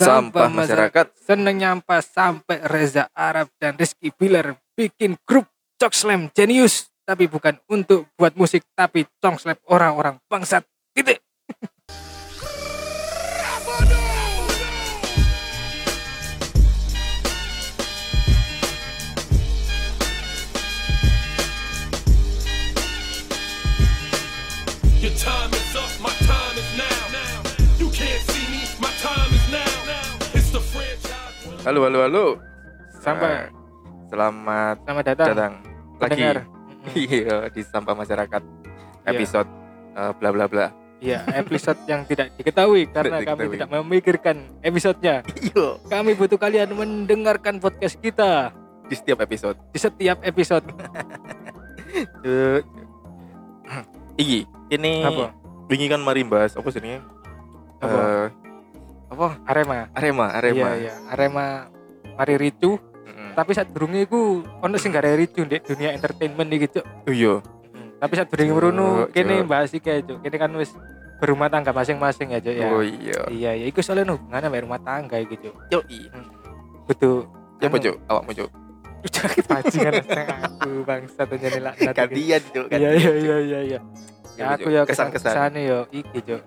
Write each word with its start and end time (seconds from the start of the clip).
Sampah 0.00 0.48
masyarakat. 0.48 1.06
seneng 1.20 1.56
nyampah 1.60 2.00
sampai 2.00 2.64
Reza 2.64 3.08
Arab 3.12 3.52
dan 3.60 3.76
Rizky 3.76 4.08
Bilar 4.10 4.56
bikin 4.72 5.20
grup 5.28 5.46
Cok 5.76 5.92
Slam 5.92 6.22
Genius. 6.32 6.88
Tapi 7.04 7.26
bukan 7.26 7.58
untuk 7.66 8.06
buat 8.14 8.38
musik 8.38 8.62
tapi 8.72 9.02
cong 9.18 9.36
slap 9.36 9.58
orang-orang 9.66 10.22
bangsat. 10.30 10.62
Gitu 10.94 11.18
Halo, 31.60 31.84
halo, 31.84 31.98
halo. 32.08 32.24
sampai 33.00 33.28
Eh, 33.28 33.44
selamat 34.08 34.76
selamat 34.84 35.04
datang, 35.12 35.28
datang 35.28 35.52
lagi 36.00 36.20
iya 36.96 37.36
di 37.48 37.60
sampah 37.64 37.92
masyarakat 37.92 38.42
episode 39.04 39.48
eh, 39.92 40.12
bla 40.16 40.30
bla 40.32 40.48
bla. 40.48 40.66
Iya, 41.00 41.24
episode 41.32 41.80
yang 41.88 42.04
tidak 42.04 42.28
diketahui 42.36 42.84
karena 42.92 43.20
Tidak 43.20 43.28
kami 43.32 43.40
diketahui. 43.40 43.56
tidak 43.56 43.68
memikirkan 43.72 44.36
episodenya. 44.60 45.24
Iya. 45.32 45.66
Kami 45.88 46.12
butuh 46.12 46.36
kalian 46.36 46.76
mendengarkan 46.76 47.56
podcast 47.56 47.96
kita 47.96 48.52
Di 48.84 49.00
setiap 49.00 49.24
episode. 49.24 49.56
di 49.72 49.80
setiap 49.80 50.20
episode. 50.20 50.64
Iki, 54.20 54.44
ini 54.72 54.92
Apa? 55.00 55.32
wingi 55.72 55.88
kan 55.88 56.04
mari 56.04 56.20
bahas 56.26 56.52
apa 56.52 56.68
sih 56.68 57.00
Apa? 57.80 57.80
Eh, 57.80 58.26
apa? 59.10 59.28
Arema. 59.44 59.90
Arema, 59.92 60.26
Arema. 60.30 60.68
Iya, 60.74 60.78
iya. 60.78 60.92
Arema 61.10 61.66
mari 62.14 62.34
ricu, 62.38 62.78
Mm-mm. 62.78 63.34
tapi 63.34 63.50
saat 63.56 63.68
durunge 63.74 64.06
iku 64.06 64.46
ono 64.62 64.76
sing 64.78 64.94
gak 64.94 65.08
ricu 65.18 65.42
di 65.44 65.58
dunia 65.58 65.90
entertainment 65.92 66.50
Cuk. 66.70 66.84
Oh, 67.08 67.12
iya. 67.12 67.34
Tapi 68.00 68.12
saat 68.16 68.28
merono 68.32 69.10
kene 69.10 69.44
Cuk. 69.44 69.48
bahas 69.50 69.70
iki 69.74 69.88
aja. 69.90 70.14
Kene 70.20 70.36
kan 70.38 70.52
wis 70.56 70.72
berumah 71.20 71.52
tangga 71.52 71.74
masing-masing 71.74 72.32
ya, 72.32 72.40
Cuk 72.40 72.54
ya. 72.54 72.66
Oh 72.70 72.80
iya. 72.80 73.20
Iya, 73.28 73.50
iya, 73.60 73.64
iku 73.68 73.84
soalnya 73.84 74.16
hubungannya 74.16 74.48
sama 74.48 74.64
rumah 74.64 74.80
tangga 74.80 75.16
Cuk. 75.20 75.54
Yo, 75.68 75.80
Butuh 76.88 77.28
Siapa, 77.60 77.76
Cuk? 77.76 77.96
Awakmu, 78.08 78.32
Cuk? 78.32 78.50
Sakit 79.00 79.44
bajingan 79.48 79.94
aku 80.04 80.84
bangsa 80.84 81.24
tuh 81.24 81.36
laknat. 81.40 81.76
iki. 81.76 81.96
Gantian, 81.96 82.42
Cuk. 82.52 82.66
Iya, 82.72 82.90
iya, 82.96 83.12
iya, 83.16 83.36
iya, 83.40 83.60
iya. 83.64 83.80
Ya, 84.40 84.56
aku 84.56 84.72
ya 84.72 84.88
kesan-kesan. 84.88 85.32
kesane 85.36 85.60
yo 85.68 85.84
iki, 85.92 86.24
Cuk. 86.24 86.40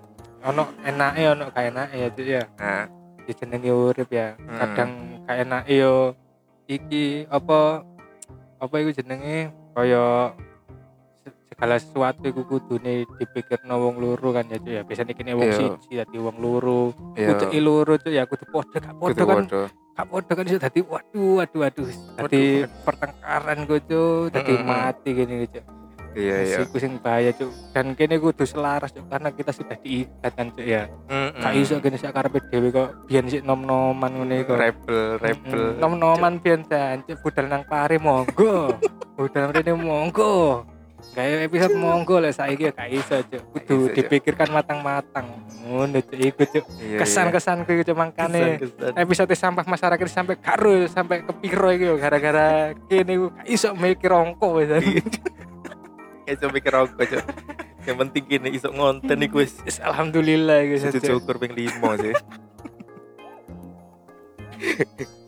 Ono 0.44 0.62
enake 0.82 1.22
ono 1.26 1.44
gak 1.48 1.64
enake 1.64 1.96
ya, 1.96 2.08
Cuk 2.10 2.26
ya. 2.28 2.42
Nah, 2.54 2.84
dijenengi 3.24 3.70
urip 3.72 4.08
ya. 4.08 4.36
Hmm. 4.36 4.58
kadang 4.58 4.90
gak 5.24 5.36
enak 5.40 5.62
yo. 5.66 6.12
Iki 6.66 7.28
apa 7.28 7.84
apa 8.58 8.74
iku 8.78 8.90
jenenge? 8.90 9.48
Kaya 9.72 10.32
se- 11.18 11.36
segala 11.48 11.74
sesuatu 11.76 12.24
iku 12.24 12.44
kudune 12.44 13.04
dipikirno 13.16 13.74
wong 13.74 13.96
loro 13.98 14.28
kan 14.30 14.44
ya 14.46 14.56
Cuk, 14.56 14.68
ya. 14.70 14.82
Biasanya 14.82 15.12
kene 15.12 15.32
wong 15.32 15.48
Iya. 15.48 15.56
siji 15.56 15.92
dadi 15.96 16.16
wong 16.18 16.36
loro 16.38 16.92
iya. 17.14 17.28
kudu 17.32 17.44
i 17.48 17.58
loro 17.58 17.92
Cuk, 17.96 18.12
ya. 18.12 18.24
Kudu 18.24 18.44
padha 18.46 18.76
gak 18.78 18.94
padha 18.94 19.22
kan. 19.24 19.44
gak 19.94 20.06
padha 20.06 20.32
kan 20.34 20.44
iso 20.44 20.58
dadi 20.58 20.80
waduh 20.82 21.32
waduh 21.40 21.60
waduh. 21.62 21.86
Dadi 22.18 22.42
pertengkaran 22.84 23.58
ku 23.64 23.76
Cuk 23.80 24.28
dadi 24.28 24.52
mati 24.58 25.08
gini 25.10 25.48
Cuk 25.48 25.64
Iya, 26.14 26.36
iya. 26.46 26.56
Iku 26.62 26.78
sing 26.78 26.96
bahaya 26.98 27.34
Cuk 27.34 27.50
dan 27.74 27.92
kene 27.92 28.16
kudu 28.16 28.46
selaras 28.46 28.94
Cuk 28.94 29.04
karena 29.10 29.34
kita 29.34 29.50
sudah 29.50 29.74
diikat 29.76 30.32
kan 30.32 30.48
Cuk 30.50 30.62
ya 30.62 30.86
Mm-mm. 31.10 31.42
gak 31.42 31.54
iso 31.58 31.74
gini 31.78 31.98
sak 31.98 32.14
karepe 32.14 32.38
dhewe 32.48 32.70
kok 32.70 33.06
biyen 33.06 33.26
sik 33.26 33.42
nom-noman 33.42 34.10
ngene 34.14 34.46
kok 34.46 34.54
rebel, 34.54 35.18
rebel. 35.18 35.74
Mm, 35.74 35.82
nom-noman 35.82 36.32
biyen 36.38 36.62
jancuk 36.64 37.18
budal 37.20 37.46
nang 37.46 37.62
pare 37.66 37.98
monggo. 37.98 38.78
budal 39.18 39.50
rene 39.50 39.74
monggo. 39.74 40.62
Kayak 41.12 41.52
episode 41.52 41.76
monggo 41.76 42.16
lah 42.16 42.32
saiki 42.32 42.66
ya 42.66 42.72
gak 42.72 42.90
iso 42.90 43.14
cuk. 43.28 43.42
Kudu 43.52 43.76
Cuk. 43.86 43.94
dipikirkan 43.94 44.48
matang-matang. 44.50 45.26
Ngono 45.62 46.00
cuk 46.00 46.16
iku 46.16 46.42
cuk. 46.48 46.64
Iya, 46.80 46.98
Kesan-kesanku 47.02 47.70
iku 47.70 47.82
cuk 47.92 47.98
mangkane. 47.98 48.58
Kesan-kesan. 48.62 48.92
Episode 48.98 49.34
sampah 49.36 49.66
masyarakat 49.68 50.06
sampai 50.08 50.36
karo 50.40 50.86
sampai 50.86 51.22
kepiro 51.22 51.68
iki 51.70 51.84
yo 51.86 51.94
gara-gara 51.98 52.72
kene 52.86 53.12
iku 53.14 53.26
gak 53.30 53.46
iso 53.46 53.68
mikir 53.74 54.10
rongko 54.10 54.58
wis. 54.58 54.70
Kayak 56.24 56.36
coba 56.40 56.50
mikir 56.56 56.72
rokok, 56.72 57.04
Cuk. 57.04 57.24
Yang 57.84 57.96
penting 58.00 58.22
gini 58.24 58.48
iso 58.56 58.72
ngonten 58.72 59.20
iku 59.20 59.44
wis 59.44 59.60
Alhamdulillah 59.76 60.64
Satu 60.80 61.04
cuk. 61.04 61.20
cukur 61.20 61.36
ping 61.36 61.52
limo 61.52 61.92
sih. 62.00 62.16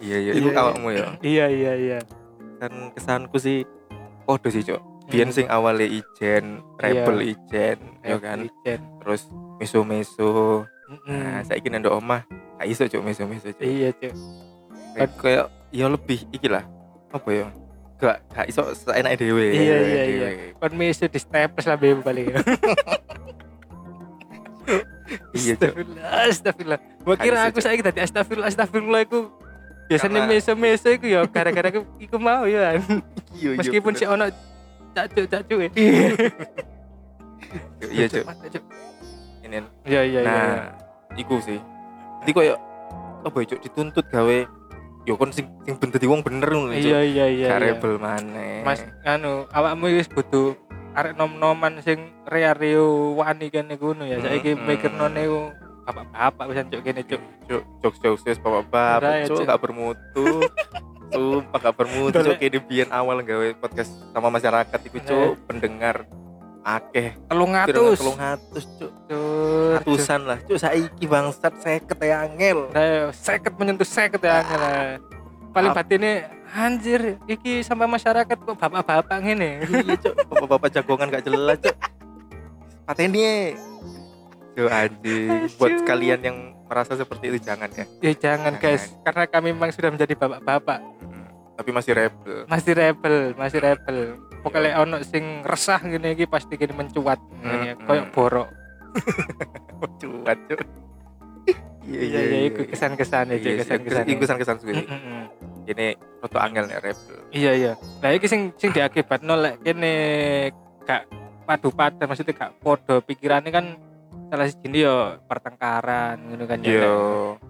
iya 0.07 0.17
iya 0.17 0.33
itu 0.33 0.49
Iya, 0.49 0.57
awakmu 0.57 0.89
ya. 0.89 1.07
Iya 1.21 1.47
iya 1.53 1.73
iya. 1.77 1.99
Kan 2.57 2.97
kesanku 2.97 3.37
sih 3.37 3.69
podo 4.25 4.49
sih 4.49 4.65
cok. 4.65 4.81
Biyen 5.07 5.31
sing 5.31 5.47
awalnya 5.47 5.87
ijen, 5.87 6.67
rebel 6.83 7.31
ijen, 7.31 7.79
ya 8.03 8.19
kan. 8.19 8.51
Ijen. 8.51 8.81
Terus 9.05 9.31
meso-meso. 9.61 10.65
Nah, 11.07 11.45
saiki 11.47 11.71
nang 11.71 11.85
ndok 11.85 12.03
omah, 12.03 12.27
gak 12.59 12.67
iso 12.67 12.89
cok 12.91 13.05
meso-meso 13.05 13.53
cok. 13.55 13.63
Iya. 13.63 13.95
Kayak 14.97 15.11
kayak 15.21 15.47
ya 15.71 15.87
lebih 15.87 16.27
iki 16.33 16.49
lah. 16.51 16.65
Apa 17.15 17.29
ya? 17.31 17.47
Gak 17.97 18.17
gak 18.29 18.47
iso 18.49 18.63
seenak 18.77 19.17
dhewe. 19.17 19.47
Iya, 19.57 19.77
iya, 19.81 20.03
dhewe. 20.05 20.31
Kon 20.61 20.73
meso 20.77 21.09
di 21.09 21.17
steples 21.17 21.65
lah 21.65 21.77
bebe 21.81 22.01
paling. 22.05 22.27
Iya. 25.37 25.55
Astagfirullah, 25.55 26.03
astagfirullah. 26.27 26.81
Gua 27.07 27.15
kira 27.15 27.39
aku 27.47 27.59
saiki 27.63 27.83
dadi 27.85 28.03
astagfirullah, 28.03 28.51
astagfirullah 28.51 29.01
iku 29.07 29.31
biasanya 29.87 30.27
meso-meso 30.27 30.91
iku 30.91 31.07
ya 31.07 31.23
gara-gara 31.31 31.71
iku, 31.71 31.87
iku 32.03 32.17
mau 32.19 32.45
ya. 32.51 32.75
Iya 33.37 33.53
iya. 33.53 33.59
Meskipun 33.61 33.93
si 33.93 34.09
ono 34.09 34.33
cacuk-cacuk 34.97 35.59
ya. 35.61 35.71
iya 37.93 38.05
cok. 38.17 38.25
Mata, 38.25 38.47
Cuk. 38.49 38.65
Ini 39.45 39.57
Iya 39.85 40.01
iya 40.09 40.21
iya. 40.21 40.21
nah, 40.25 40.57
iku 41.21 41.37
sih. 41.45 41.61
Jadi 42.25 42.31
koyo 42.33 42.55
apa 43.23 43.37
ya 43.45 43.61
dituntut 43.61 44.09
gawe 44.09 44.39
yo 45.07 45.15
kon 45.15 45.31
sing 45.31 45.47
sing 45.63 45.79
bener 45.79 46.03
di 46.03 46.09
wong 46.11 46.21
bener 46.27 46.51
ngono 46.51 46.75
Iya 46.75 47.01
iya 47.07 47.27
iya. 47.31 47.49
Gak 47.55 47.79
iya. 47.79 47.95
maneh. 47.97 48.67
Mas 48.67 48.83
anu 49.07 49.47
awakmu 49.55 49.87
wis 49.95 50.11
butuh 50.11 50.59
arek 50.99 51.15
nom-noman 51.15 51.79
sing 51.81 52.11
rea-reo 52.27 53.15
wani 53.15 53.47
kene 53.49 53.79
ngono 53.79 54.03
ya. 54.03 54.19
Saiki 54.19 54.59
mikirno 54.59 55.07
niku 55.07 55.55
bapak-bapak 55.87 56.45
wis 56.51 56.59
cuk 56.67 56.83
kene 56.83 57.03
cuk. 57.07 57.23
cuk 57.47 57.63
jokes 57.79 57.99
jokes 58.03 58.23
jokes 58.27 58.41
bapak 58.43 58.67
Ora 58.67 58.67
bapak 58.75 59.15
ya, 59.15 59.27
cuk 59.31 59.39
Cuk. 59.39 59.47
gak 59.47 59.61
bermutu 59.63 60.27
sumpah 61.15 61.59
gak 61.63 61.75
bermutu 61.79 62.19
cuk 62.19 62.37
kayak 62.43 62.63
biyen 62.67 62.91
awal 62.91 63.23
gawe 63.23 63.47
podcast 63.63 63.95
sama 64.11 64.29
masyarakat 64.35 64.79
iku 64.91 64.99
cuk 65.07 65.33
pendengar 65.47 66.03
akeh. 66.67 67.15
Telung 67.31 67.55
telung 67.55 67.95
atus. 67.95 68.03
atus 68.19 68.65
cuk 68.75 68.93
Cuk. 69.07 69.75
atusan 69.79 70.21
lah 70.27 70.39
cuk. 70.43 70.59
Saiki 70.59 71.07
bangsat 71.07 71.55
seket 71.63 71.99
ya 72.03 72.27
angel. 72.27 72.59
Nah, 72.75 73.15
seket 73.15 73.55
menyentuh 73.55 73.87
seket 73.87 74.19
ya 74.19 74.43
angel 74.43 74.59
lah. 74.59 74.99
Paling 75.55 75.71
Ap- 75.71 75.79
batinnya 75.79 76.15
anjir 76.51 77.23
iki 77.31 77.63
sampai 77.63 77.87
masyarakat 77.87 78.35
kok 78.35 78.57
bapak-bapak 78.59 79.19
ngene. 79.23 79.63
iya 79.87 79.95
cuk. 79.95 80.15
Bapak-bapak 80.27 80.69
jagongan 80.75 81.07
gak 81.15 81.25
jelas 81.25 81.57
cuk. 81.63 81.77
Pateni 82.83 83.55
cuk 84.59 84.69
anjing 84.69 85.47
buat 85.55 85.75
kalian 85.87 86.21
yang 86.27 86.39
merasa 86.67 86.99
seperti 86.99 87.31
itu 87.31 87.39
jangan 87.47 87.71
ya. 87.71 87.85
Ya 88.03 88.13
jangan 88.19 88.59
guys, 88.59 88.91
karena 89.07 89.23
kami 89.31 89.55
memang 89.55 89.71
sudah 89.71 89.95
menjadi 89.95 90.19
bapak-bapak. 90.19 90.83
Tapi 91.57 91.71
masih 91.73 91.93
rebel. 91.95 92.45
Masih 92.51 92.73
rebel, 92.75 93.17
masih 93.39 93.59
rebel. 93.63 93.99
Pokoknya 94.47 94.79
ono 94.79 95.03
sing 95.03 95.43
resah 95.43 95.83
gini 95.83 96.15
iki 96.15 96.31
pasti 96.31 96.55
gini 96.55 96.71
mencuat 96.71 97.19
ngene 97.43 97.75
Hmm, 97.75 97.83
koyo 97.83 98.03
hmm. 98.07 98.15
borok. 98.15 98.49
cuat 100.01 100.39
cuk 100.49 100.61
Iya 101.87 102.03
iya 102.03 102.39
iku 102.51 102.67
kesan-kesan 102.67 103.31
ya, 103.31 103.37
Iya, 103.39 103.63
kesan-kesan. 103.63 104.05
Iku 104.11 104.21
kesan-kesan. 104.27 104.57
Mm, 104.59 104.75
mm, 104.75 105.01
mm. 105.07 105.23
Ini 105.71 105.87
foto 106.19 106.37
angel 106.43 106.67
nih 106.67 106.83
rebel. 106.83 107.19
Iya 107.31 107.53
iya. 107.55 107.73
Lah 108.03 108.11
iki 108.11 108.27
sing 108.27 108.51
sing 108.59 108.75
diakibatno 108.75 109.39
lek 109.39 109.63
kene 109.63 109.95
gak 110.83 111.07
padu 111.47 111.71
padan 111.71 112.11
maksudnya 112.11 112.35
gak 112.35 112.59
podo 112.59 112.99
pikirannya 113.07 113.51
kan 113.55 113.67
salah 114.27 114.51
siji 114.51 114.83
yo 114.83 115.15
pertengkaran 115.31 116.19
ngono 116.27 116.45
kan 116.51 116.59
ya. 116.67 116.71
Iya. 116.75 116.95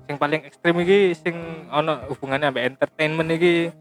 sing 0.05 0.17
paling 0.21 0.41
ekstrim 0.45 0.77
iki 0.85 1.17
sing 1.17 1.37
ono 1.73 2.05
hubungannya 2.13 2.53
ambek 2.53 2.77
entertainment 2.77 3.33
iki 3.33 3.73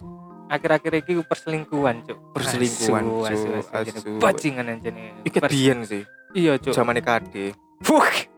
akhir-akhir 0.46 0.94
iki 1.02 1.18
perselingkuhan 1.22 2.04
cuk 2.04 2.18
Perselingkuhan, 2.32 3.04
Asu, 3.04 3.26
asu, 3.26 3.46
Cuk. 3.46 3.56
asu, 3.56 3.70
asu. 3.74 3.98
Asu. 3.98 4.12
bajingan 4.18 4.66
Pers- 5.42 5.52
biyen 5.52 5.80
sih. 5.84 6.04
iya 6.32 6.56
cuk 6.56 6.72
Zamane 6.72 7.00
KD. 7.00 7.52
Fuck. 7.82 8.30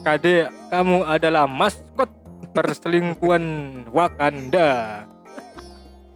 Kade 0.00 0.46
kamu 0.68 1.02
adalah 1.02 1.44
maskot 1.44 2.06
perselingkuhan 2.52 3.44
Wakanda 3.90 5.02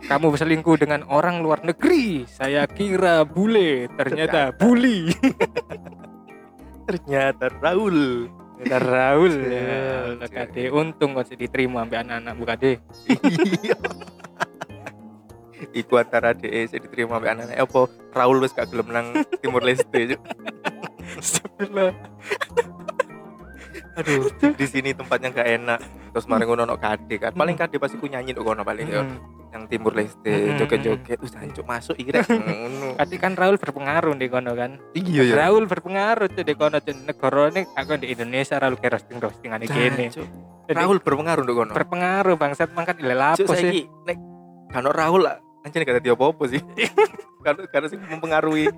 kamu 0.04 0.30
berselingkuh 0.30 0.76
dengan 0.76 1.02
orang 1.04 1.40
luar 1.40 1.64
negeri 1.64 2.22
saya 2.24 2.68
kira 2.68 3.24
bule 3.24 3.88
ternyata 3.90 4.52
bully 4.52 5.10
Ternyata 6.84 7.48
Raul. 7.58 8.28
Kita 8.54 8.76
Raul 8.76 9.32
ya. 9.40 10.20
Kade 10.22 10.68
untung 10.68 11.16
kok 11.16 11.32
diterima 11.32 11.80
sampai 11.80 11.98
anak-anak 11.98 12.34
buka 12.36 12.54
deh. 12.54 12.76
Iya. 13.64 13.76
Iku 15.70 15.98
antara 15.98 16.34
DE 16.34 16.66
sing 16.66 16.82
diterima 16.82 17.22
mbek 17.22 17.30
anak 17.30 17.54
apa 17.54 17.80
Raul 18.14 18.42
wis 18.42 18.54
gak 18.54 18.70
gelem 18.70 18.90
nang 18.90 19.06
Timur 19.38 19.62
Leste. 19.62 20.18
Astagfirullah. 21.18 21.94
Aduh, 23.94 24.26
di 24.58 24.66
sini 24.66 24.90
tempatnya 24.90 25.30
gak 25.30 25.46
enak. 25.46 25.78
Terus 26.10 26.26
mari 26.26 26.42
ngono 26.46 26.66
ono 26.66 26.74
kade 26.74 27.14
kan. 27.18 27.30
Paling 27.30 27.54
kade 27.54 27.78
pasti 27.78 27.94
ku 27.94 28.10
nyanyi 28.10 28.34
kok 28.34 28.42
ono 28.42 28.66
paling. 28.66 28.86
Hmm. 28.90 29.18
Yang 29.54 29.62
Timur 29.70 29.94
Leste, 29.94 30.58
joget-joget. 30.58 31.18
Jancuk 31.22 31.62
masuk 31.62 31.94
iki 31.94 32.10
rek. 32.10 32.26
Ngono. 32.26 32.98
Kade 32.98 33.16
kan 33.22 33.38
Raul 33.38 33.54
berpengaruh 33.54 34.18
di 34.18 34.26
kono 34.26 34.58
kan. 34.58 34.82
Iya 34.98 35.22
ya. 35.30 35.34
Raul 35.46 35.70
berpengaruh 35.70 36.26
tuh 36.26 36.42
di 36.42 36.54
kono 36.58 36.82
tuh 36.82 36.94
negara 37.06 37.54
ini 37.54 37.62
aku 37.70 37.94
di 38.02 38.10
Indonesia 38.10 38.58
Raul 38.58 38.74
kayak 38.82 38.98
roasting 38.98 39.18
roastingan 39.22 39.62
gini. 39.62 40.10
Jancuk. 40.10 40.26
Jadi, 40.64 40.74
Raul 40.80 40.98
berpengaruh 40.98 41.42
nduk 41.46 41.54
kono. 41.54 41.72
berpengaruh 41.76 42.34
bangsat 42.34 42.72
mangkat 42.74 42.98
ilal 42.98 43.36
Cuk 43.36 43.46
apa 43.46 43.54
sih? 43.60 43.86
nek 44.08 44.18
kan 44.74 44.90
Raul 44.90 45.22
lah. 45.22 45.43
Anjir 45.64 45.80
gak 45.80 45.96
ada 45.96 46.12
apa-apa 46.12 46.44
sih. 46.52 46.60
Kan 47.44 47.56
karena 47.72 47.88
sih 47.88 47.96
mempengaruhi 47.96 48.68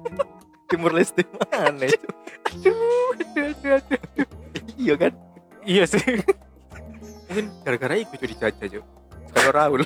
Timur 0.71 0.95
Leste 0.95 1.27
mana? 1.39 1.87
Cuk? 1.87 2.03
Aduh, 2.67 3.15
aduh, 3.15 3.47
aduh, 3.55 3.73
aduh. 3.79 4.27
Iya 4.77 4.95
kan? 4.99 5.13
Iya 5.63 5.85
sih. 5.87 6.03
Mungkin 7.31 7.47
gara-gara 7.63 7.95
itu 7.95 8.15
jadi 8.19 8.35
dijajah, 8.35 8.67
Cuk. 8.79 8.85
Kalau 9.35 9.51
Raul. 9.55 9.83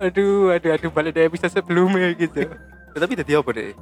Aduh, 0.00 0.56
aduh, 0.56 0.70
aduh 0.72 0.90
balik 0.92 1.12
dari 1.12 1.28
episode 1.28 1.52
sebelumnya 1.52 2.12
gitu. 2.16 2.48
Tapi 2.96 3.12
tadi 3.12 3.32
apa 3.36 3.50
deh? 3.52 3.76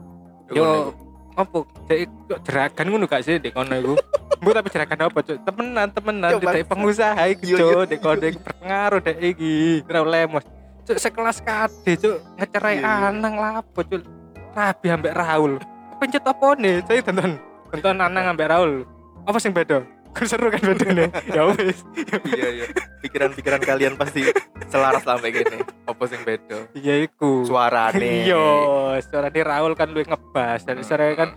Yo, 0.50 0.94
apa? 1.38 1.58
Jadi 1.86 2.04
kok 2.26 2.40
jeragan 2.42 2.86
ngono 2.90 3.06
gak 3.06 3.22
sih 3.22 3.38
di 3.38 3.50
kono 3.54 3.74
iku? 3.74 3.94
Bu 4.42 4.50
tapi 4.50 4.68
jeragan 4.74 5.06
apa, 5.06 5.18
Cuk? 5.22 5.38
Temenan, 5.46 5.86
temenan 5.94 6.30
bangsa. 6.42 6.66
pengusaha 6.66 7.22
iki, 7.30 7.54
Cuk. 7.54 7.86
Di 7.86 7.96
kono 8.02 8.26
iku 8.26 8.38
berpengaruh 8.42 8.98
dek 8.98 9.18
iki. 9.22 9.86
Raul 9.86 10.10
Lemos. 10.10 10.42
Cuk 10.86 10.98
sekelas 10.98 11.38
kade, 11.44 11.92
Cuk. 12.00 12.16
Ngecerai 12.38 12.80
Iya, 12.80 12.88
iya. 12.88 13.08
Anang 13.12 13.34
lapo, 13.36 13.80
Cuk. 13.84 14.02
Rabi 14.50 14.86
ambek 14.90 15.14
Raul. 15.14 15.52
Pencet 16.00 16.24
apa 16.26 16.46
nih? 16.58 16.82
Saya 16.88 17.00
tonton. 17.04 17.38
Tonton 17.70 17.96
Anang 18.00 18.34
ambek 18.34 18.48
Raul. 18.50 18.82
Apa 19.28 19.38
sing 19.38 19.52
beda? 19.54 19.84
Kan 20.16 20.26
seru 20.26 20.50
kan 20.50 20.58
bedanya. 20.58 21.06
ya 21.38 21.46
wis. 21.54 21.86
iya 22.34 22.48
iya. 22.50 22.66
Pikiran-pikiran 22.98 23.62
kalian 23.62 23.94
pasti 23.94 24.26
selaras 24.66 25.06
sampai 25.06 25.30
gini. 25.30 25.62
Apa 25.86 26.02
sing 26.10 26.26
beda? 26.26 26.66
Iya 26.74 27.06
iku. 27.06 27.46
Suarane. 27.46 28.02
Iya, 28.26 28.98
suara 29.06 29.30
di 29.30 29.38
Raul 29.38 29.78
kan 29.78 29.94
lu 29.94 30.02
ngebas 30.02 30.66
dan 30.66 30.82
suara 30.82 31.14
kan 31.14 31.30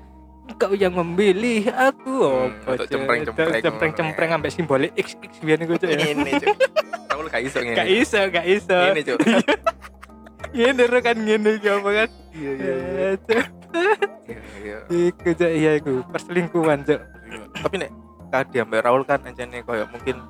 kau 0.54 0.72
yang 0.72 0.94
memilih 0.94 1.68
aku 1.70 2.20
Hmm, 2.20 2.52
apa 2.62 2.76
Cuk? 2.80 2.88
cempreng-cempreng. 2.90 3.62
cempreng-cempreng 3.62 4.30
sampai 4.32 4.50
simbolik 4.50 4.92
x 4.94 5.16
x 5.18 5.34
biar 5.40 5.60
gue 5.60 5.76
tuh 5.76 5.88
ya 5.88 5.98
Ini, 6.10 6.32
Cuk. 6.38 6.56
Raul 7.10 7.28
gak 7.28 7.42
iso 7.42 7.60
ngene. 7.60 7.76
gak 7.76 7.88
iso 7.90 8.20
gak 8.30 8.46
iso 8.46 8.78
Ini, 8.90 9.02
Cuk. 9.04 9.20
ini 10.70 10.84
ro 10.84 11.00
kan 11.00 11.18
gini 11.18 11.50
iki 11.54 11.68
apa 11.68 11.90
kan 11.96 12.10
Iya 12.32 12.52
iya 12.54 12.74
iya. 12.74 13.04
Eh, 13.04 13.16
Cuk. 13.20 13.46
Iya, 14.24 14.40
iya. 14.62 14.78
iku 15.10 15.30
iya 15.44 15.72
iku 15.76 15.92
perselingkuhan 16.08 16.80
cok 16.84 17.02
Tapi 17.58 17.76
nek 17.78 17.92
tadi 18.30 18.56
ambek 18.60 18.82
Raul 18.82 19.04
kan 19.04 19.20
anjane 19.22 19.62
koyo 19.62 19.88
mungkin 19.88 20.22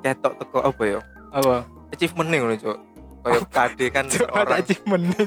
ketok 0.00 0.34
teko 0.36 0.58
apa 0.62 0.82
ya? 0.82 1.00
apa 1.30 1.62
Achievement 1.90 2.28
nih 2.28 2.38
ngono, 2.38 2.54
Cuk. 2.56 2.78
Koyo 3.20 3.40
KD 3.46 3.78
kan 3.90 4.04
seorang 4.10 4.56
achievement 4.56 5.04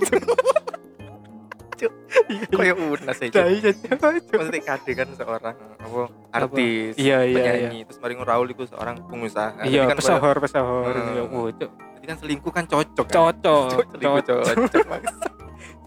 koyo 2.49 2.73
unas 2.93 3.17
aja. 3.17 3.31
Cuk, 3.31 3.45
iya 3.49 3.69
Cuk. 3.71 3.99
Maksudnya 4.33 4.61
KD 4.63 4.87
kan 4.93 5.07
seorang 5.13 5.41
apa 5.53 6.01
artis, 6.31 6.93
Iya, 6.95 7.17
iya, 7.23 7.35
penyanyi. 7.35 7.79
Terus 7.85 7.99
mari 7.99 8.13
Raul 8.15 8.47
itu 8.49 8.63
seorang 8.65 8.95
pengusaha. 9.05 9.63
iya 9.63 9.85
kan 9.85 9.97
pesohor 9.97 10.37
pesohor 10.37 10.93
iya 11.13 11.23
oh 11.23 11.47
Jadi 11.49 12.05
kan 12.05 12.17
selingkuh 12.19 12.51
kan 12.51 12.65
cocok 12.65 13.05
kan? 13.05 13.15
cocok 13.15 13.67
cocok 14.03 14.39
cocok. 14.59 15.01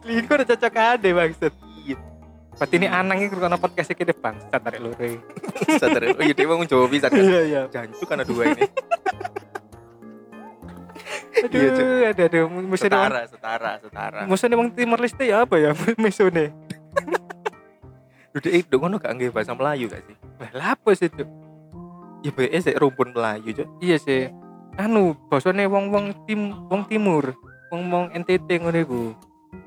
Selingkuh 0.00 0.34
udah 0.34 0.46
cocok 0.48 0.72
ade 0.74 1.10
maksud 1.12 1.52
Iya. 1.82 1.96
Berarti 2.56 2.74
ini 2.80 2.88
anang 2.88 3.18
iki 3.20 3.36
karena 3.36 3.58
podcast 3.60 3.92
iki 3.92 4.02
deh 4.02 4.16
bangsat 4.16 4.56
tarik 4.56 4.80
lure. 4.80 5.20
Sadar. 5.80 6.02
Oh 6.10 6.22
iya 6.24 6.32
dia 6.32 6.46
mau 6.48 6.64
jawab 6.64 6.88
bisa 6.88 7.12
kan. 7.12 7.20
Iya 7.20 7.40
iya. 7.44 7.62
Jancuk 7.68 8.08
karena 8.08 8.24
dua 8.24 8.42
ini. 8.48 8.64
Aduh, 11.36 11.60
Iya, 11.60 12.16
aduh, 12.16 12.24
aduh, 12.26 12.42
wong, 12.48 12.64
setara, 12.74 13.28
setara, 13.28 13.70
setara. 13.76 14.20
musuhnya 14.24 14.56
wong 14.56 14.72
Timor 14.72 14.96
Leste 14.96 15.28
ya 15.28 15.44
apa 15.44 15.60
ya 15.60 15.76
musuhnya? 16.00 16.48
Udah 18.32 18.52
itu 18.52 18.74
ngono 18.76 18.96
gak 18.96 19.12
nggih 19.16 19.32
bahasa 19.32 19.52
Melayu 19.52 19.88
gak 19.88 20.00
sih? 20.04 20.16
Lah 20.38 20.50
lapo 20.52 20.92
sih 20.92 21.08
Cuk? 21.08 21.28
Ya 22.20 22.30
BE 22.32 22.58
sik 22.58 22.76
rumpun 22.76 23.12
Melayu, 23.12 23.52
Cuk. 23.52 23.68
Iya 23.80 23.96
sih. 23.96 24.28
Anu, 24.76 25.16
basane 25.28 25.64
wong-wong 25.64 26.12
tim 26.28 26.52
wong 26.68 26.84
timur, 26.84 27.32
wong-wong 27.68 28.12
NTT 28.12 28.48
ngono 28.60 28.78
iku. 28.78 29.02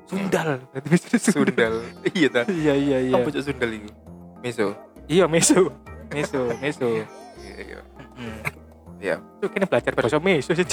Sundal, 0.06 0.62
berarti 0.70 0.86
musuhnya 0.86 1.18
Sundal. 1.18 1.74
Iya 2.18 2.28
ta. 2.30 2.42
Iya 2.46 2.74
iya 2.74 2.98
iya. 3.10 3.14
Apa 3.18 3.30
Sundal 3.36 3.70
iku? 3.74 3.90
Meso. 4.38 4.74
Iya 5.06 5.26
meso. 5.26 5.70
Meso, 6.10 6.50
meso. 6.58 6.86
Iya, 6.86 7.06
iya. 7.58 7.80
Hmm. 9.00 9.06
Iya. 9.06 9.16
Cuk 9.40 9.48
kene 9.50 9.64
belajar 9.64 9.92
bahasa 9.96 10.20
meso 10.20 10.52
sih. 10.52 10.66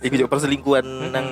Iku 0.00 0.14
Cuk 0.16 0.30
perselingkuhan 0.32 0.84
nang 1.12 1.26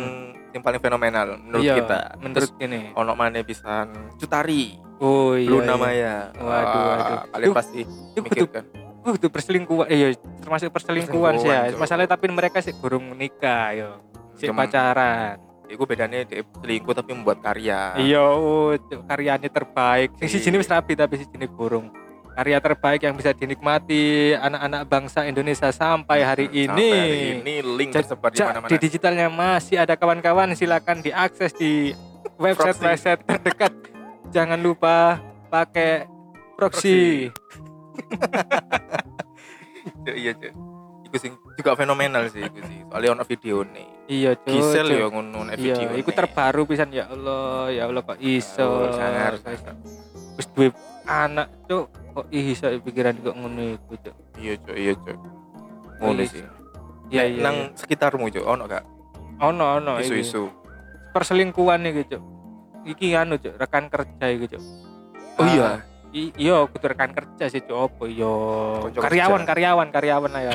yang 0.48 0.60
paling 0.60 0.80
fenomenal 0.80 1.36
menurut 1.38 1.64
Iya, 1.64 1.74
kita. 1.76 1.98
Menurut 2.18 2.36
Terus 2.36 2.50
ini. 2.60 2.80
ono 2.92 3.12
maneh 3.12 3.40
pisan 3.42 3.88
Cutari, 4.16 4.76
Oh 4.98 5.32
iya. 5.32 5.48
Luna 5.48 5.64
iya. 5.66 5.76
Maya. 5.76 6.16
Waduh, 6.34 6.44
Wah, 6.44 6.96
waduh. 7.24 7.40
Itu- 7.40 7.56
pasti 7.56 7.80
Itu 7.84 8.20
mikirkan. 8.20 8.64
Uh, 8.98 9.14
itu 9.14 9.30
perselingkuhan, 9.30 9.86
iya 9.88 10.10
termasuk 10.42 10.68
perselingkuhan 10.68 11.38
sih 11.38 11.48
ya. 11.48 11.72
Masalahnya 11.72 12.10
tapi 12.10 12.28
mereka 12.28 12.58
sih 12.60 12.74
burung 12.74 13.14
nikah 13.14 13.72
yo, 13.72 13.90
Cuma- 14.36 14.66
pacaran. 14.66 15.38
Iku 15.64 15.84
bedanya 15.84 16.24
dia 16.24 16.40
selingkuh 16.42 16.92
tapi 16.92 17.12
membuat 17.12 17.38
karya. 17.38 17.92
Iya, 17.94 18.24
oh, 18.24 18.72
karyanya 19.04 19.46
terbaik. 19.46 20.16
Sing 20.18 20.28
si 20.28 20.40
Iya. 20.42 20.56
wis 20.56 20.66
rapi 20.66 20.92
tapi 20.92 21.14
si 21.14 21.24
jenis 21.24 21.48
burung. 21.48 21.92
Karya 22.38 22.62
terbaik 22.62 23.02
yang 23.02 23.18
bisa 23.18 23.34
dinikmati 23.34 24.30
anak-anak 24.30 24.86
bangsa 24.86 25.26
Indonesia 25.26 25.74
sampai 25.74 26.22
hari 26.22 26.46
Sampai 26.46 26.70
ini. 26.70 26.90
hari 26.94 27.18
ini 27.42 27.54
link 27.66 27.90
tersebar 27.90 28.30
di 28.30 28.38
mana-mana. 28.38 28.70
di 28.70 28.76
digitalnya 28.78 29.26
masih 29.26 29.82
ada 29.82 29.98
kawan-kawan 29.98 30.54
silakan 30.54 31.02
diakses 31.02 31.50
di 31.58 31.90
website 32.38 32.78
Proxy. 32.78 32.86
website 32.86 33.20
terdekat. 33.26 33.72
Jangan 34.30 34.62
lupa 34.62 35.18
pakai 35.50 36.06
proxy. 36.54 37.26
Iya 40.08 40.32
cuk 40.36 40.52
iku 41.08 41.16
sing 41.16 41.32
juga 41.56 41.72
fenomenal 41.72 42.28
sih 42.28 42.44
iku 42.44 42.60
sih 42.60 42.84
soalnya 42.86 43.10
ono 43.16 43.24
video 43.24 43.64
nih 43.64 43.88
Iya, 44.08 44.40
Cuk. 44.40 44.48
Gisel 44.48 44.88
ya 44.88 45.04
ngono 45.12 45.52
Iya, 45.52 45.56
video 45.56 45.92
iku 46.00 46.10
terbaru 46.16 46.64
pisan 46.64 46.88
ya 46.96 47.12
Allah, 47.12 47.68
ya 47.68 47.84
Allah 47.92 48.00
kok 48.00 48.16
iso. 48.24 48.64
Oh, 48.64 48.88
sangar 48.88 49.36
Wis 50.40 50.48
duwe 50.56 50.72
anak, 51.08 51.48
Cuk. 51.64 51.88
Kok 52.10 52.26
iso 52.30 52.68
pikiran 52.78 53.16
kok 53.16 53.32
ngono 53.32 53.62
iku, 53.72 53.96
Cuk. 53.96 54.14
iya 54.36 54.54
cuk 54.56 54.76
iya 54.76 54.92
cuk 54.94 55.18
ngono 55.98 56.14
Iya, 56.16 56.28
sih 56.28 56.42
Iya, 57.08 57.22
iya. 57.26 57.40
nang 57.40 57.56
sekitarmu 57.72 58.28
cuk 58.28 58.44
ono 58.44 58.64
gak 58.64 58.84
ono 59.38 59.64
ono 59.76 59.92
isu-isu 59.98 60.46
Perselingkuhan 61.08 61.82
iki, 61.84 62.04
Cuk. 62.06 62.22
Iki 62.84 63.06
anu, 63.12 63.34
Cuk, 63.36 63.54
rekan 63.54 63.88
kerja 63.88 64.26
iki, 64.28 64.46
Cuk. 64.48 64.62
oh 65.34 65.42
Ah, 65.42 65.48
iya 65.48 65.68
i- 66.10 66.34
iya 66.36 66.62
kudu 66.64 66.86
rekan 66.86 67.10
kerja 67.10 67.48
sih 67.48 67.60
Cuk. 67.60 67.74
Apa 67.88 68.04
iya 68.06 68.30
Konco 68.80 68.98
karyawan 69.00 69.40
kerja. 69.40 69.48
karyawan 69.48 69.88
karyawan 69.88 70.30
lah 70.30 70.42
ya. 70.44 70.52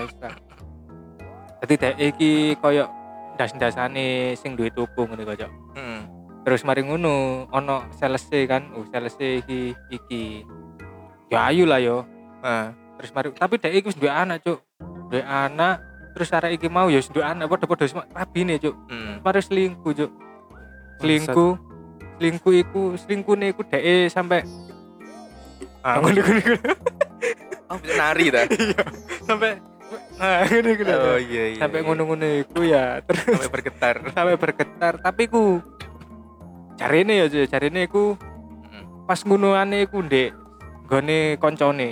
Dadi 1.60 1.75
dek 1.75 1.95
iki 1.98 2.31
koyo 2.57 2.88
ndas-ndasane 3.33 4.05
sing 4.36 4.53
duwe 4.53 4.69
tuku 4.69 5.01
ngene 5.03 5.24
kok 5.25 5.38
Cuk. 5.39 5.51
hmm. 5.74 6.01
Terus 6.43 6.62
mari 6.67 6.83
ngono 6.83 7.47
ono 7.51 7.88
sales 7.95 8.27
kan, 8.27 8.71
oh 8.75 8.83
sales 8.91 9.15
iki 9.19 9.71
iki. 9.91 10.43
Ya 11.31 11.50
ayu 11.50 11.63
lah 11.63 11.79
yo. 11.79 12.03
nah 12.43 12.75
Terus 13.00 13.12
mari 13.15 13.27
tapi 13.31 13.55
dek 13.57 13.73
iki 13.73 13.88
wis 13.89 13.97
duwe 13.97 14.12
anak 14.12 14.43
Cuk. 14.43 14.59
Duwe 15.07 15.23
anak 15.23 15.79
terus 16.13 16.29
arek 16.29 16.62
iki 16.62 16.67
mau 16.69 16.91
ya 16.91 17.01
duwe 17.01 17.25
anak 17.25 17.47
padha-padha 17.50 17.88
wis 17.88 17.95
rabine 17.95 18.59
Cuk. 18.59 18.75
hmm. 18.91 19.23
Mari 19.23 19.39
selingkuh 19.39 19.91
Cuk. 19.95 20.12
Selingkuh. 21.00 21.53
Selingkuh 22.19 22.53
iku 22.53 22.83
selingkuhne 23.00 23.55
iku 23.55 23.63
dek 23.65 24.12
sampai 24.12 24.45
ah, 25.83 26.00
ngono 26.00 26.19
ngono 26.23 26.55
oh, 27.69 27.77
bisa 27.83 27.93
nari 28.00 28.25
ta 28.31 28.41
sampai 29.27 29.51
nah 30.17 30.41
ngono 30.47 30.69
ngono. 30.73 30.93
oh 30.95 31.19
iya 31.19 31.43
iya 31.53 31.59
sampai 31.59 31.79
iya. 31.79 31.85
ngono-ngono 31.85 32.27
iku 32.41 32.59
ya 32.65 32.83
terus 33.05 33.21
sampai 33.27 33.51
bergetar 33.51 33.95
sampai 34.15 34.35
bergetar 34.39 34.93
tapi 35.03 35.23
ku 35.29 35.59
carine 36.75 37.13
ya 37.19 37.25
Cuk, 37.27 37.45
carine 37.47 37.85
iku 37.85 38.17
Hmm. 38.65 39.05
pas 39.05 39.19
ngonoane 39.19 39.83
iku 39.83 40.01
ndek 40.01 40.33
gone 40.83 41.37
koncone 41.37 41.89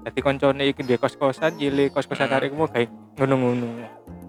dadi 0.00 0.20
koncone 0.20 0.62
iki 0.64 0.80
ndek 0.80 0.98
kos-kosan 0.98 1.56
nyile 1.56 1.90
kos-kosan 1.90 2.26
Hmm. 2.26 2.36
arek 2.36 2.52
mau 2.52 2.66
gawe 2.66 2.86
ngono-ngono 3.18 3.68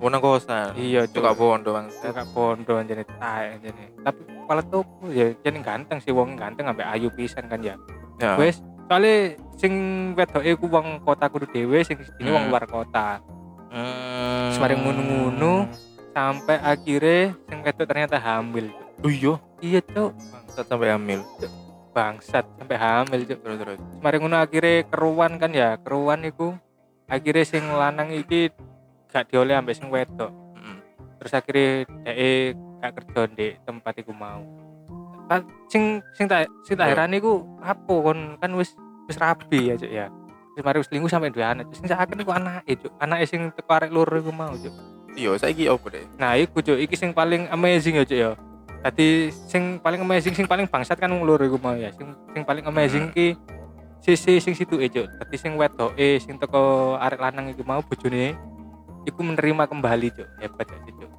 Wong 0.01 0.09
nang 0.09 0.19
kosan 0.19 0.73
iya 0.75 1.05
gak 1.05 1.37
bondo 1.37 1.77
bang 1.77 1.85
gak 1.93 2.25
bondo 2.33 2.73
anjene 2.73 3.05
tae 3.05 3.53
anjene 3.53 3.93
tapi 4.01 4.25
kepala 4.25 4.65
toko 4.65 5.05
ya 5.07 5.29
jeneng 5.39 5.61
ganteng 5.61 6.01
sih 6.01 6.09
wong 6.09 6.33
ganteng 6.33 6.65
sampai 6.65 6.89
ayu 6.89 7.13
pisan 7.13 7.45
kan 7.45 7.61
ya 7.61 7.77
ya 8.17 8.33
wes 8.33 8.65
soalnya 8.89 9.37
sing 9.55 9.73
wedoke 10.17 10.57
ku 10.57 10.65
wong 10.67 10.99
kota 10.99 11.29
kudu 11.29 11.45
dhewe 11.47 11.85
sing 11.85 12.01
sini 12.01 12.33
wong 12.33 12.49
Hmm. 12.49 12.51
luar 12.51 12.65
kota 12.65 13.21
Hmm. 13.71 14.51
Semari 14.51 14.75
ngono-ngono. 14.75 15.69
sampai 16.11 16.59
akhirnya 16.59 17.31
sing 17.47 17.63
wedok 17.63 17.87
ternyata 17.87 18.19
hamil. 18.19 18.67
Oh 18.99 19.07
iya, 19.07 19.39
iya 19.61 19.79
cuk 19.79 20.11
bangsat 20.11 20.65
sampai 20.67 20.89
hamil. 20.89 21.21
bangsat 21.91 22.45
sampai 22.55 22.77
hamil 22.77 23.21
cuk 23.25 23.39
Terus 23.41 23.57
terus. 23.59 23.79
Semari 23.93 24.17
ngono 24.17 24.37
akhirnya 24.37 24.87
keruan 24.87 25.31
kan 25.35 25.51
ya 25.51 25.75
keruan 25.77 26.23
iku 26.23 26.55
akhirnya 27.05 27.43
sing 27.43 27.67
lanang 27.67 28.09
iki 28.09 28.47
gak 29.07 29.27
dioleh 29.27 29.53
ambek 29.53 29.75
sing 29.75 29.87
wedok 29.87 30.31
Mm. 30.53 30.77
terus 31.17 31.33
akhirnya 31.33 31.69
dhek 32.05 32.53
gak 32.79 32.91
kerja 32.95 33.21
di 33.29 33.47
tempat 33.61 33.93
iku 33.97 34.11
mau 34.11 34.39
Kan 35.25 35.41
sing 35.67 35.83
sing 36.11 36.25
tak 36.25 36.47
sing 36.61 36.75
tak 36.75 36.87
Iya. 36.87 36.93
heran 36.97 37.13
iku 37.13 37.43
apa 37.59 37.93
kon 37.93 38.19
kan 38.37 38.51
wis 38.53 38.71
wis 39.05 39.17
rabi 39.17 39.67
ya 39.67 39.75
cuk 39.75 39.87
ya 39.89 40.07
wis 40.51 40.61
mari 40.61 40.77
wis 40.77 40.87
linggu 40.89 41.07
sampai 41.07 41.27
dua 41.27 41.51
anak 41.51 41.71
sing 41.71 41.85
sakit 41.85 42.15
iku 42.17 42.31
anake 42.31 42.71
cuk 42.77 42.91
anake 42.97 43.25
sing 43.25 43.51
teko 43.51 43.71
arek 43.73 43.89
loro 43.89 44.15
iku 44.15 44.31
mau 44.31 44.51
cuk 44.53 44.71
Iya, 45.11 45.35
saiki 45.35 45.67
opo 45.67 45.87
deh? 45.87 46.07
nah 46.15 46.35
iku 46.35 46.59
cuk 46.59 46.79
iki 46.79 46.95
sing 46.95 47.11
paling 47.11 47.47
amazing 47.47 47.95
ya 47.95 48.03
cuk 48.03 48.15
ya 48.17 48.31
Tadi 48.81 49.29
sing 49.45 49.77
paling 49.77 50.01
amazing 50.01 50.33
sing 50.33 50.49
paling 50.49 50.65
bangsat 50.65 50.97
kan 50.97 51.13
wong 51.13 51.21
loro 51.21 51.45
iku 51.45 51.61
mau 51.61 51.77
ya. 51.77 51.93
Sing 51.93 52.17
sing 52.33 52.41
paling 52.41 52.65
amazing 52.65 53.13
ki 53.13 53.37
sisi 54.01 54.41
sing 54.41 54.57
situ 54.57 54.81
e 54.81 54.89
cuk 54.89 55.05
dadi 55.05 55.37
sing 55.37 55.53
wedoke 55.53 56.17
sing 56.17 56.41
teko 56.41 56.97
arek 56.97 57.21
lanang 57.21 57.53
iku 57.53 57.61
mau 57.61 57.85
bojone 57.85 58.33
iku 59.05 59.19
menerima 59.21 59.69
kembali 59.69 60.07
cuk. 60.17 60.29
Hebat 60.41 60.65
ya 60.65 60.77
cuk? 60.97 61.11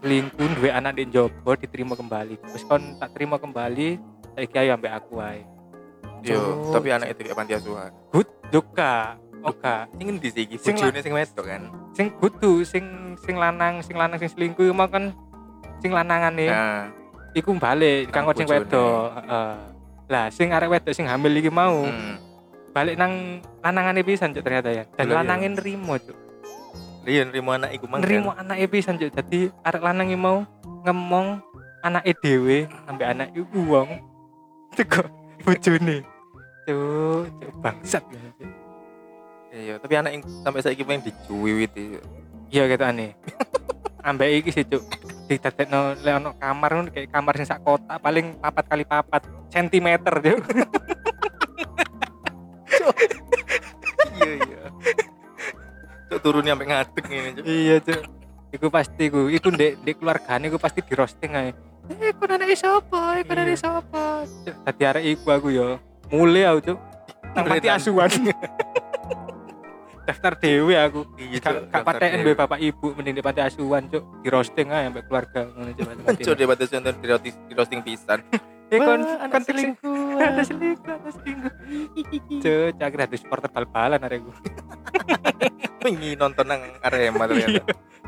Selingkuh 0.00 0.48
duwe 0.56 0.70
anak 0.72 0.96
di 0.96 1.04
jopo 1.12 1.52
diterima 1.52 1.92
kembali. 1.92 2.40
Terus 2.40 2.64
kon 2.64 2.96
tak 2.96 3.12
terima 3.12 3.36
kembali 3.36 4.00
saiki 4.36 4.56
ayo 4.56 4.76
ambek 4.76 4.92
aku 4.92 5.20
ae. 5.20 5.44
Yo, 6.24 6.72
tapi 6.72 6.90
anak 6.90 7.12
itu 7.12 7.28
kayak 7.28 7.36
panti 7.38 7.52
asuhan. 7.54 7.92
good 8.10 8.26
juga 8.50 9.14
oka 9.44 9.86
Sing 9.94 10.06
endi 10.10 10.28
sih 10.32 10.42
iki? 10.48 10.56
Sing 10.58 10.74
Bojone 10.74 11.00
sing 11.04 11.12
wedok 11.12 11.44
kan. 11.44 11.62
sing 11.96 12.06
kudu 12.20 12.60
sing 12.60 13.16
sing 13.24 13.40
lanang 13.40 13.80
sing 13.80 13.96
lanang 13.96 14.20
sing 14.20 14.28
selingkuh 14.28 14.68
mau 14.76 14.84
kan 14.84 15.16
sing 15.82 15.90
lanangane 15.92 16.46
Nah, 16.48 16.88
iku 17.36 17.52
balik 17.56 18.08
kanggo 18.10 18.32
sing 18.32 18.48
wedok 18.48 19.12
heeh. 19.16 19.52
Lah 20.06 20.26
sing 20.30 20.54
arek 20.54 20.70
wedok 20.70 20.94
sing 20.94 21.06
hamil 21.10 21.32
iki 21.36 21.50
mau 21.50 21.84
hmm. 21.84 22.14
balik 22.72 22.94
nang 23.00 23.42
lanangane 23.60 24.00
pisan 24.04 24.32
cuk 24.32 24.44
ternyata 24.44 24.70
ya. 24.72 24.84
Dan 24.96 25.10
Iya, 25.10 25.14
lanangin 25.22 25.52
nerimo 25.56 25.94
cuk. 25.96 26.18
Iya, 27.06 27.22
nerimo 27.28 27.50
anak 27.54 27.70
iku 27.74 27.84
mang. 27.86 28.00
nerimo 28.02 28.30
anake 28.34 28.66
pisan 28.70 28.98
cuk. 28.98 29.10
Dadi 29.12 29.50
arek 29.64 29.82
lanang 29.82 30.12
mau 30.18 30.44
ngemong 30.84 31.40
anake 31.82 32.12
dhewe 32.20 32.68
ambek 32.86 33.08
anak 33.10 33.28
iku 33.34 33.60
wong. 33.66 33.88
Teko 34.76 35.04
bojone. 35.42 36.04
Cuk 36.68 37.24
cuk 37.40 37.52
bangsat. 37.64 38.04
Ya. 38.12 38.22
Iya, 39.56 39.74
tapi 39.80 39.94
anak 39.96 40.12
yang 40.12 40.22
sampai 40.44 40.60
saiki 40.60 40.84
pengen 40.84 41.08
dicuwiwit 41.08 41.72
itu. 41.72 41.96
iya 42.50 42.62
gitu 42.70 42.84
aneh 42.86 43.10
ambek 44.06 44.28
iki 44.38 44.50
sih 44.54 44.64
cuk. 44.64 44.82
Didadekno 45.26 45.98
lek 45.98 46.14
ono 46.16 46.30
kamar 46.38 46.70
ngono 46.72 46.88
kayak 46.94 47.10
kamar 47.10 47.34
sing 47.34 47.46
sak 47.46 47.60
kotak 47.60 47.98
paling 47.98 48.38
papat 48.38 48.64
kali 48.70 48.84
papat 48.86 49.22
sentimeter 49.50 50.14
cuk. 50.22 50.42
Iya, 54.16 54.32
iya. 54.40 54.62
Cuk 56.06 56.18
turunnya 56.22 56.54
sampai 56.54 56.66
ngadeg 56.70 57.04
ini, 57.10 57.28
Cuk. 57.34 57.44
iya 57.44 57.76
cuk. 57.82 58.02
Iku 58.54 58.66
pasti 58.70 59.04
ku 59.10 59.26
iku 59.26 59.48
ndek 59.50 59.82
ndek 59.82 59.94
keluargane 59.98 60.44
iku 60.46 60.56
pasti 60.56 60.80
di 60.80 60.94
roasting 60.94 61.32
ae. 61.34 61.50
Eh 61.98 62.10
kon 62.14 62.30
anake 62.30 62.54
sapa 62.54 63.20
kon 63.20 63.36
anake 63.36 63.52
Iya. 63.52 63.60
sapa 63.60 64.22
dadi 64.64 64.82
arek 64.86 65.04
iku 65.04 65.26
aku 65.34 65.48
yo 65.50 65.76
mulai 66.08 66.46
aku 66.46 66.72
cuk. 66.72 66.78
Nang 67.34 67.44
Mulai 67.44 67.68
asuhan 67.68 68.08
daftar 70.06 70.32
dewe 70.34 70.74
aku 70.74 71.00
Iya, 71.16 71.38
gak 71.66 71.82
paten 71.82 72.22
duwe 72.22 72.32
bapak 72.32 72.58
ibu 72.58 72.94
mending 72.94 73.18
di 73.18 73.22
panti 73.22 73.40
asuhan 73.40 73.86
cuk 73.86 74.02
di 74.22 74.28
roasting 74.28 74.68
ae 74.68 74.86
ambek 74.86 75.04
keluarga 75.04 75.44
ngono 75.44 75.70
Cuk 76.14 76.34
debat 76.40 76.56
contoh 76.56 76.92
di 76.92 77.06
roasting, 77.06 77.34
di 77.44 77.52
roasting 77.52 77.80
pisan. 77.82 78.20
eh 78.66 78.78
kon 78.82 78.98
Wah, 78.98 79.26
kon 79.26 79.26
anak 79.26 79.42
selingkuh. 79.42 80.18
ada 80.18 80.42
selingkuh 80.42 80.90
ada 80.92 81.10
selingkuh 81.12 81.52
cuk 82.36 82.66
cuk 82.72 82.80
akhirnya 82.80 83.04
ada 83.04 83.16
supporter 83.16 83.50
bal-balan 83.50 84.00
arek 84.00 84.20
gue 84.22 84.36
Wingi 85.82 86.14
nonton 86.14 86.46
nang 86.46 86.62
Arema 86.80 87.26
ternyata. 87.26 87.62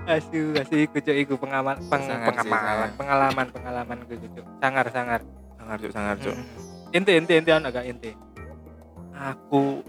asu 0.08 0.40
asu 0.56 0.74
iku 0.80 0.98
cuk 0.98 1.16
iku 1.16 1.34
pengamal 1.36 1.76
peng, 1.84 2.02
Sangar 2.02 2.32
sih, 2.32 2.48
pengamalan 2.48 2.56
sangar. 2.56 2.88
pengalaman 2.96 3.46
pengalaman 3.50 3.98
gue 4.04 4.16
cuk 4.24 4.44
sangar 4.58 4.86
sangar 4.88 5.20
Sangar 5.58 5.76
Cuk, 5.78 5.92
sangar 5.92 6.16
Cuk. 6.16 6.32
Hmm. 6.32 6.96
Ente 6.96 7.12
ente 7.12 7.32
ente 7.34 7.50
ana 7.50 7.68
gak 7.68 7.84
ente? 7.84 8.16
Aku 9.12 9.84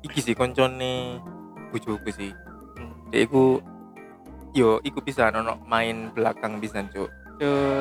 iki 0.00 0.18
sih 0.18 0.32
koncone 0.32 1.20
bojoku 1.68 2.10
sih. 2.10 2.32
Hmm. 2.76 2.92
Dek 3.08 3.28
iku 3.28 3.60
yo 4.52 4.80
iku 4.80 4.98
bisa 5.00 5.28
ono 5.28 5.60
main 5.64 6.10
belakang 6.10 6.58
pisan, 6.58 6.88
Cuk. 6.88 7.08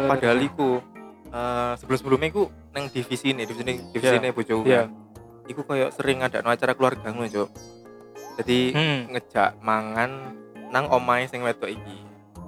Padahal 0.07 0.39
iku 0.43 0.79
eh 1.27 1.73
sebelum-sebelumnya 1.75 2.29
iku 2.29 2.43
nang 2.71 2.87
divisi 2.87 3.33
ini, 3.33 3.43
divisi 3.43 3.63
ini, 3.65 3.75
divisi 3.91 4.15
ini 4.15 4.29
bojoku. 4.31 4.63
Iya. 4.67 4.85
kan. 4.85 4.89
Iku 5.47 5.61
kayak 5.63 5.95
sering 5.95 6.19
ada 6.21 6.43
acara 6.43 6.75
keluarga 6.75 7.07
ngono, 7.09 7.27
Cuk. 7.27 7.49
Jadi 8.37 8.59
Hmm. 8.71 8.99
ngejak 9.11 9.57
mangan 9.59 10.35
nang 10.69 10.85
omahe 10.91 11.25
sing 11.25 11.41
wedok 11.41 11.71
iki. 11.71 11.97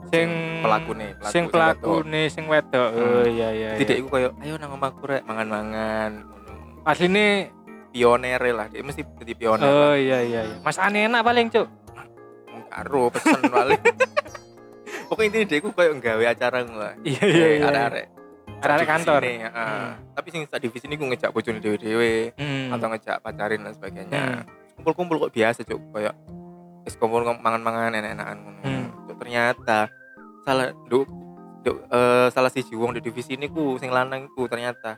Sing 0.10 0.30
pelakune, 0.66 1.14
pelaku 1.22 1.30
sing 1.34 1.44
pelakune 1.50 2.22
sing 2.30 2.46
wedok. 2.50 2.90
Oh 2.94 3.22
Hmm. 3.22 3.30
iya 3.30 3.50
iya. 3.54 3.70
Jadi 3.78 3.92
iya. 3.94 4.02
iku 4.02 4.08
kayak 4.10 4.32
ayo 4.42 4.56
nang 4.58 4.72
omahku 4.74 5.06
rek 5.06 5.22
mangan-mangan. 5.26 6.26
Asline 6.86 7.54
Pioner 7.90 8.42
lah, 8.50 8.68
dia 8.68 8.82
mesti 8.82 9.02
jadi 9.18 9.34
pioner. 9.34 9.66
oh 9.66 9.94
iya 9.94 10.22
iya 10.22 10.42
iya. 10.46 10.58
Mas 10.62 10.78
Ane 10.78 11.10
enak 11.10 11.22
paling, 11.22 11.50
Cuk. 11.50 11.68
karo 12.70 13.10
pesen 13.10 13.42
paling. 13.50 13.82
Pokoknya 15.10 15.26
intinya 15.26 15.46
dia 15.48 15.58
iku 15.58 15.70
kayak 15.74 15.92
nggawe 15.98 16.26
acara 16.30 16.60
lah. 16.62 16.94
Iya 17.02 17.24
iya 17.26 17.48
iya. 17.58 17.66
Arek-arek. 17.66 18.06
Arek 18.60 18.88
kantor. 18.88 19.22
Ini, 19.26 19.36
heeh. 19.42 19.50
Hmm. 19.50 19.92
Tapi 20.14 20.28
sing 20.30 20.42
sak 20.46 20.62
divisi 20.62 20.86
ini 20.86 20.94
gue 20.94 21.08
ngejak 21.10 21.34
bojone 21.34 21.58
dhewe-dhewe 21.58 22.38
Hmm. 22.38 22.70
atau 22.70 22.94
ngejak 22.94 23.18
pacarin 23.20 23.66
dan 23.66 23.74
sebagainya. 23.74 24.22
Hmm. 24.22 24.42
Kumpul-kumpul 24.78 25.18
kok 25.18 25.34
biasa, 25.34 25.66
Cuk. 25.66 25.82
Kayak 25.90 26.14
wis 26.86 26.94
kumpul 26.94 27.26
mangan-mangan 27.26 27.98
enak-enakan 27.98 28.38
ngono. 28.38 28.60
Hmm. 28.62 28.86
Cuk, 29.10 29.18
ternyata 29.18 29.90
salah 30.46 30.70
nduk 30.86 31.10
nduk 31.60 31.78
eh, 31.90 32.28
salah 32.30 32.48
siji 32.48 32.72
wong 32.74 32.94
di 32.94 33.02
divisi 33.02 33.34
ini 33.34 33.50
ku 33.50 33.76
sing 33.76 33.90
lanang 33.90 34.30
ku 34.32 34.46
ternyata 34.46 34.96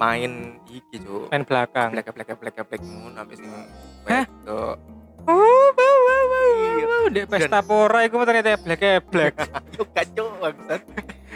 main 0.00 0.32
iki, 0.66 0.96
Cuk. 0.98 1.28
main 1.28 1.44
belakang. 1.44 1.92
Blek 1.92 2.08
blek 2.08 2.32
blek 2.34 2.56
blek 2.56 2.80
ngono 2.80 3.12
sampai 3.12 3.36
sing 3.36 3.50
Hah? 4.08 4.24
Oh, 4.48 4.72
wow, 5.28 5.96
wow, 6.00 6.22
wow, 6.24 6.48
Iya. 6.56 6.84
wow. 6.88 7.04
Dek 7.12 7.24
pesta 7.28 7.60
pora 7.60 8.00
iku 8.02 8.24
ternyata 8.24 8.56
black 8.56 8.82
black. 9.12 9.34
Yo 9.76 9.84
kacau 9.84 10.32
bangsat. 10.40 10.80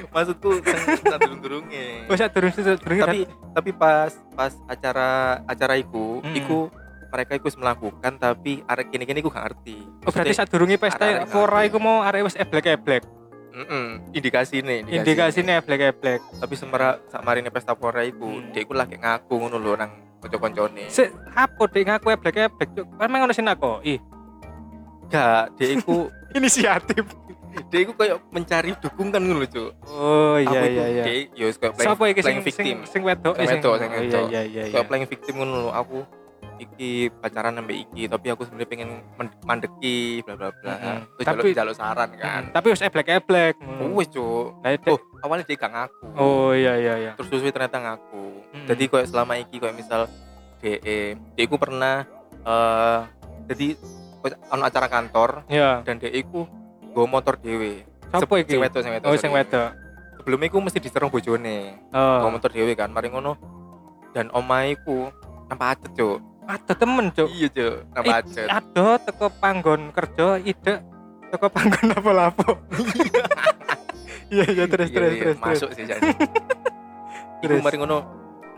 Maksudku 0.09 0.49
sang 0.65 1.21
durung-durunge. 1.21 2.09
Wis 2.09 2.21
durung 2.33 2.53
durung 2.57 2.99
tapi 3.05 3.21
tapi 3.53 3.71
pas 3.71 4.13
pas 4.33 4.53
acara 4.67 5.39
acara 5.45 5.75
iku 5.77 6.25
Hmm. 6.25 6.33
iku 6.35 6.59
mereka 7.13 7.39
iku 7.39 7.47
wis 7.47 7.55
melakukan 7.55 8.13
tapi 8.19 8.65
arek 8.67 8.91
kene-kene 8.91 9.23
iku 9.23 9.31
gak 9.31 9.47
ngerti. 9.47 9.79
Oh, 10.03 10.11
berarti 10.11 10.35
sadurunge 10.35 10.77
pesta 10.81 11.05
arek-arek 11.05 11.31
pora 11.31 11.61
iku 11.63 11.79
mau 11.79 12.03
arek 12.03 12.27
wis 12.27 12.35
black 12.41 12.81
black. 12.83 13.05
Mm 13.55 14.11
indikasi 14.11 14.61
nih, 14.61 14.83
Indikasinya 14.83 15.63
black 15.63 16.03
black. 16.03 16.21
Tapi 16.37 16.55
semara 16.55 16.99
sak 17.07 17.23
marine 17.23 17.49
pesta 17.49 17.73
pora 17.73 18.03
iku, 18.03 18.27
Hmm. 18.27 18.51
dia 18.51 18.61
iku 18.61 18.75
lagi 18.75 18.99
ngaku 18.99 19.35
ngono 19.39 19.57
lho 19.57 19.73
nang 19.75 19.91
kanca-kancane. 20.19 20.91
Se 20.91 21.07
apa 21.31 21.63
dek 21.65 21.85
ngaku 21.85 22.07
ya 22.09 22.19
black 22.19 22.37
cuk. 22.75 22.87
Kan 22.91 23.07
emang 23.07 23.23
ono 23.23 23.33
sing 23.33 23.47
aku. 23.47 23.79
Ih, 23.83 24.03
Gak, 25.07 25.55
dia 25.55 25.69
iku 25.73 26.11
inisiatif. 26.37 27.07
dia 27.71 27.87
iku 27.87 27.95
kayak 27.95 28.19
mencari 28.35 28.75
dukungan 28.75 29.23
ngono 29.23 29.39
lho, 29.39 29.47
Cuk. 29.47 29.71
Oh 29.87 30.35
iya 30.35 30.61
iya 30.67 30.85
iya. 30.91 31.05
Dia 31.07 31.15
yo 31.39 31.47
kayak 31.49 31.79
playing, 31.79 31.95
iki 32.11 32.21
playing 32.21 32.43
sing 32.43 32.43
victim. 32.43 32.77
sing 32.83 33.03
wedok 33.07 33.39
Sing 33.39 33.47
wedok, 33.47 33.75
sing 33.79 33.89
Oh, 33.89 33.95
iya 33.95 34.03
wedok. 34.03 34.27
iya 34.27 34.43
iya 34.43 34.63
iya. 34.67 34.73
Kayak 34.75 34.87
playing 34.91 35.07
victim 35.07 35.35
ngono 35.39 35.55
lho, 35.55 35.71
aku 35.71 35.99
iki 36.57 36.91
pacaran 37.13 37.55
sampai 37.55 37.83
iki 37.83 38.07
tapi 38.07 38.27
aku 38.29 38.45
sebenarnya 38.45 38.69
pengen 38.69 38.91
mandeki 39.43 40.23
bla 40.23 40.35
bla 40.35 40.49
bla. 40.53 40.73
Mm-mm. 40.73 40.99
Terus 41.17 41.27
Tapi- 41.27 41.53
jaluk 41.53 41.75
saran 41.75 42.11
kan. 42.15 42.43
Hmm, 42.43 42.53
Tapi 42.53 42.67
wis 42.69 42.83
black 42.85 43.09
black. 43.23 43.55
Wes, 43.91 44.09
Cuk. 44.09 44.59
Nah, 44.61 44.71
itu- 44.71 44.91
Oh, 44.91 45.01
awalnya 45.23 45.45
dia 45.45 45.57
gak 45.57 45.73
ngaku. 45.73 46.07
Oh 46.15 46.51
iya 46.51 46.75
iya 46.77 46.95
iya. 46.97 47.13
Terus 47.15 47.29
terus 47.29 47.43
ternyata 47.47 47.79
ngaku. 47.79 48.25
Hmm. 48.51 48.67
Jadi 48.67 48.83
kayak 48.87 49.07
selama 49.09 49.35
iki 49.37 49.57
kayak 49.57 49.75
misal 49.75 50.07
DE, 50.59 50.99
DE 51.37 51.45
ku 51.45 51.57
pernah 51.57 52.07
eh 52.41 53.01
jadi 53.45 53.77
ono 54.49 54.65
acara 54.65 54.89
kantor 54.89 55.45
Iya. 55.47 55.81
dan 55.83 55.97
DE 55.99 56.21
ku 56.25 56.49
go 56.91 57.05
motor 57.05 57.37
dhewe. 57.37 57.85
Siapa 58.09 58.35
iki? 58.39 58.55
Sing 58.55 58.63
wedok, 58.63 58.81
sing 58.81 58.93
wedok. 58.93 59.07
Oh 59.07 59.17
sing 59.17 59.33
wedok. 59.33 59.71
Sebelumnya 60.17 60.47
iku 60.47 60.59
mesti 60.59 60.79
diserang 60.79 61.11
bojone. 61.11 61.85
Go 61.91 61.99
Oh. 62.25 62.31
motor 62.31 62.49
dhewe 62.49 62.73
kan, 62.73 62.89
mari 62.89 63.09
ngono. 63.09 63.37
Dan 64.15 64.31
omahe 64.31 64.79
ku 64.81 65.11
nampak 65.45 65.77
acet, 65.77 65.93
Cuk. 65.93 66.23
Ada 66.45 66.73
temen 66.75 67.09
cuk. 67.09 67.29
Iya, 67.29 67.49
Cuk. 67.49 67.75
Nampak 67.91 68.17
acet. 68.21 68.47
Ada 68.47 68.87
teko 69.01 69.27
panggon 69.35 69.83
kerja 69.91 70.27
ide 70.39 70.75
teko 71.29 71.47
panggon 71.49 71.85
lapo-lapo. 71.91 72.49
Iya 74.27 74.45
iya 74.51 74.65
terus 74.67 74.89
Iya, 74.89 74.97
terus 74.97 75.13
iya, 75.13 75.23
terus. 75.23 75.37
masuk 75.39 75.71
sih 75.73 75.85
jadi. 75.85 76.11
Terus. 77.39 77.61
mari 77.65 77.77
ngono. 77.77 77.99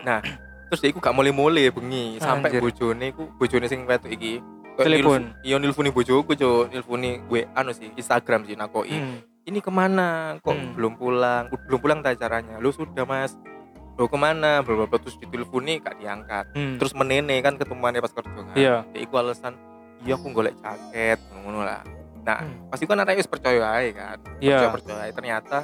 Nah, 0.00 0.22
terus 0.66 0.80
dia 0.80 0.90
gak 0.90 1.10
mulai-mulai 1.10 1.68
bengi 1.68 2.16
sampai 2.16 2.56
bojone 2.56 3.10
iku 3.10 3.28
bojone 3.34 3.66
sing 3.66 3.84
wedok 3.84 4.08
iki 4.08 4.40
Telepon. 4.76 5.32
iya 5.40 5.56
nilfuni 5.56 5.88
bojoku 5.88 6.32
cuk 6.32 6.68
nilfuni 6.68 7.24
gue 7.24 7.48
anu 7.50 7.72
sih 7.72 7.88
Instagram 7.90 8.44
sih 8.44 8.54
nakoi 8.54 8.92
Hmm. 8.92 9.16
ini 9.42 9.58
ke 9.58 9.68
mana 9.68 10.36
kok 10.38 10.52
Hmm. 10.52 10.76
belum 10.76 10.92
pulang 10.94 11.48
belum 11.48 11.80
pulang 11.80 11.98
tak 11.98 12.20
caranya 12.20 12.56
lu 12.56 12.68
sudah 12.70 13.02
mas 13.02 13.34
lu 13.96 14.06
ke 14.06 14.14
mana 14.14 14.60
bla 14.60 14.84
bla 14.84 14.98
terus 14.98 15.16
diteleponi 15.16 15.80
gak 15.80 15.96
diangkat 15.96 16.44
Hmm. 16.52 16.76
terus 16.76 16.92
menene 16.92 17.40
kan 17.40 17.54
ketemuannya 17.54 17.98
pas 17.98 18.12
kerja 18.12 18.40
kan 18.42 18.52
Iya. 18.54 18.76
dia 18.86 19.00
iku 19.00 19.14
alasan 19.16 19.56
iya 20.02 20.14
aku 20.14 20.28
golek 20.30 20.56
jaket 20.56 21.16
ngono 21.34 21.60
lah 21.60 21.80
nah 22.20 22.38
Hmm. 22.38 22.68
pasti 22.68 22.84
kan 22.84 22.98
arek 22.98 23.16
wis 23.16 23.26
percaya 23.26 23.60
ae 23.74 23.90
kan 23.90 24.20
Iya. 24.36 24.60
percaya 24.60 24.70
percaya 24.70 25.10
ternyata 25.10 25.58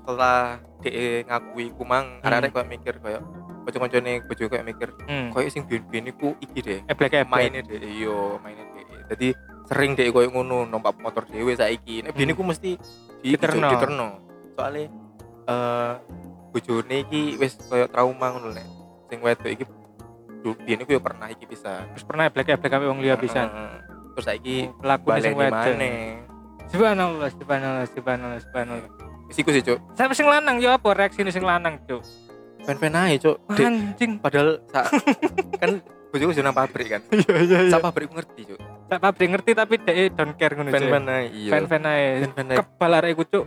setelah 0.00 0.40
dia 0.80 1.22
ngakui 1.24 1.70
ku 1.72 1.82
mang 1.82 2.18
Hmm. 2.18 2.24
arek-arek 2.24 2.50
kayak 2.52 2.68
mikir 2.70 2.94
kayak 2.98 3.22
kanca-kancane 3.60 4.12
bojo 4.24 4.44
kayak 4.46 4.64
mikir 4.64 4.88
Hmm. 5.02 5.28
kayak 5.30 5.50
sing 5.50 5.62
biyen-biyen 5.64 6.06
iku 6.08 6.32
iki 6.38 6.58
deh 6.60 6.80
Eblek 6.84 7.12
eblek. 7.12 7.28
mainnya 7.28 7.60
deh 7.60 7.78
iya 7.78 8.18
mainnya 8.38 8.64
deh 8.68 8.84
jadi 9.08 9.28
sering 9.66 9.92
deh 9.92 10.06
koyo 10.08 10.28
ngono 10.28 10.64
numpak 10.64 10.94
motor 10.96 11.22
dhewe 11.24 11.50
saiki 11.52 12.02
nek 12.02 12.14
Hmm. 12.14 12.30
iku 12.30 12.42
mesti 12.42 12.78
di 13.20 13.28
Diterno. 13.28 13.68
diterno 13.68 14.08
soalnya 14.52 14.86
eh 15.46 15.92
bojone 16.50 16.96
iki 17.00 17.36
wis 17.36 17.54
koyo 17.62 17.86
trauma 17.86 18.30
ngono 18.30 18.50
nek 18.50 18.66
sing 19.06 19.18
wedok 19.18 19.50
iki 19.50 19.64
dulu 20.40 20.54
biyen 20.58 20.82
iku 20.82 20.96
ya 20.96 21.02
pernah 21.02 21.26
iki 21.26 21.44
bisa 21.44 21.84
Terus 21.90 22.04
pernah 22.04 22.26
eblek 22.26 22.48
eblek 22.50 22.70
kami 22.70 22.84
wong 22.86 22.98
liya 22.98 23.14
pisan. 23.14 23.48
terus 24.10 24.26
saiki 24.26 24.66
Pelaku 24.76 25.04
balik 25.06 25.22
sing 25.22 25.34
wedok. 25.34 25.76
Subhanallah, 26.70 27.30
subhanallah, 27.32 27.86
subhanallah, 27.88 28.40
subhanallah. 28.40 28.90
Isiku 29.26 29.50
sih 29.50 29.62
cuk 29.62 29.78
Sampai 29.94 30.14
sing 30.14 30.26
lanang 30.26 30.58
ya 30.58 30.74
apa 30.74 30.90
reaksi 30.90 31.22
sing 31.24 31.42
lanang, 31.42 31.78
Cuk? 31.84 32.02
pen-pen 32.60 32.92
aja 32.92 33.16
cuk 33.18 33.36
Anjing. 33.48 34.20
padahal 34.20 34.60
sa- 34.68 34.84
kan 35.60 35.80
bojoku 36.12 36.36
jeneng 36.36 36.52
pabrik 36.52 36.92
kan 36.92 37.02
Iya 37.14 37.34
iya 37.40 37.58
sa 37.72 37.80
pabrik 37.80 38.12
ngerti 38.12 38.52
cuk 38.52 38.60
Sak 38.84 38.98
pabrik 39.00 39.28
ngerti 39.30 39.50
tapi 39.54 39.74
dhek 39.78 40.12
don't 40.12 40.34
care 40.36 40.52
ngono, 40.52 40.68
Cuk. 40.68 40.76
pen-pen 40.76 41.04
aja 41.06 41.20
iya 41.30 41.48
ae. 41.48 41.52
pen-pen 41.52 41.82
aja 42.50 42.58
Kebal 42.60 42.92
arek 42.92 43.10
iku, 43.16 43.24
Cuk. 43.24 43.44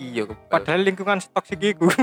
Iya. 0.00 0.24
Padahal 0.48 0.80
lingkungan 0.80 1.20
toksik 1.20 1.60
iku. 1.60 1.86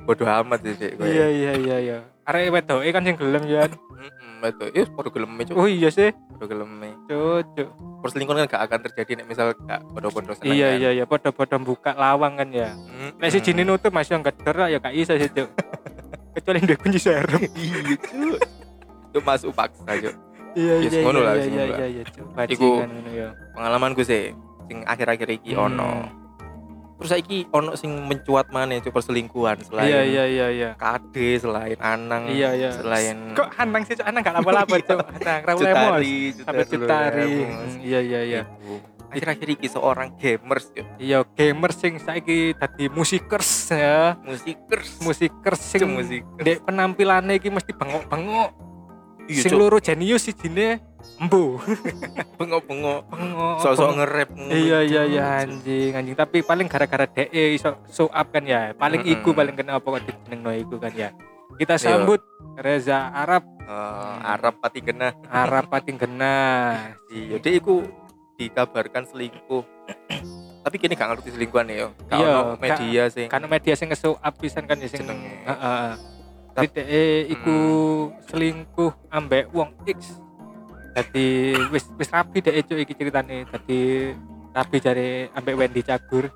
bodoh 0.00 0.26
amat 0.26 0.64
sih 0.64 0.90
kowe. 0.96 1.04
Iya 1.04 1.26
iya 1.28 1.52
iya 1.54 1.76
iya. 1.78 1.96
Arek 2.24 2.50
wedoke 2.50 2.88
kan 2.88 3.02
sing 3.02 3.14
gelem 3.14 3.44
ya. 3.44 3.68
Mm-mm, 3.68 4.40
betul 4.40 4.68
iya 4.72 4.84
podo 4.86 5.08
geleme 5.08 5.44
cuk 5.44 5.54
Oh 5.54 5.68
iya 5.68 5.88
sih. 5.88 6.08
podo 6.32 6.46
geleme 6.46 6.96
Cuk, 7.04 7.44
Cuk. 7.52 7.68
perselingkuhan 8.00 8.40
kan 8.40 8.48
gak 8.48 8.62
akan 8.64 8.80
terjadi 8.88 9.10
nek 9.20 9.26
misal 9.28 9.52
gak 9.60 9.84
podo-podo 9.86 10.32
seneng 10.32 10.56
Iya 10.56 10.66
kan. 10.66 10.80
iya 10.80 10.90
iya 10.94 11.04
padha-padha 11.04 11.56
buka 11.60 11.92
lawang 11.92 12.40
kan 12.40 12.48
ya. 12.48 12.72
Nek 13.20 13.28
si 13.28 13.38
jini 13.40 13.60
nutup 13.60 13.92
masih 13.92 14.16
yang 14.16 14.24
gedor 14.24 14.56
ya 14.64 14.78
gak 14.78 14.94
iso 14.94 15.12
sih, 15.12 15.28
Cuk. 15.28 15.48
Kecuali 16.34 16.58
ndek 16.62 16.78
kunci 16.80 16.96
serem. 16.96 17.42
iya 17.60 17.78
cuk 18.00 18.38
cuk 19.12 19.22
masuk 19.22 19.50
paksa 19.52 19.92
cuk 19.92 20.14
Iya 20.50 20.74
iya 20.80 20.88
iya 20.90 21.00
iya 21.04 21.32
iya 21.44 21.64
iya 21.68 21.86
iya, 21.92 22.02
Cuk. 22.08 22.26
Iku- 22.48 22.82
ya. 23.12 23.28
pengalamanku 23.52 24.00
sih 24.00 24.32
sing 24.70 24.86
akhir-akhir 24.86 25.28
iki 25.34 25.52
Hmm. 25.52 25.66
ono 25.66 25.92
terus 26.94 27.10
saiki 27.10 27.48
ono 27.48 27.72
sing 27.74 27.96
mencuat 27.96 28.52
mana 28.52 28.76
cuk 28.76 28.92
perselingkuhan 28.92 29.64
selain 29.64 29.88
Iya 29.88 30.00
iya 30.04 30.24
iya 30.28 30.46
iya. 30.52 30.70
KD 30.76 31.16
selain 31.40 31.80
Anang 31.80 32.28
Iya 32.28 32.52
iya. 32.52 32.70
selain 32.70 33.32
Kok 33.32 33.48
hanang 33.50 33.82
sih? 33.82 33.96
Anang 33.98 34.20
gak 34.20 34.36
apa-apa, 34.36 34.76
Cuk. 34.78 35.00
Hanang 35.16 35.40
ra 35.40 35.52
lemos. 35.54 35.96
Cutari 35.96 36.16
Sampai 36.38 36.64
cutari. 36.68 37.24
Lemos. 37.40 37.72
Iya 37.80 38.00
iya 38.00 38.20
iya. 38.22 38.42
Akhir-akhir 39.08 39.48
iki 39.50 39.66
seorang 39.66 40.12
gamers 40.14 40.70
cuk 40.70 40.84
Iya, 41.00 41.24
gamer 41.26 41.72
sing 41.72 41.96
saiki 41.96 42.52
dadi 42.52 42.86
musikers 42.86 43.48
ya. 43.72 44.20
musikers 44.20 45.00
Musikers 45.00 45.56
sing 45.58 45.88
musikers 45.88 46.36
ndek 46.36 46.62
penampilannya 46.62 47.34
iki 47.34 47.48
mesti 47.48 47.72
bengok-bengok. 47.72 48.50
Iya, 49.24 49.40
Sing 49.40 49.56
loro 49.56 49.80
jenius 49.80 50.28
sijine 50.28 50.84
embu. 51.16 51.60
Bengok. 52.38 52.62
sosok 53.60 53.76
bengok. 53.86 53.96
nge-rap 53.96 54.28
ngono, 54.30 54.50
Iya 54.50 54.78
iya 54.82 55.02
iya 55.04 55.24
anjing 55.40 55.92
anjing 55.92 56.14
tapi 56.14 56.40
paling 56.40 56.66
gara-gara 56.66 57.04
DE 57.04 57.28
iso 57.52 57.76
show 57.86 58.08
up 58.08 58.28
kan 58.28 58.42
ya. 58.42 58.72
Paling 58.72 59.02
Mm-mm. 59.02 59.14
iku 59.16 59.30
paling 59.30 59.52
kenapa 59.52 59.82
kok 59.82 60.02
dijenengno 60.02 60.50
iku 60.52 60.76
kan 60.76 60.92
ya. 60.92 61.10
Kita 61.52 61.74
Iya. 61.74 61.82
sambut 61.82 62.20
Reza 62.56 63.10
Arab 63.10 63.44
Eh, 63.62 64.16
Arab 64.26 64.58
pati 64.58 64.82
kena 64.82 65.14
Arab 65.24 65.70
genah. 66.00 66.98
iya 67.06 67.38
dia 67.38 67.54
iku 67.54 67.86
dikabarkan 68.34 69.06
selingkuh 69.06 69.62
tapi 70.64 70.76
kini 70.76 70.92
gak 70.92 71.06
ngerti 71.08 71.30
selingkuhan 71.30 71.66
ya 71.68 71.86
gak 72.04 72.18
Iya, 72.18 72.34
media 72.56 73.02
sing 73.06 73.28
Karena 73.28 73.46
media 73.46 73.78
sing 73.78 73.86
nge-show 73.86 74.16
up 74.16 74.34
pisan 74.34 74.66
kan 74.66 74.74
ya 74.74 74.90
sing 74.90 75.06
Jenenge. 75.06 75.46
heeh. 75.46 75.90
Tapi 76.50 76.66
DE 76.66 77.04
iku 77.30 77.58
selingkuh 78.26 78.90
ambek 79.06 79.46
wong 79.50 79.70
X. 79.86 80.18
Jadi 80.90 81.26
wis 81.68 81.86
wis 81.94 82.08
rapi 82.08 82.38
DE 82.40 82.60
cuk 82.60 82.78
iki 82.78 82.94
ceritane. 82.94 83.46
Dadi 83.46 84.10
rapi 84.50 84.76
jare 84.78 85.08
ambek 85.32 85.54
Wendy 85.54 85.80
Cagur. 85.80 86.26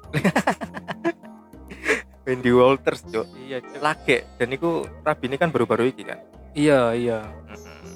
Wendy 2.24 2.50
Walters 2.50 3.04
cok 3.04 3.26
Iya, 3.36 3.60
Cuk. 3.60 3.80
lage 3.80 4.24
dan 4.40 4.48
iku 4.48 4.88
ini 5.20 5.36
kan 5.36 5.52
baru-baru 5.52 5.92
iki 5.92 6.02
kan 6.02 6.18
Iya, 6.56 6.96
iya. 6.96 7.18
Mm-mm. 7.20 7.92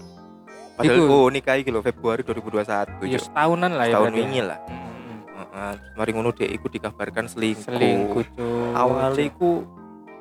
padahal 0.77 1.01
Iku- 1.01 1.09
oh 1.09 1.29
nikah 1.33 1.57
iki 1.57 1.73
lho 1.73 1.81
Februari 1.81 2.21
2021 2.21 3.09
Iya, 3.09 3.17
cok 3.17 3.25
setahunan 3.25 3.73
lah 3.73 3.87
ya. 3.89 3.95
tahun 3.97 4.05
berarti 4.05 4.13
ya. 4.13 4.23
wingi 4.23 4.43
lah 4.45 4.59
Mm, 4.69 5.19
Heeh, 5.33 5.71
terus 5.73 5.95
mari 5.97 6.11
ngono 6.13 6.31
dia 6.31 6.45
iku 6.47 6.67
dikabarkan 6.69 7.25
selingkuh, 7.25 7.65
Selingkuh, 7.65 8.25
Cuk. 8.29 8.73
awalnya 8.77 9.23
iku 9.25 9.51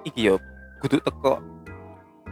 iki 0.06 0.22
yo 0.24 0.40
kudu 0.80 1.04
teko 1.04 1.44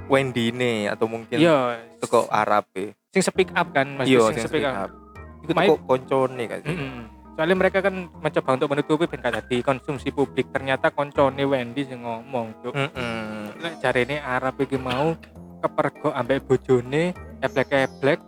Wendy 0.08 0.54
ne 0.54 0.88
atau 0.88 1.12
mungkin 1.12 1.36
Iya, 1.36 1.82
teko 2.00 2.30
Arab 2.30 2.72
e. 2.72 2.96
sing 3.16 3.24
speak 3.24 3.56
up 3.56 3.72
kan, 3.72 3.96
Mas. 3.96 4.12
iya 4.12 4.20
sing 4.36 4.44
sing 4.44 4.52
speak 4.52 4.68
up. 4.68 4.76
up 4.86 4.92
iku 5.40 5.52
Main- 5.56 5.70
teko 5.72 5.76
koncone 5.88 6.44
kan 6.52 6.62
Mm-mm. 6.68 6.96
Soalnya 7.36 7.56
mereka 7.60 7.84
kan 7.84 8.08
mencoba 8.16 8.56
untuk 8.56 8.70
menutupi 8.72 9.12
ben 9.12 9.20
gak 9.20 9.36
dadi 9.36 9.60
konsumsi 9.60 10.08
publik. 10.08 10.56
Ternyata 10.56 10.88
koncone 10.88 11.44
Wendy 11.44 11.84
sing 11.84 12.00
ngomong, 12.00 12.64
Cuk. 12.64 12.72
Heeh. 12.72 13.52
Lek 13.60 13.76
jarene 13.84 14.24
Arab 14.24 14.56
iki 14.56 14.80
mau 14.80 15.20
kepergok 15.60 16.16
ambek 16.16 16.48
bojone 16.48 17.12
eblek-eblek 17.44 18.20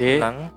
di 0.00 0.16
nang 0.16 0.48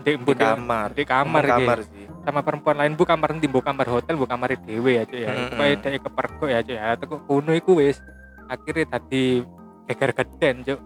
di, 0.00 0.16
di 0.16 0.32
kamar 0.32 0.88
di 0.96 1.04
kamar, 1.04 1.42
iki. 1.44 1.52
kamar 1.52 1.78
sih 1.84 2.04
sama 2.24 2.40
perempuan 2.40 2.76
lain 2.80 2.96
bu 2.96 3.04
kamar 3.04 3.36
nanti 3.36 3.48
bu 3.50 3.60
kamar 3.60 3.86
hotel 3.88 4.14
bu 4.16 4.24
kamar 4.24 4.56
dewe 4.56 5.00
ya 5.00 5.04
cuy 5.04 5.20
ya 5.26 5.32
Mm-mm. 5.32 5.48
supaya 5.52 5.72
dia 5.76 6.00
kepergok 6.00 6.48
ya 6.48 6.60
cuy 6.64 6.76
ya 6.76 6.96
kuno 7.28 7.52
iku 7.52 7.72
wis 7.76 8.00
akhirnya 8.48 8.96
tadi 8.96 9.44
geger 9.90 10.10
geden 10.16 10.56
cuk 10.64 10.80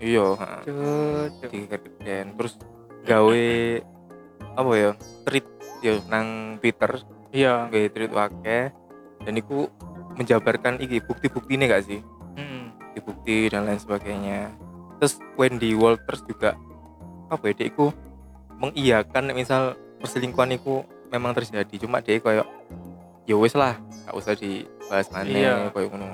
iya. 0.00 0.26
Di 1.44 1.60
geden 1.68 2.26
terus 2.34 2.56
gawe 3.04 3.44
apa 4.50 4.70
ya 4.74 4.90
tweet 5.24 5.46
yo 5.80 6.00
nang 6.08 6.58
Twitter 6.58 7.00
iya. 7.30 7.68
Gawe 7.68 7.86
tweet 7.88 8.12
wake. 8.12 8.60
Dan 9.20 9.36
iku 9.36 9.68
menjabarkan 10.16 10.80
iki 10.80 10.98
bukti-bukti 11.00 11.54
ini 11.54 11.68
gak 11.68 11.84
sih? 11.84 12.00
Bukti-bukti 12.80 13.52
dan 13.52 13.68
lain 13.68 13.78
sebagainya. 13.78 14.50
Terus 14.98 15.20
Wendy 15.36 15.76
Walters 15.76 16.24
juga 16.24 16.56
apa 17.30 17.46
ya 17.46 17.54
dia 17.54 17.66
iku 17.68 17.92
mengiyakan 18.58 19.30
misal 19.32 19.76
perselingkuhan 20.00 20.56
iku 20.56 20.82
memang 21.08 21.32
terjadi. 21.32 21.74
Cuma 21.78 22.00
dia 22.00 22.18
kayak 22.18 22.48
ya 23.24 23.36
wis 23.36 23.54
lah 23.54 23.76
gak 24.08 24.16
usah 24.16 24.34
dibahas 24.34 25.06
mana 25.12 25.30
Iya. 25.30 25.54
kayak 25.70 25.86
ngono 25.92 26.06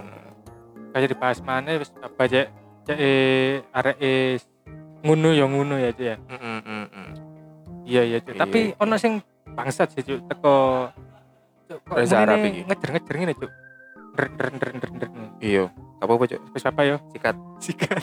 kayak 0.93 1.09
dibahas 1.17 1.39
mana 1.41 1.69
wis 1.81 1.91
apa 1.97 2.23
cek 2.29 2.47
cek 2.87 2.97
eh, 2.97 3.67
arek 3.71 3.97
eh, 3.99 4.39
ngunu 5.03 5.31
ya 5.31 5.45
ngunu 5.45 5.75
ya 5.77 5.91
cuy 5.91 6.07
ya? 6.07 6.17
Mm, 6.17 6.61
mm, 6.63 6.87
mm. 6.87 7.11
iya 7.85 8.03
iya 8.03 8.19
cuy 8.19 8.33
Iya. 8.33 8.41
tapi 8.41 8.59
ono 8.77 8.95
sing 8.97 9.19
bangsat 9.53 9.91
sih 9.93 10.03
cuy 10.03 10.19
teko 10.23 10.55
Cuk, 11.67 11.83
Reza 11.91 12.23
Arab 12.23 12.47
iki. 12.47 12.63
ngejer-ngejer 12.63 13.15
ngene 13.19 13.35
cuk. 13.35 13.51
Dren, 14.15 14.33
dren, 14.39 14.55
dren, 14.57 14.77
dren, 14.79 14.95
dren. 14.97 15.13
iya. 15.43 15.67
Gak 15.99 16.07
apa-apa 16.07 16.25
cok 16.31 16.41
Wis 16.55 16.63
apa 16.63 16.81
ya 16.87 16.97
sikat. 17.11 17.35
Sikat. 17.67 18.03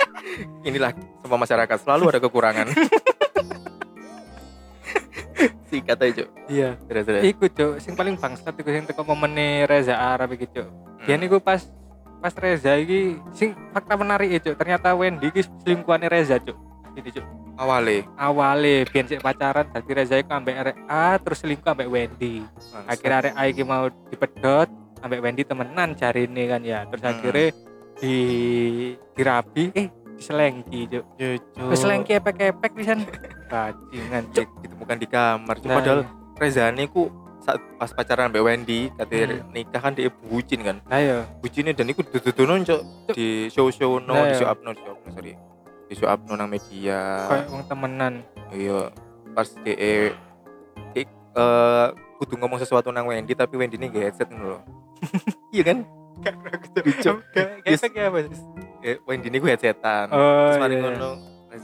Inilah 0.68 0.96
semua 1.20 1.36
masyarakat. 1.36 1.76
Selalu 1.76 2.04
ada 2.08 2.20
kekurangan. 2.24 2.72
Sikat 5.68 5.98
aja 6.00 6.12
cok 6.24 6.28
iya. 6.48 6.80
Terus 6.88 7.04
terus. 7.04 7.22
Iku 7.26 7.44
cuk, 7.46 7.72
sing 7.82 7.92
paling 7.92 8.16
bangsat 8.16 8.56
iku 8.56 8.70
sing 8.72 8.88
teko 8.88 9.04
momene 9.04 9.68
Reza 9.68 9.92
Arab 9.92 10.32
iki 10.32 10.48
cuk. 10.48 10.64
Biyen 11.04 11.20
iku 11.20 11.36
pas 11.36 11.68
pas 12.26 12.34
Reza 12.42 12.74
iki 12.74 13.22
sing 13.30 13.54
fakta 13.70 13.94
menarik 13.94 14.26
ya 14.26 14.42
cuk, 14.42 14.58
ternyata 14.58 14.98
Wendy 14.98 15.30
iki 15.30 15.46
selingkuhane 15.62 16.10
Reza 16.10 16.42
cuk. 16.42 16.58
Ini 16.98 17.10
cuk. 17.14 17.26
awale 17.56 18.04
Awale 18.20 18.84
biyen 18.90 19.06
sik 19.06 19.22
pacaran 19.22 19.70
dadi 19.70 19.94
Reza 19.94 20.18
iku 20.18 20.34
ambek 20.34 20.58
arek 20.58 20.76
A 20.90 21.22
terus 21.22 21.38
selingkuh 21.46 21.70
ambek 21.70 21.86
Wendy. 21.86 22.42
Akhirnya 22.84 23.16
arek 23.22 23.34
A 23.38 23.42
iki 23.46 23.62
mau 23.62 23.86
dipedot 24.10 24.66
ambek 25.06 25.22
Wendy 25.22 25.46
temenan 25.46 25.94
jarine 25.94 26.42
kan 26.50 26.66
ya. 26.66 26.82
Terus 26.90 27.02
Hmm. 27.06 27.12
akhirnya 27.14 27.46
di 27.96 28.16
dirabi 29.14 29.64
eh 29.70 29.86
diselengki 30.18 30.80
cuk. 30.90 31.04
Wis 31.70 31.78
selengki 31.78 32.18
epek-epek 32.18 32.74
pisan. 32.74 33.06
Bajingan 33.54 34.34
cuk. 34.34 34.50
ditemukan 34.66 34.96
di 34.98 35.06
kamar 35.06 35.54
cuma 35.62 35.70
Nah, 35.70 35.78
padahal 35.78 36.00
Rezane 36.36 36.84
ku 36.90 37.06
saat 37.46 37.62
pas 37.78 37.90
pacaran 37.94 38.26
Mbak 38.34 38.42
Wendy 38.42 38.90
kate 38.98 39.16
Hmm. 39.22 39.46
nikah 39.54 39.78
kan 39.80 39.94
dia 39.94 40.10
bucin 40.10 40.60
kan? 40.66 40.76
Ayo 40.90 41.22
bucinnya 41.38 41.70
dan 41.70 41.86
iku 41.86 42.02
dududono 42.02 42.58
cok 42.58 42.82
di 43.14 43.46
show 43.54 43.70
show 43.70 44.02
no 44.02 44.18
di 44.26 44.34
iya. 44.34 44.38
show 44.42 44.48
up 44.50 44.58
no 44.66 44.74
di 44.74 44.82
show 44.82 44.92
up 44.92 45.00
no 45.06 45.10
sorry. 45.14 45.32
Di 45.86 45.94
show 45.94 46.08
up 46.10 46.20
no 46.26 46.34
nang 46.34 46.50
media. 46.50 47.30
Kayak 47.30 47.46
wong 47.54 47.62
temenan. 47.70 48.14
Iya 48.50 48.90
pas 49.30 49.48
de 49.62 49.72
eh 49.78 50.10
kudu 52.16 52.34
ngomong 52.40 52.56
sesuatu 52.58 52.88
nang 52.90 53.06
Wendy 53.06 53.36
tapi 53.36 53.60
Wendy 53.60 53.76
ini 53.76 53.92
gak 53.92 54.04
headset 54.08 54.28
ngono 54.32 54.56
loh 54.56 54.62
iya 55.54 55.62
kan? 55.62 55.84
Lucu. 56.80 57.12
Yes. 57.68 57.84
kayak 57.84 58.08
apa 58.08 58.18
Eh, 58.80 58.96
Wendy 59.04 59.28
ini 59.28 59.36
gue 59.42 59.50
headsetan. 59.52 60.08
Oh 60.08 60.48
terus 60.48 60.62
mari 60.62 60.74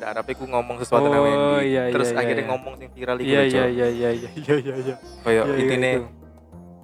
iya. 0.03 0.05
Reza 0.05 0.13
Arab 0.13 0.27
iku 0.29 0.45
ngomong 0.45 0.77
sesuatu 0.79 1.07
nang 1.07 1.15
Oh, 1.15 1.25
Wendy 1.25 1.71
iya, 1.71 1.83
terus 1.89 2.11
iya, 2.11 2.19
akhirnya 2.19 2.43
iya. 2.43 2.51
ngomong 2.51 2.75
sing 2.75 2.91
viral 2.91 3.17
iku 3.17 3.29
iya 3.29 3.41
iya 3.41 3.65
iya 3.65 3.87
iya 3.89 4.11
iya 4.11 4.31
iya 4.35 4.55
iya 4.57 4.75
iya. 4.77 4.95
Kayak 5.23 5.31
Iya, 5.39 5.43
iya, 5.47 5.57
intine 5.57 5.91
itu. 5.93 6.07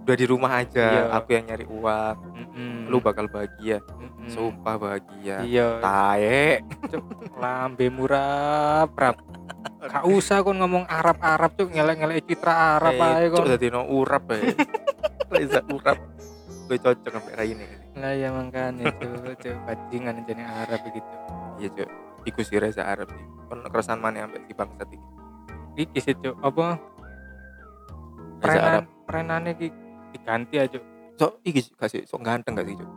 udah 0.00 0.16
di 0.16 0.26
rumah 0.26 0.52
aja 0.54 0.86
Iya. 0.88 1.02
aku 1.12 1.28
yang 1.30 1.44
nyari 1.44 1.66
uang 1.68 2.16
Mm-mm. 2.32 2.74
lu 2.86 2.98
bakal 2.98 3.26
bahagia. 3.26 3.78
Mm-mm. 3.92 4.28
sumpah 4.28 4.74
bahagia. 4.76 5.36
Iya. 5.42 5.68
Tae 5.80 6.62
lambe 7.34 7.86
murah 7.88 8.86
prap 8.88 9.18
gak 9.80 10.04
usah 10.06 10.40
kon 10.40 10.56
ngomong 10.56 10.86
Arab 10.86 11.18
Arab 11.18 11.50
cuk. 11.54 11.68
Ngelek 11.68 11.96
ngelek 11.98 12.18
citra 12.24 12.78
Arab 12.78 12.94
ae 12.94 13.26
cok 13.26 13.34
kon. 13.34 13.46
dadi 13.48 13.68
no 13.68 13.82
urap 13.84 14.22
bae 14.24 14.54
Reza 15.28 15.60
urap 15.74 15.98
gue 16.68 16.76
cocok 16.76 17.10
sampai 17.10 17.32
rai 17.34 17.50
ini 17.50 17.64
lah 17.96 18.12
ya 18.12 18.28
makanya 18.30 18.92
cuk 18.94 19.34
cuk. 19.36 19.56
Bajingan 19.64 20.22
jadi 20.22 20.42
Arab 20.44 20.80
begitu 20.84 21.14
iya 21.58 21.68
cok 21.70 21.90
iku 22.28 22.40
si 22.44 22.54
Reza 22.56 22.84
Arab 22.84 23.08
sih 23.08 23.24
kon 23.48 23.64
keresan 23.64 23.98
mana 23.98 24.28
sampai 24.28 24.44
di 24.44 24.52
bangsat 24.52 24.88
iki 24.92 25.06
iki 25.78 25.98
sih 26.02 26.14
cuk. 26.14 26.36
Apa? 26.42 26.76
Reza 28.44 28.60
Arab. 28.60 28.84
prenane 29.08 29.56
iki 29.56 29.72
diganti 30.12 30.56
aja 30.60 30.76
Cuk. 30.76 30.84
sok 31.16 31.32
iki 31.42 31.60
gak 31.74 31.88
sih? 31.88 32.02
Sok 32.04 32.20
ganteng 32.22 32.52
gak 32.54 32.68
sih 32.68 32.76
cok 32.76 32.90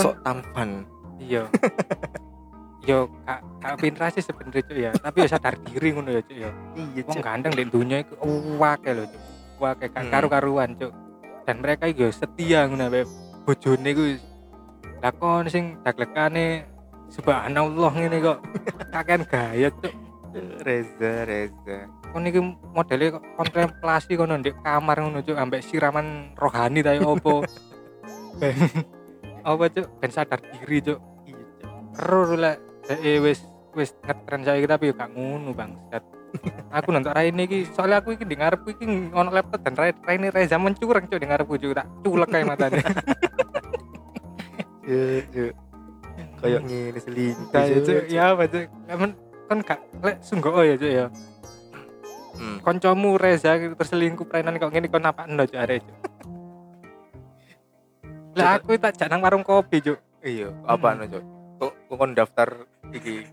sok 0.00 0.14
tampan. 0.24 0.82
Iya. 1.16 1.46
Yo 2.88 3.06
kak 3.22 3.38
kak 3.62 3.74
pinter 3.78 4.10
sih 4.10 4.24
sebenernya 4.24 4.62
cuk 4.66 4.74
ya. 4.76 4.90
Tapi 4.90 5.16
ya 5.22 5.28
sadar 5.30 5.54
diri 5.62 5.94
ngono 5.94 6.10
ya 6.10 6.22
cuk 6.24 6.36
ya. 6.36 6.50
Iya 6.74 7.02
ganteng 7.22 7.52
di 7.54 7.64
dunia 7.64 8.02
itu 8.02 8.14
wake 8.58 8.90
lho 8.90 9.04
cuk. 9.06 9.22
Wake 9.62 9.84
gak 9.88 10.02
Hmm. 10.02 10.10
karu-karuan 10.10 10.70
cuk. 10.74 10.92
Dan 11.46 11.62
mereka 11.62 11.86
itu 11.86 12.10
setia 12.10 12.66
ngono 12.66 12.90
ae 12.90 13.06
bojone 13.42 13.90
ku 13.94 14.04
lakon 14.98 15.46
sing 15.46 15.78
daglekane 15.82 16.66
subhanallah 17.12 17.92
ngene 17.92 18.18
kok. 18.18 18.38
Kakean 18.88 19.22
gaya 19.28 19.68
cuk. 19.70 19.92
Reza 20.64 21.28
Reza. 21.28 21.78
Kon 22.08 22.24
iki 22.24 22.40
modele 22.72 23.12
kok 23.12 23.24
kontemplasi 23.36 24.16
kono 24.16 24.40
ndek 24.40 24.56
kamar 24.60 24.96
ngono 24.98 25.20
cuk 25.20 25.36
ambek 25.36 25.60
siraman 25.60 26.32
rohani 26.34 26.80
ta 26.80 26.96
yo 26.96 27.12
opo 27.12 27.44
Ben- 28.40 28.88
apa 29.44 29.64
cuk? 29.68 29.86
Ben 30.00 30.08
sadar 30.08 30.40
diri 30.40 30.80
cuk. 30.82 30.98
Iya 31.28 31.36
Ero 32.00 32.32
lek 32.32 32.56
eh 32.88 33.20
wis 33.20 33.44
wis 33.72 33.92
ngetren 34.00 34.40
saiki 34.42 34.64
tapi 34.64 34.92
gak 34.92 35.12
ngono 35.12 35.52
bangsat. 35.52 36.00
aku 36.72 36.96
nonton 36.96 37.12
Raine 37.12 37.44
iki 37.44 37.68
soalnya 37.68 38.00
aku 38.00 38.16
iki 38.16 38.24
di 38.24 38.40
ngarepku 38.40 38.72
iki 38.72 38.88
ono 39.12 39.28
laptop 39.28 39.60
dan 39.60 39.76
Rai- 39.76 40.00
Raine 40.00 40.32
Reza 40.32 40.56
mencurang 40.56 41.04
cuk 41.04 41.20
di 41.20 41.28
ngarepku 41.28 41.60
cuk. 41.60 41.76
Tak 41.76 41.86
culek 42.00 42.28
kayak 42.32 42.48
matanya. 42.48 42.80
Kayak 46.42 46.60
ngene 46.66 46.98
selingkuh. 46.98 47.64
Cuk, 47.86 48.02
ya 48.10 48.34
apa 48.34 48.44
cuk? 48.50 48.66
Kan 48.90 49.10
kan 49.46 49.58
gak 49.62 49.80
lek 50.02 50.16
sungguh 50.20 50.52
ya 50.66 50.74
cuk 50.74 50.92
ya. 50.92 51.06
Hmm. 52.32 52.58
Koncomu 52.60 53.14
Reza 53.14 53.54
terselingkuh 53.54 54.26
prainan 54.26 54.58
kok 54.58 54.74
ngene 54.74 54.90
kon 54.90 55.06
apa 55.06 55.30
endo 55.30 55.46
cuk 55.46 55.60
arek. 55.62 55.82
Lah 58.34 58.48
aku 58.58 58.74
tak 58.76 58.98
jak 58.98 59.06
nang 59.06 59.22
warung 59.22 59.46
kopi 59.46 59.78
cuk. 59.78 59.98
iya 60.22 60.48
apa 60.64 60.94
anu 60.94 61.04
cok 61.10 61.24
kok 61.58 61.72
kon 61.98 62.14
daftar 62.14 62.48
iki 62.94 63.26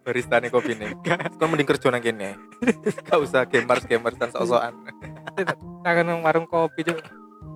barista 0.00 0.40
nih 0.40 0.48
kopi 0.48 0.72
nih 0.76 0.96
kon 1.36 1.48
mending 1.52 1.68
kerja 1.68 1.92
nang 1.92 2.00
kene 2.00 2.40
gak 3.06 3.20
usah 3.20 3.44
gamers 3.44 3.84
gamers 3.84 4.16
dan 4.16 4.32
sok-sokan 4.32 4.74
takon 5.84 6.24
warung 6.24 6.48
kopi 6.48 6.88
cuk 6.88 6.98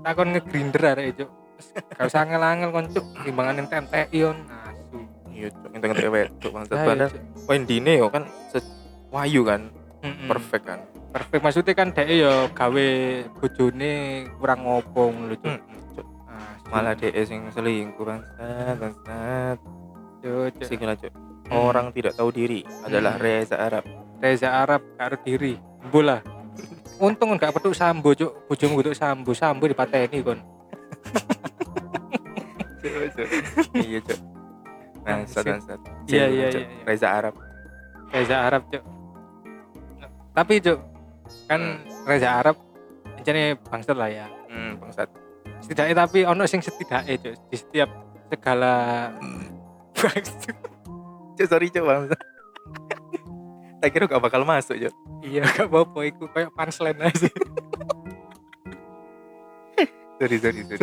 takon 0.05 0.37
ngegrinder 0.37 0.85
arek 0.93 1.25
cuk 1.25 1.31
Terus 1.55 1.69
gak 1.95 2.07
usah 2.11 2.21
angel-angel 2.27 2.69
kon. 2.75 2.87
Cuk 2.91 3.07
timbangan 3.23 3.55
ente 3.63 3.75
ente 3.79 4.01
ion 4.11 4.37
asu 4.51 4.99
iya 5.35 5.49
cok 5.51 5.71
yang 5.75 5.81
tengah 5.83 5.97
cewek 5.99 6.27
cok 6.39 6.53
bangsat 6.55 6.77
padahal. 6.79 7.11
Wendy 7.47 7.77
yo 7.83 8.07
kan 8.11 8.25
wayu 9.11 9.43
kan? 9.47 9.61
Perfect 10.05 10.65
kan? 10.67 10.81
Perfect. 11.15 11.41
Maksudnya 11.43 11.75
kan 11.79 11.89
dhek 11.95 12.09
ya 12.11 12.35
gawe 12.51 12.89
bojone 13.39 13.93
kurang 14.39 14.61
ngopong 14.67 15.15
lho 15.31 15.37
Cuk. 15.39 15.55
Asu. 15.55 16.03
malah 16.73 16.97
dia 16.99 17.23
sing 17.23 17.47
selingkuh 17.55 18.03
bangsat 18.03 18.75
bangsat 18.79 19.59
cuk. 20.23 20.65
sing 20.67 20.79
cok 20.83 21.13
Hmm. 21.45 21.61
orang 21.61 21.93
tidak 21.93 22.17
tahu 22.17 22.33
diri 22.33 22.65
adalah. 22.89 23.21
Reza 23.21 23.61
Arab. 23.61 23.85
Reza 24.17 24.49
Arab 24.49 24.81
karo 24.97 25.21
diri. 25.21 25.61
Bola 25.93 26.25
untung 27.05 27.37
gak 27.37 27.53
petuk 27.53 27.77
sambo 27.77 28.17
cuk. 28.17 28.49
Bojomu 28.49 28.81
petuk 28.81 28.97
sambo 28.97 29.37
sambo 29.37 29.69
dipateni 29.69 30.25
kon 30.25 30.41
Iya 33.75 34.01
cok 34.05 34.19
Sip. 35.29 35.45
bangsat 35.45 35.81
Iya, 36.09 36.25
Cuk, 36.25 36.33
iya, 36.33 36.47
Cuk. 36.49 36.63
iya, 36.65 36.65
iya. 36.65 36.85
Reza 36.85 37.09
Arab. 37.13 37.35
Reza 38.09 38.37
Arab 38.41 38.63
cuk. 38.73 38.83
Tapi 40.33 40.55
cuk 40.61 40.79
kan 41.49 41.61
Reza 42.05 42.29
Arab 42.41 42.57
jadi 43.25 43.57
bangsat 43.57 43.97
lah 43.97 44.09
ya. 44.09 44.27
Hmm 44.49 44.81
bangsat. 44.81 45.09
Setidaknya 45.61 45.95
tapi 45.97 46.19
ono 46.25 46.45
sing 46.45 46.61
setidaknya 46.61 47.17
cuk 47.21 47.35
di 47.49 47.57
setiap 47.57 47.89
segala 48.29 48.73
bangsat 49.95 50.57
Cuk, 51.37 51.47
sorry 51.49 51.69
cok 51.69 51.85
bangsat. 51.85 52.21
Tak 53.85 53.93
kira 53.93 54.09
gak 54.09 54.23
bakal 54.25 54.49
masuk 54.49 54.81
cok 54.81 54.95
iya 55.21 55.45
gak 55.45 55.69
apa-apa 55.69 55.99
iku 56.09 56.25
kayak 56.33 56.49
punchline 56.53 57.01
aja 57.01 57.29
sorry 60.17 60.37
sorry 60.39 60.61
sorry 60.65 60.79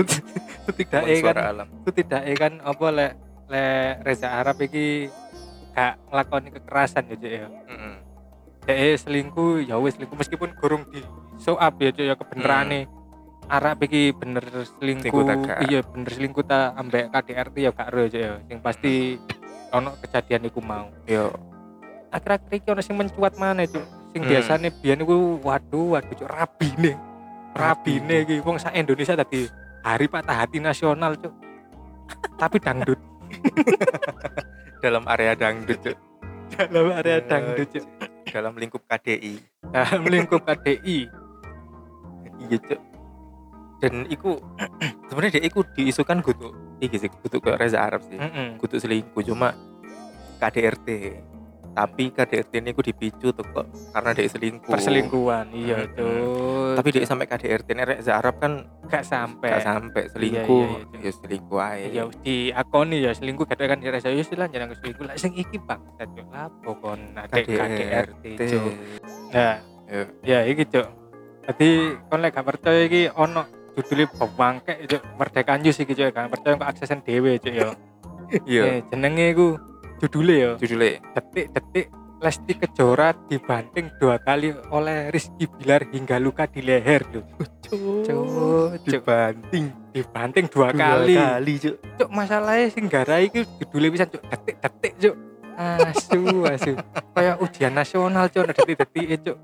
setidaknya 0.61 1.09
Emang 1.09 1.23
kan 1.23 1.25
suara 1.25 1.43
alam. 1.47 1.67
setidaknya 1.83 2.33
kan 2.35 2.53
apa 2.61 2.85
le 2.89 3.07
le 3.47 3.65
Reza 3.99 4.27
Arab 4.31 4.57
iki 4.59 5.11
gak 5.71 5.99
ngelakoni 6.07 6.49
kekerasan 6.51 7.03
ya 7.05 7.15
cuk 7.15 7.31
ya? 7.31 7.47
Mm-mm. 7.47 7.93
Dek 8.61 8.77
selingkuh 8.97 9.63
ya 9.63 9.75
wis 9.75 9.95
selingkuh. 9.95 10.15
Meskipun 10.15 10.49
gorong 10.55 10.83
di 10.87 10.99
show 11.37 11.55
up 11.55 11.75
ya 11.75 11.89
cuk 11.89 12.05
ya 12.05 12.15
kebenerane 12.15 12.87
Arab 13.47 13.79
iki 13.81 14.11
bener 14.11 14.43
selingkuh. 14.77 15.23
Iya 15.65 15.79
bener 15.81 16.11
selingkuh 16.11 16.43
ta 16.43 16.75
ambek 16.75 17.09
KDRT 17.09 17.55
ya 17.57 17.71
gak 17.71 17.87
cuk 17.89 18.11
ya 18.13 18.39
sing 18.45 18.59
pasti 18.59 19.15
ono 19.69 19.95
kejadian 19.97 20.45
iku 20.45 20.59
mau. 20.59 20.91
Yo. 21.03 21.31
Akhir-akhir 22.09 22.51
iki 22.53 22.67
ono 22.67 22.79
sing 22.79 22.95
mencuat 22.95 23.35
mana 23.35 23.63
cuk. 23.63 23.83
Sing 24.11 24.21
Hmm. 24.21 24.29
biasane 24.29 24.67
biyen 24.75 25.01
iku 25.01 25.39
waduh 25.39 25.95
waduh 25.95 26.11
cuk 26.13 26.27
rabine 26.27 26.99
rabine 27.55 28.23
iki 28.23 28.39
wong 28.43 28.57
sak 28.57 28.75
Indonesia 28.75 29.15
tadi 29.15 29.47
hari 29.81 30.05
patah 30.07 30.45
hati 30.45 30.57
nasional 30.61 31.15
cuk. 31.17 31.33
Tapi 32.37 32.57
dangdut. 32.59 32.99
Dalam 34.81 35.05
area 35.07 35.37
dangdut 35.37 35.77
cok 35.77 35.97
dalam 36.57 36.91
area 36.99 37.23
dangdut 37.23 37.69
cuk. 37.71 37.85
Dalam 38.31 38.53
lingkup 38.55 38.83
KDI 38.87 39.35
dalam 39.71 40.03
lingkup 40.07 40.41
KDI 40.43 41.07
iya 42.41 42.57
cok 42.57 42.81
dan 43.81 44.05
iku 44.07 44.37
sebenarnya 45.09 45.41
dia 45.41 45.43
iku 45.47 45.65
diisukan 45.73 46.21
kutu 46.21 46.53
iki 46.79 46.97
sih 47.01 47.09
kutu 47.09 47.41
ke 47.41 47.49
Reza 47.57 47.81
Arab 47.81 48.05
sih. 48.05 48.17
Heeh. 48.17 48.57
kutu 48.61 48.77
selingkuh 48.77 49.25
cuma 49.25 49.53
KDRT 50.37 50.87
tapi 51.71 52.11
KDRT 52.11 52.53
ini 52.59 52.75
ku 52.75 52.83
dipicu 52.83 53.31
tuh 53.31 53.45
kok 53.55 53.67
karena 53.95 54.11
dia 54.11 54.27
selingkuh. 54.27 54.71
Perselingkuhan 54.71 55.45
iya 55.55 55.87
Mm-mm. 55.87 55.95
tuh 55.95 56.51
tapi 56.75 56.87
dia 56.91 57.03
sampai 57.07 57.27
KDRT 57.27 57.67
ini 57.71 57.83
Reza 57.87 58.19
Arab 58.19 58.39
kan 58.43 58.67
gak 58.87 59.03
sampai. 59.07 59.49
Gak 59.55 59.63
sampai 59.63 60.03
selingkuh. 60.11 60.67
iya, 60.67 60.79
iya. 60.99 60.99
ya 61.07 61.11
selingkuh 61.15 61.59
aja 61.59 61.87
ya 61.87 62.03
di 62.23 62.35
akoni 62.51 62.97
ya 63.03 63.11
selingkuh 63.15 63.45
kadang 63.47 63.75
kan 63.75 63.79
dirasa 63.79 64.11
ya 64.11 64.23
sih 64.23 64.35
lah 64.35 64.47
jangan 64.51 64.75
selingkuh. 64.75 65.03
Lah 65.07 65.15
sing 65.15 65.31
iki 65.35 65.57
bang 65.63 65.79
cuk 65.95 66.27
lapo 66.31 66.71
kon 66.79 66.99
adek 67.15 67.45
KDRT 67.47 68.23
cuk. 68.35 68.73
Nah 69.31 69.55
Ya. 69.91 70.07
ya 70.23 70.39
iki 70.47 70.63
cuk. 70.71 70.87
Jadi 71.47 71.69
kon 72.07 72.19
lek 72.23 72.31
gak 72.35 72.47
percaya 72.47 72.87
iki 72.87 73.11
ono 73.11 73.43
judulnya 73.75 74.07
bangke 74.35 74.73
cuk. 74.87 75.01
Merdekaan 75.19 75.63
jus 75.63 75.79
iki 75.79 75.91
cuk. 75.95 76.11
Gak 76.15 76.31
percaya 76.31 76.55
kok 76.59 76.69
aksesan 76.71 76.99
dhewe 77.03 77.39
cuk 77.39 77.51
ya. 77.51 77.71
Iya 78.47 78.63
jenenge 78.91 79.35
iku 79.35 79.70
judulnya 80.01 80.35
ya 80.35 80.51
judulnya 80.57 80.97
detik-detik 81.13 81.87
Lesti 82.21 82.53
Kejora 82.53 83.17
dibanting 83.25 83.89
dua 83.97 84.21
kali 84.21 84.53
oleh 84.69 85.09
Rizky 85.09 85.49
Bilar 85.49 85.89
hingga 85.89 86.21
luka 86.21 86.45
di 86.45 86.61
leher 86.61 87.01
loh. 87.09 87.25
Cuk, 87.65 88.05
cuk, 88.05 88.77
dibanting 88.85 89.73
dibanting 89.89 90.45
dua, 90.45 90.69
dua 90.69 91.01
kali. 91.01 91.17
kali 91.17 91.53
cuk 91.57 91.75
Cuk, 91.97 92.09
masalahnya 92.13 92.69
sing 92.69 92.85
garai 92.85 93.25
itu 93.25 93.41
judulnya 93.57 93.89
bisa 93.89 94.05
cuk 94.05 94.21
detik-detik 94.21 94.93
cuk. 95.01 95.15
Asu, 95.57 96.21
asu. 96.45 96.73
Kayak 97.17 97.35
ujian 97.41 97.73
nasional 97.73 98.29
cuk, 98.29 98.53
detik-detik 98.53 99.25
cuk. 99.25 99.37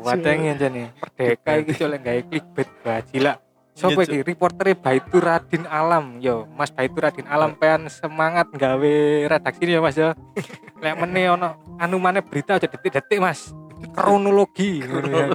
Watengi 0.00 0.48
aja 0.56 0.68
nih. 0.72 0.96
Merdeka 0.96 1.50
iki 1.60 1.72
cok 1.76 1.88
lek 1.92 2.00
gawe 2.08 2.20
clickbait 2.24 2.68
bajila. 2.80 3.32
Sopo 3.74 4.06
Iya, 4.06 4.06
iki 4.06 4.18
reportere 4.22 4.78
Baitu 4.78 5.18
Radin 5.18 5.66
Alam. 5.66 6.22
Yo 6.22 6.46
Mas 6.54 6.70
Baitu 6.70 7.02
Radin 7.02 7.26
Alam 7.26 7.58
pean 7.58 7.90
semangat 7.90 8.46
gawe 8.54 8.94
redaksi 9.26 9.66
ya 9.66 9.82
Mas 9.82 9.98
ya 9.98 10.14
lek 10.82 10.94
meneh 10.94 11.34
ono 11.34 11.58
anu 11.82 11.98
maneh 11.98 12.22
berita 12.22 12.54
aja 12.54 12.70
detik-detik 12.70 13.18
Mas. 13.18 13.50
Kronologi. 13.90 14.78
Ya. 14.78 15.34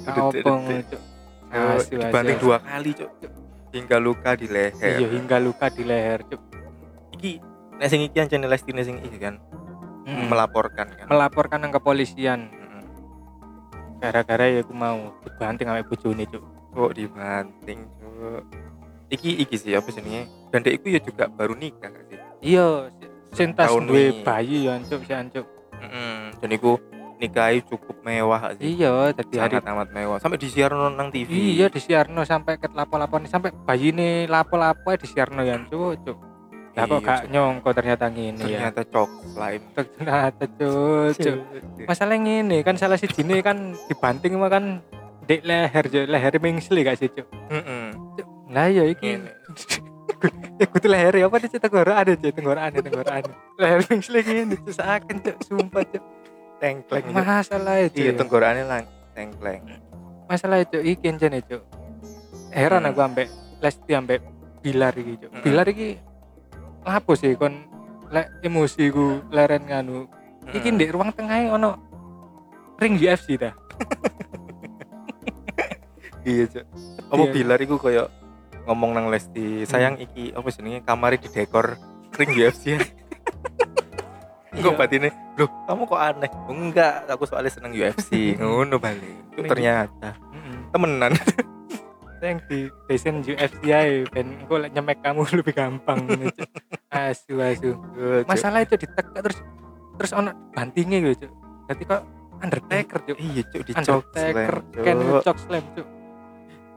Heeh. 0.00 0.80
Asu. 1.50 1.98
dua 2.40 2.56
kali 2.62 2.90
cok 2.96 3.10
hingga 3.70 3.96
luka 4.00 4.38
di 4.38 4.46
leher. 4.48 4.98
Iya 5.02 5.08
hingga 5.12 5.36
luka 5.36 5.68
di 5.68 5.82
leher 5.84 6.24
cok 6.24 6.40
iki 7.20 7.36
nek 7.76 7.88
sing 7.90 8.00
iki 8.00 8.16
ancene 8.16 8.48
Lestine 8.48 8.80
sing 8.80 8.96
iki 9.04 9.20
kan 9.20 9.36
Mm. 10.00 10.32
melaporkan 10.32 10.88
kan? 10.96 11.06
Melaporkan 11.06 11.60
nang 11.60 11.70
kepolisian. 11.70 12.48
Gara-gara 14.00 14.48
ya 14.48 14.64
aku 14.64 14.72
mau 14.72 15.12
dibanting 15.22 15.68
sama 15.68 15.84
bojone 15.84 16.24
cok 16.24 16.42
kok 16.70 16.92
dibanting 16.94 17.80
cok 17.98 18.42
iki 19.10 19.30
iki 19.42 19.56
sih 19.58 19.74
apa 19.74 19.90
jenenge? 19.90 20.30
Dan 20.50 20.62
dek 20.62 20.74
iku 20.80 20.86
ya 20.94 21.00
juga 21.02 21.24
baru 21.26 21.54
nikah 21.54 21.90
sih. 22.06 22.18
Iya 22.40 22.90
Tahun 23.30 23.82
duwe 23.86 24.22
bayi 24.22 24.66
ya 24.66 24.78
cok 24.78 25.00
si 25.02 25.12
cok 25.12 25.46
Mm, 25.80 26.36
dan 26.44 26.50
iku 26.52 26.76
nikahi 27.16 27.64
cukup 27.64 28.04
mewah 28.04 28.52
sih. 28.52 28.76
Iya 28.76 29.16
jadi 29.16 29.34
hari 29.40 29.56
amat 29.64 29.88
mewah. 29.96 30.20
Sampai 30.20 30.36
disiar 30.36 30.76
nang 30.76 31.08
TV 31.08 31.56
Iya 31.56 31.72
disiarno 31.72 32.20
sampai 32.22 32.60
ke 32.60 32.68
lapo-lapo 32.68 33.16
sampai 33.24 33.48
bayi 33.64 33.88
ini 33.88 34.28
lapo-lapo 34.28 34.92
disiarno 34.94 35.40
ya 35.40 35.56
cuk 35.72 36.04
cuk. 36.04 36.18
Lah 36.76 36.84
kok 36.86 37.00
Iya, 37.00 37.06
gak 37.08 37.18
Cuk. 37.24 37.30
nyongko 37.32 37.68
ternyata 37.74 38.04
ngene 38.12 38.44
ya. 38.44 38.70
ternyata 38.70 38.80
cok 38.84 39.10
slime. 39.32 39.64
Ternyata 39.74 40.44
cuk 40.46 41.08
cuk. 41.16 41.36
Masalah 41.88 42.16
ngene 42.20 42.58
kan 42.60 42.76
salah 42.76 43.00
si 43.00 43.08
jine 43.08 43.40
kan 43.40 43.72
dibanting 43.88 44.36
mah 44.36 44.52
kan 44.52 44.64
dek 45.30 45.40
leher 45.46 45.84
cuk, 45.86 46.04
leher 46.10 46.34
mengsli 46.42 46.80
gak 46.82 46.98
sih 46.98 47.06
cuk. 47.06 47.26
Lah 48.50 48.66
ya 48.66 48.82
iki. 48.84 49.14
Ya 50.60 50.68
kudu 50.68 50.92
leher 50.92 51.14
ya 51.16 51.30
apa 51.30 51.40
di 51.40 51.48
tenggorokan 51.48 51.96
ada 51.96 52.12
cuk, 52.12 52.34
tenggorokan 52.34 52.70
tenggorokan. 52.76 53.22
Leher 53.56 53.80
mengsli 53.86 54.18
ngene 54.20 54.58
cuk 54.58 54.74
saken 54.74 55.16
cuk 55.22 55.36
sumpah 55.40 55.86
cuk. 55.86 56.02
tengkleng. 56.60 57.08
Masalah 57.08 57.80
itu. 57.80 58.04
iya 58.04 58.12
ya. 58.12 58.18
tenggorokannya 58.20 58.64
lang 58.68 58.84
tengkleng 59.16 59.64
masalah 60.28 60.60
itu 60.60 60.78
iki 60.78 61.08
jane 61.16 61.40
cuk 61.40 61.64
heran 62.52 62.84
Hmm. 62.84 62.90
aku 62.92 63.00
ambek 63.00 63.28
Lesti 63.60 63.92
ambek 63.92 64.20
Bilar 64.60 64.92
iki 64.92 65.16
cuk. 65.16 65.30
Bilar 65.40 65.66
iki 65.66 65.96
lapo 66.84 67.16
sih 67.16 67.32
kon 67.34 67.64
lek 68.12 68.28
emosi 68.44 68.92
ku 68.92 69.24
leren 69.32 69.64
nganu 69.64 70.04
iki 70.52 70.68
Mm. 70.68 70.76
ndek 70.76 70.90
ruang 70.92 71.10
tengah 71.16 71.48
ono 71.50 71.70
ring 72.76 72.94
UFC 72.94 73.40
dah 73.40 73.56
iya 76.22 76.44
cok 76.46 76.64
apa 77.08 77.22
Iya. 77.22 77.32
bilar 77.32 77.58
iku 77.58 77.76
koyo 77.76 78.04
ngomong 78.64 78.90
nang 78.92 79.06
Lesti 79.08 79.64
sayang 79.64 79.96
iki 79.96 80.30
apa 80.30 80.48
jenenge 80.48 80.80
kamar 80.82 81.14
di 81.14 81.26
dekor 81.26 81.74
ring 82.12 82.30
UFC 82.32 82.76
ya. 82.76 82.80
Enggak 84.50 84.72
Iya. 84.72 84.78
batine 84.78 85.08
loh 85.38 85.48
kamu 85.64 85.82
kok 85.86 86.00
aneh? 86.00 86.30
"Oh, 86.44 86.52
enggak 86.52 86.94
aku 87.06 87.24
soalnya 87.24 87.48
seneng 87.48 87.72
UFC 87.72 88.10
ngono 88.38 88.76
balik. 88.76 89.16
Cuk, 89.32 89.46
ternyata. 89.46 90.12
Heeh. 90.12 90.58
temenan. 90.70 91.12
Yang 92.20 92.38
di 92.52 92.58
desain 92.84 93.16
UFC 93.22 93.60
ae 93.70 94.04
ben. 94.04 94.36
Lek 94.44 94.70
nyemek 94.70 95.00
kamu 95.00 95.24
lebih 95.32 95.54
gampang 95.56 96.04
asu 96.92 97.40
asu. 97.40 97.72
Masalah 98.26 98.60
itu 98.60 98.76
ditekak 98.76 99.24
terus 99.24 99.38
terus 99.96 100.12
ono 100.12 100.32
bantingnya 100.52 101.00
gitu 101.06 101.28
berarti 101.64 101.84
kok 101.84 102.02
Undertaker 102.40 102.98
cuk 103.04 103.18
iya 103.20 103.42
cuk 103.44 103.62
di 103.62 103.72
cok 103.72 104.00
Undertaker 104.10 104.54
Ken. 104.80 104.96
Cok 105.20 105.36
Slam 105.38 105.64
cuk 105.72 105.86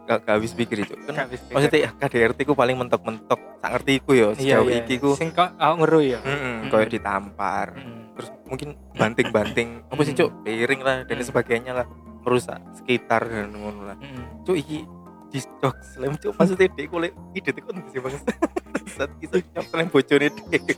gak 0.04 0.28
gak 0.28 0.36
habis 0.36 0.52
pikir 0.52 0.84
cuk 0.84 1.00
kan 1.08 1.32
maksudnya 1.32 1.80
ya 1.88 1.90
KDRT 1.96 2.44
ku 2.44 2.54
paling 2.54 2.76
mentok-mentok. 2.76 3.40
Sak 3.64 3.70
ngerti 3.72 3.92
iku 3.98 4.12
ya 4.12 4.28
sejauh 4.36 4.68
iya. 4.68 4.84
iki 4.84 5.00
ku. 5.00 5.16
Sing 5.16 5.32
kok 5.32 5.56
aku 5.56 5.74
ngeru 5.80 6.00
ya 6.04 6.20
Mm-mm, 6.20 6.68
Mm. 6.68 6.70
koyo 6.70 6.86
ditampar. 6.86 7.68
Mm. 7.80 8.02
terus 8.14 8.30
mungkin 8.46 8.70
banting-banting. 8.94 9.70
Apa 9.92 10.02
sih 10.04 10.12
Mm. 10.12 10.20
cuk? 10.20 10.30
Piring 10.44 10.82
lah 10.84 10.98
dan 11.08 11.18
Mm. 11.18 11.26
sebagainya 11.26 11.72
lah. 11.74 11.86
Merusak 12.24 12.60
sekitar 12.76 13.24
dan 13.24 13.56
ngono 13.56 13.88
lah. 13.88 13.98
Mm. 13.98 14.44
cuk 14.44 14.56
iki 14.56 14.84
di 15.32 15.40
cok 15.40 15.76
slam 15.82 16.14
cuk. 16.20 16.36
Maksudnya 16.36 16.68
dek 16.70 16.88
kule 16.88 17.08
ide 17.32 17.50
tuh 17.50 17.64
kan 17.64 17.76
sih 17.88 18.00
bang 18.00 18.14
saat 19.00 19.12
kita 19.18 19.36
cok 19.40 19.66
slam 19.66 19.88
bojone 19.88 20.28
dek. 20.52 20.64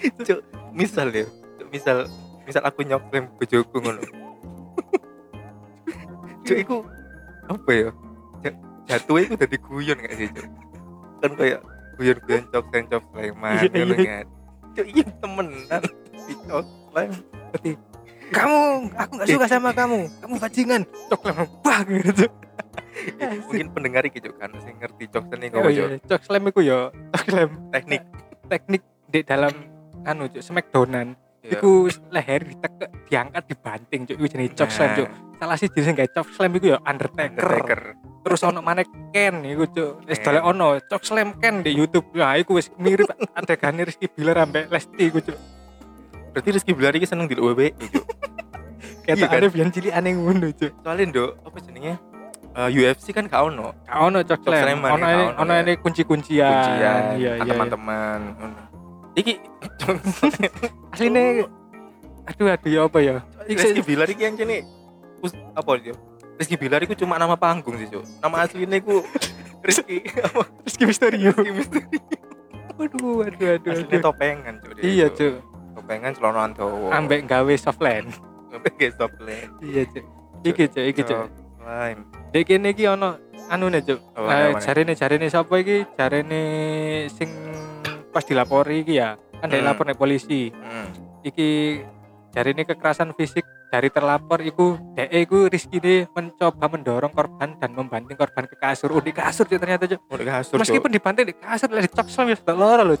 Cuk 0.00 0.40
misal 0.72 1.12
ya 1.12 1.28
misal 1.68 2.08
misal 2.42 2.62
aku 2.64 2.80
nyok 2.82 3.12
slam 3.12 3.24
bojoku 3.36 3.76
ngono 3.78 4.00
cuk 6.50 6.58
iku 6.58 6.78
apa 7.46 7.70
ya? 7.70 7.88
Ja- 8.42 8.58
jatuh 8.90 9.16
itu 9.22 9.34
udah 9.38 9.60
guyon 9.62 9.98
gak 10.02 10.14
sih 10.18 10.28
cuk? 10.34 10.46
Kan 11.20 11.30
kayak 11.38 11.60
guyon-guyon 12.00 12.42
cok 12.48 12.64
slam 12.72 12.84
cok 12.88 13.02
sleman 13.12 13.54
Iya, 13.60 13.68
ngono 13.70 13.94
iya. 13.94 14.06
kan. 14.08 14.26
Cuk 14.74 14.86
iya 14.88 15.04
temenan. 15.20 15.82
Di 16.26 16.34
cok 16.48 16.64
slam 16.90 17.10
berarti 17.50 17.72
kamu 18.30 18.60
aku 18.94 19.10
nggak 19.18 19.28
suka 19.28 19.46
sama 19.50 19.70
kamu. 19.74 19.98
Kamu 20.22 20.34
bajingan. 20.38 20.82
Cok 21.10 21.20
Slam 21.26 21.46
bang 21.66 21.86
gitu. 21.98 22.24
Mungkin 23.50 23.68
pendengar 23.74 24.02
iki 24.06 24.18
cuk 24.22 24.38
kan 24.38 24.50
sing 24.62 24.78
ngerti 24.78 25.04
cok 25.10 25.24
oh 25.26 25.60
kok 25.66 25.72
iya 25.72 25.84
Cok 25.98 26.20
Slam 26.22 26.42
iku 26.46 26.60
ya 26.62 26.94
Cok 27.10 27.24
Slam 27.26 27.50
teknik. 27.74 28.02
Teknik 28.46 28.82
di 29.10 29.20
dalam 29.26 29.50
anu 30.06 30.30
cuk 30.30 30.42
smackdownan 30.42 31.18
Ya. 31.40 31.56
iku 31.56 31.88
leher 32.12 32.44
ditekek 32.44 32.90
diangkat 33.08 33.42
dibanting 33.48 34.00
cuk. 34.04 34.16
Iku 34.20 34.26
jenenge 34.28 34.52
Cok 34.60 34.70
Slam 34.70 34.88
cuk. 34.92 35.08
Salah 35.40 35.56
sih 35.56 35.68
jenis 35.72 35.96
gawe 35.96 36.08
Cok 36.12 36.28
Slam 36.36 36.50
iku 36.52 36.66
ya 36.76 36.78
Undertaker. 36.84 37.40
Undertaker. 37.40 37.80
Terus 38.20 38.40
ono 38.44 38.60
mana 38.60 38.84
Ken 39.08 39.40
iku 39.48 39.64
cuk. 39.64 39.92
Wis 40.04 40.20
dolek 40.20 40.44
ono 40.44 40.76
Cok 40.84 41.02
Slam 41.02 41.28
Ken 41.40 41.64
di 41.64 41.72
YouTube. 41.72 42.12
Nah 42.12 42.36
iku 42.36 42.60
wis 42.60 42.68
mirip 42.76 43.08
adegane 43.32 43.88
Rizky 43.88 44.12
Bilar 44.12 44.44
ambek 44.44 44.68
Lesti 44.68 45.04
iku 45.08 45.24
cuk. 45.24 45.38
Berarti 46.36 46.48
Rizky 46.52 46.72
Bilar 46.76 46.92
iki 46.92 47.08
seneng 47.08 47.24
di 47.24 47.40
WWE 47.40 47.72
cuk. 47.72 48.04
Kata 49.08 49.26
ada 49.32 49.48
biyen 49.48 49.72
cilik 49.72 49.96
aneh 49.96 50.12
ngono 50.12 50.52
cuk. 50.52 50.72
Soalnya 50.84 51.04
ndok 51.08 51.30
apa 51.40 51.56
jenenge? 51.64 51.94
Eh, 52.50 52.68
UFC 52.76 53.16
kan 53.16 53.24
gak 53.30 53.48
ono. 53.48 53.72
Gak 53.88 53.96
ono 53.96 54.18
Cok 54.20 54.40
Slam. 54.44 54.60
Slaman, 54.60 54.90
ono 54.92 55.06
ini 55.08 55.24
ono, 55.24 55.40
ono 55.40 55.52
ya. 55.56 55.60
ini 55.64 55.72
kunci-kuncian. 55.80 56.52
Kuncian 56.52 57.02
iya 57.16 57.32
iya. 57.40 57.48
teman-teman 57.48 58.20
ngono. 58.36 58.60
Iki. 59.12 59.34
Asline 60.92 61.46
aduh 62.26 62.46
aduh 62.46 62.70
ya 62.70 62.80
apa 62.86 62.98
ya? 63.00 63.16
Rizky 63.44 63.82
Bilar 63.82 64.06
iki 64.06 64.22
yang 64.22 64.36
jenis 64.36 64.64
apa 65.52 65.70
dia 65.76 65.94
Rizky 66.36 66.56
Bilar 66.56 66.80
itu 66.80 66.94
cuma 66.94 67.16
nama 67.16 67.34
panggung 67.34 67.74
sih 67.76 67.84
cuk. 67.86 68.04
Nama 68.20 68.36
aslinya 68.44 68.78
ku 68.78 69.02
Rizky 69.66 70.04
apa? 70.20 70.46
Rizky 70.62 70.84
Misterio 70.84 71.32
Rizky 71.32 71.52
Misteri 71.52 71.98
aduh 72.80 73.20
aduh 73.22 73.48
aduh 73.54 73.70
aslinya 73.70 73.98
topengan 74.00 74.54
cuk 74.58 74.72
iya 74.80 75.06
cuk. 75.08 75.42
Topengan 75.74 76.10
celana 76.14 76.48
dawa 76.50 76.88
ambek 76.92 77.26
gawe 77.26 77.54
softland 77.56 78.08
ambek 78.50 78.72
ge 78.76 78.88
softland 78.92 79.50
iya 79.60 79.82
cuk. 79.84 80.04
Iki 80.40 80.64
cuk 80.70 80.84
iki 80.86 81.02
cuk. 81.02 81.28
Slime. 81.60 82.02
Dek 82.30 82.42
kene 82.46 82.72
iki 82.72 82.86
ono 82.86 83.18
anu 83.48 83.68
nih 83.68 83.82
cuk. 83.82 84.00
Apa, 84.14 84.22
Eh, 84.22 84.30
apa 84.30 84.48
nih? 84.48 84.62
jarene 84.62 84.92
jarene 84.94 85.26
sapa 85.28 85.54
iki? 85.58 85.84
Jarene 85.92 86.42
sing 87.10 87.28
pas 88.10 88.26
dilapori 88.26 88.82
iki 88.82 88.98
ya 88.98 89.14
kan 89.40 89.48
dia 89.48 89.62
Hmm. 89.62 89.72
lapor 89.72 89.86
nih 89.88 89.96
polisi. 89.96 90.50
Hmm. 90.52 90.90
iki 91.20 91.80
jarene 92.34 92.62
kekerasan 92.64 93.12
fisik 93.14 93.44
dari 93.70 93.86
terlapor 93.86 94.42
iku 94.42 94.74
dek 94.98 95.08
iku 95.14 95.46
Rizky 95.46 95.78
ini 95.78 96.02
mencoba 96.10 96.66
mendorong 96.66 97.12
korban 97.14 97.54
dan 97.60 97.70
membanting 97.70 98.18
korban 98.18 98.44
ke 98.50 98.58
kasur. 98.58 98.90
Oh 98.90 98.98
di 98.98 99.14
kasur 99.14 99.46
cuk 99.46 99.62
ternyata 99.62 99.86
cuk. 99.86 100.00
Udah 100.10 100.42
kasur 100.42 100.58
meskipun 100.58 100.90
dibanting 100.90 101.30
di 101.30 101.34
kasur 101.38 101.70
lah 101.70 101.82
dicok 101.86 102.06
selam 102.10 102.34
ya 102.34 102.36
sudah 102.36 102.56
loro 102.58 102.82
loh 102.82 102.96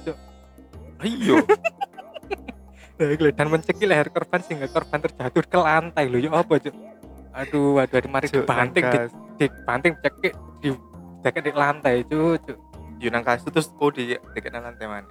iku 3.00 3.24
lho, 3.24 3.32
dan 3.32 3.48
mencekik 3.48 3.88
leher 3.88 4.12
korban 4.12 4.44
sehingga 4.44 4.68
korban 4.68 5.00
terjatuh 5.00 5.40
ke 5.48 5.56
lantai 5.56 6.04
loh 6.12 6.20
ya 6.20 6.30
apa 6.36 6.60
cuk? 6.60 6.74
Aduh 7.32 7.80
aduh 7.80 7.96
aduh 7.96 8.10
mari 8.12 8.26
dibanting 8.28 8.84
di, 8.84 8.98
dibanting 9.40 9.94
cekik 10.04 10.34
di 10.60 10.68
cekik 11.24 11.42
di 11.48 11.52
lantai 11.56 12.04
cuk 12.04 12.44
cuk 12.44 12.58
Yo 13.00 13.08
nang 13.08 13.24
kasur 13.24 13.48
terus 13.48 13.72
oh 13.74 13.88
di 13.88 14.12
dekat 14.30 14.52
nang 14.52 14.62
lantai 14.62 14.86
mana? 14.86 15.08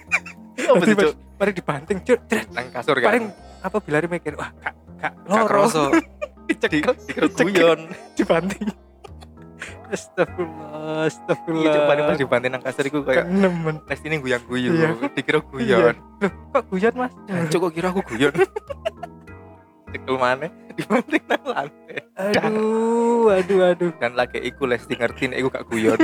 Apa 0.70 0.80
sih 0.80 0.94
cuk. 0.94 1.14
mari 1.34 1.50
dibanting 1.50 1.98
cuk. 2.00 2.18
Dret. 2.24 2.46
nang 2.48 2.70
kasur 2.70 2.94
kan? 2.96 3.10
Paling 3.10 3.26
apa 3.58 3.76
bilari 3.80 4.06
mikir 4.06 4.32
wah 4.34 4.54
kak 4.56 4.72
kak 4.96 5.12
loro. 5.26 5.44
kroso. 5.44 5.84
Di 6.44 6.52
dicekel 6.54 6.92
dikira 7.00 7.24
Dicekik. 7.26 7.56
guyon 7.56 7.80
dibanting. 8.14 8.68
Astagfirullah 9.94 11.06
astagfirullah. 11.06 11.72
Iya 11.72 11.80
paling 11.84 12.04
pas 12.04 12.16
dibanting 12.16 12.50
nang 12.52 12.62
kasur 12.62 12.84
iku 12.84 13.00
kayak 13.00 13.24
nemen 13.26 13.80
Nes 13.82 14.00
ini 14.00 14.16
guyang 14.18 14.44
Iya. 14.46 14.70
guyon 14.94 15.10
dikira 15.10 15.40
guyon 15.42 15.96
loh 16.20 16.32
kok 16.52 16.64
guyon 16.68 16.94
mas? 16.94 17.12
Cuk 17.48 17.60
kok 17.64 17.72
kira 17.72 17.88
aku 17.90 18.00
guyon? 18.06 18.32
Cekel 19.88 20.16
mana 20.16 20.46
dibanting 20.74 21.24
nang 21.24 21.44
lantai. 21.44 21.98
Aduh 22.14 23.32
aduh 23.32 23.60
aduh. 23.66 23.90
Dan 23.96 24.12
lagi 24.14 24.38
iku 24.38 24.64
Lesti 24.64 24.94
ngerti 24.94 25.32
nek 25.32 25.38
iku 25.40 25.48
gak 25.48 25.64
guyon 25.66 25.98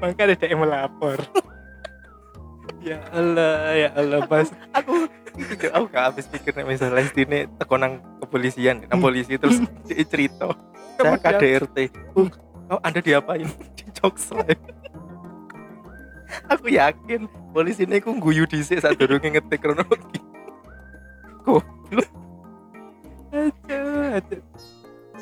makanya 0.00 0.34
dia 0.34 0.56
melapor 0.56 1.16
ya 2.88 2.98
Allah 3.12 3.76
ya 3.76 3.88
Allah 3.94 4.24
mas 4.24 4.48
aku 4.72 5.06
aku 5.76 5.84
gak 5.90 6.04
habis 6.12 6.26
pikir 6.26 6.52
nek 6.56 6.66
misalnya 6.66 7.00
Lestine 7.00 7.46
teko 7.56 7.78
nang 7.78 8.02
kepolisian, 8.22 8.84
nang 8.86 9.00
polisi 9.00 9.38
terus 9.38 9.62
dia 9.86 10.02
cerita. 10.04 10.52
Saya 11.00 11.16
KDRT. 11.16 11.76
Uh, 12.12 12.28
oh, 12.68 12.80
Anda 12.84 13.00
diapain? 13.00 13.48
Dicok 13.78 14.14
slime. 14.20 14.60
aku 16.46 16.70
yakin 16.70 17.26
polisi 17.50 17.82
ini 17.82 17.98
aku 17.98 18.14
guyu 18.22 18.46
dhisik 18.46 18.78
saat 18.78 18.94
durunge 18.94 19.34
ngetik 19.34 19.58
kronologi. 19.58 20.22
Goblok 21.42 22.06
Aduh, 23.30 24.18
aduh. 24.18 24.42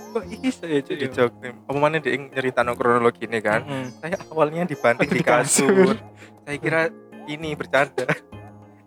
Kok 0.09 0.25
iso 0.41 0.65
ya, 0.65 0.81
Cuk? 0.81 0.95
ya? 0.95 1.01
dicok. 1.05 1.31
Apa 1.69 1.77
mana 1.77 1.97
dia 1.99 2.17
nyeritano 2.17 2.73
kronologi 2.73 3.25
ini 3.25 3.39
kan? 3.39 3.61
Mm-mm. 3.63 3.87
Saya 3.99 4.17
awalnya 4.29 4.65
dibanting 4.65 5.07
di 5.07 5.21
Di 5.21 5.25
kasur. 5.25 5.69
kasur. 5.69 5.97
Saya 6.43 6.57
kira 6.57 6.81
ini 7.27 7.53
bercanda. 7.53 8.09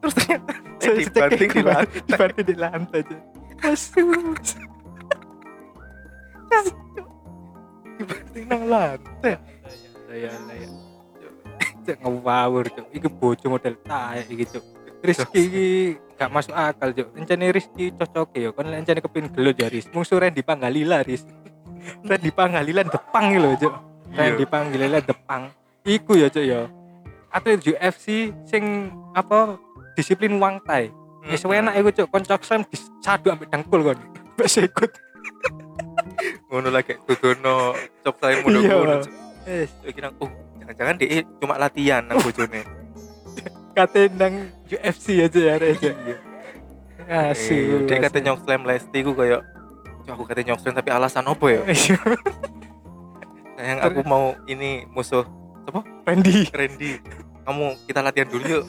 Terus 0.01 0.13
ternyata 0.17 0.51
saya 0.51 0.65
Saya 0.81 0.93
dibanting 0.97 1.49
di 1.51 1.61
lantai. 1.61 2.01
dibanting 2.07 2.45
di 2.45 2.55
lantai 2.55 2.99
aja. 3.05 3.17
Asus. 3.61 4.47
Dibanting 7.97 8.45
nang 8.49 8.63
lantai. 8.65 9.33
Ya 10.11 10.29
Allah 10.33 10.55
ya. 10.57 10.67
Cek 11.81 11.97
ngawur 12.01 12.65
cuk. 12.67 12.85
Iki 12.91 13.07
bojo 13.09 13.45
model 13.47 13.75
taek 13.79 14.25
iki 14.27 14.45
cuk. 14.49 14.65
Rizky 15.01 15.43
gak 16.15 16.29
masuk 16.29 16.53
akal 16.53 16.93
cuk. 16.93 17.07
Rencane 17.17 17.49
Rizky 17.49 17.89
cocok 17.93 18.29
ya. 18.37 18.49
Kon 18.53 18.69
rencane 18.69 19.01
kepin 19.01 19.25
gelut 19.33 19.57
ya 19.57 19.67
Riz. 19.67 19.89
Musuh 19.89 20.21
Randy 20.21 20.45
Panggalila 20.45 21.01
Riz. 21.01 21.25
Randy 22.09 22.29
Panggalila 22.29 22.85
depang 22.85 23.33
lho 23.33 23.57
cuk. 23.57 23.73
Randy 24.13 24.45
Panggalila 24.45 25.01
depang. 25.01 25.49
Iku 25.81 26.13
ya 26.17 26.29
cuk 26.29 26.45
ya. 26.45 26.69
Atlet 27.33 27.63
UFC 27.65 28.29
sing 28.45 28.93
apa 29.17 29.57
disiplin 29.97 30.37
wang 30.37 30.61
tai. 30.61 30.93
Wis 31.25 31.41
enak 31.45 31.73
iku 31.81 31.89
cuk 31.89 32.07
kon 32.13 32.23
cok 32.25 32.41
sam 32.45 32.61
disadu 32.69 33.33
ambek 33.33 33.49
dengkul 33.49 33.81
kon. 33.81 33.97
Mbak 34.37 34.49
sikut. 34.49 34.91
ngono 36.51 36.69
lagi 36.69 36.99
tutono 37.07 37.71
cop 38.03 38.15
saya 38.19 38.43
ngono 38.43 38.59
Iya. 38.59 38.75
ngono 38.75 38.95
Wis 39.47 39.71
oh 40.19 40.29
jangan-jangan 40.61 40.95
dia 40.99 41.23
cuma 41.39 41.55
latihan 41.57 42.03
nang 42.05 42.19
bojone 42.21 42.61
kate 43.71 44.11
nang 44.11 44.33
UFC 44.65 45.19
aja 45.19 45.39
ya 45.39 45.55
Reza. 45.57 45.91
Iya. 45.91 46.15
Asyik. 47.31 47.87
dia 47.87 47.97
kata 47.99 48.17
nyok 48.21 48.39
slam 48.41 48.63
Lesti 48.63 48.99
ku 49.01 49.11
kayak 49.11 49.41
"Cuk, 50.03 50.11
aku 50.15 50.23
kata 50.23 50.41
nyok 50.41 50.59
slam 50.59 50.73
tapi 50.73 50.89
alasan 50.89 51.27
apa 51.27 51.45
ya 51.45 51.59
sayang 53.57 53.79
aku 53.83 53.99
mau 54.01 54.31
ini 54.45 54.87
musuh 54.87 55.27
Randy. 56.01 56.47
Randy 56.49 56.97
kamu 57.43 57.65
kita 57.83 57.99
latihan 57.99 58.27
dulu 58.27 58.45
yuk 58.47 58.65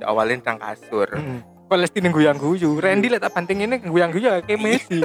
awalin 0.00 0.40
nang 0.40 0.56
kasur 0.56 1.08
Hmm. 1.10 1.40
Kok 1.68 1.76
Lesti 1.76 2.00
ning 2.00 2.16
guyang-guyu. 2.16 2.80
Randy 2.80 3.12
lek 3.12 3.20
tak 3.20 3.36
banting 3.36 3.60
ini 3.60 3.76
guyang-guyu 3.76 4.24
ya 4.24 4.40
kayak 4.40 4.56
Messi. 4.56 5.04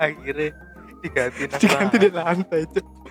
akhirnya 0.00 0.48
diganti 1.04 1.42
Diganti 1.52 1.96
di 1.98 2.08
lantai. 2.08 2.64
lantai, 2.64 3.01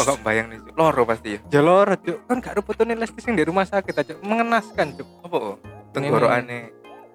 Cuk, 0.00 0.16
kok 0.16 0.18
bayang 0.24 0.46
nih 0.48 0.58
Cuk. 0.64 0.74
loro 0.74 1.02
pasti 1.04 1.28
ya 1.36 1.38
Jalur, 1.52 1.88
Cuk. 2.00 2.18
Kan 2.24 2.36
gak 2.40 2.54
ruputune 2.56 2.96
Lesti 2.96 3.20
sing 3.20 3.36
di 3.36 3.44
rumah 3.44 3.68
sakit 3.68 3.94
aja. 3.94 4.12
Mengenaskan, 4.24 4.96
Cuk. 4.96 5.08
apa 5.28 5.36
oh? 5.36 5.56
tenggorokane 5.90 6.70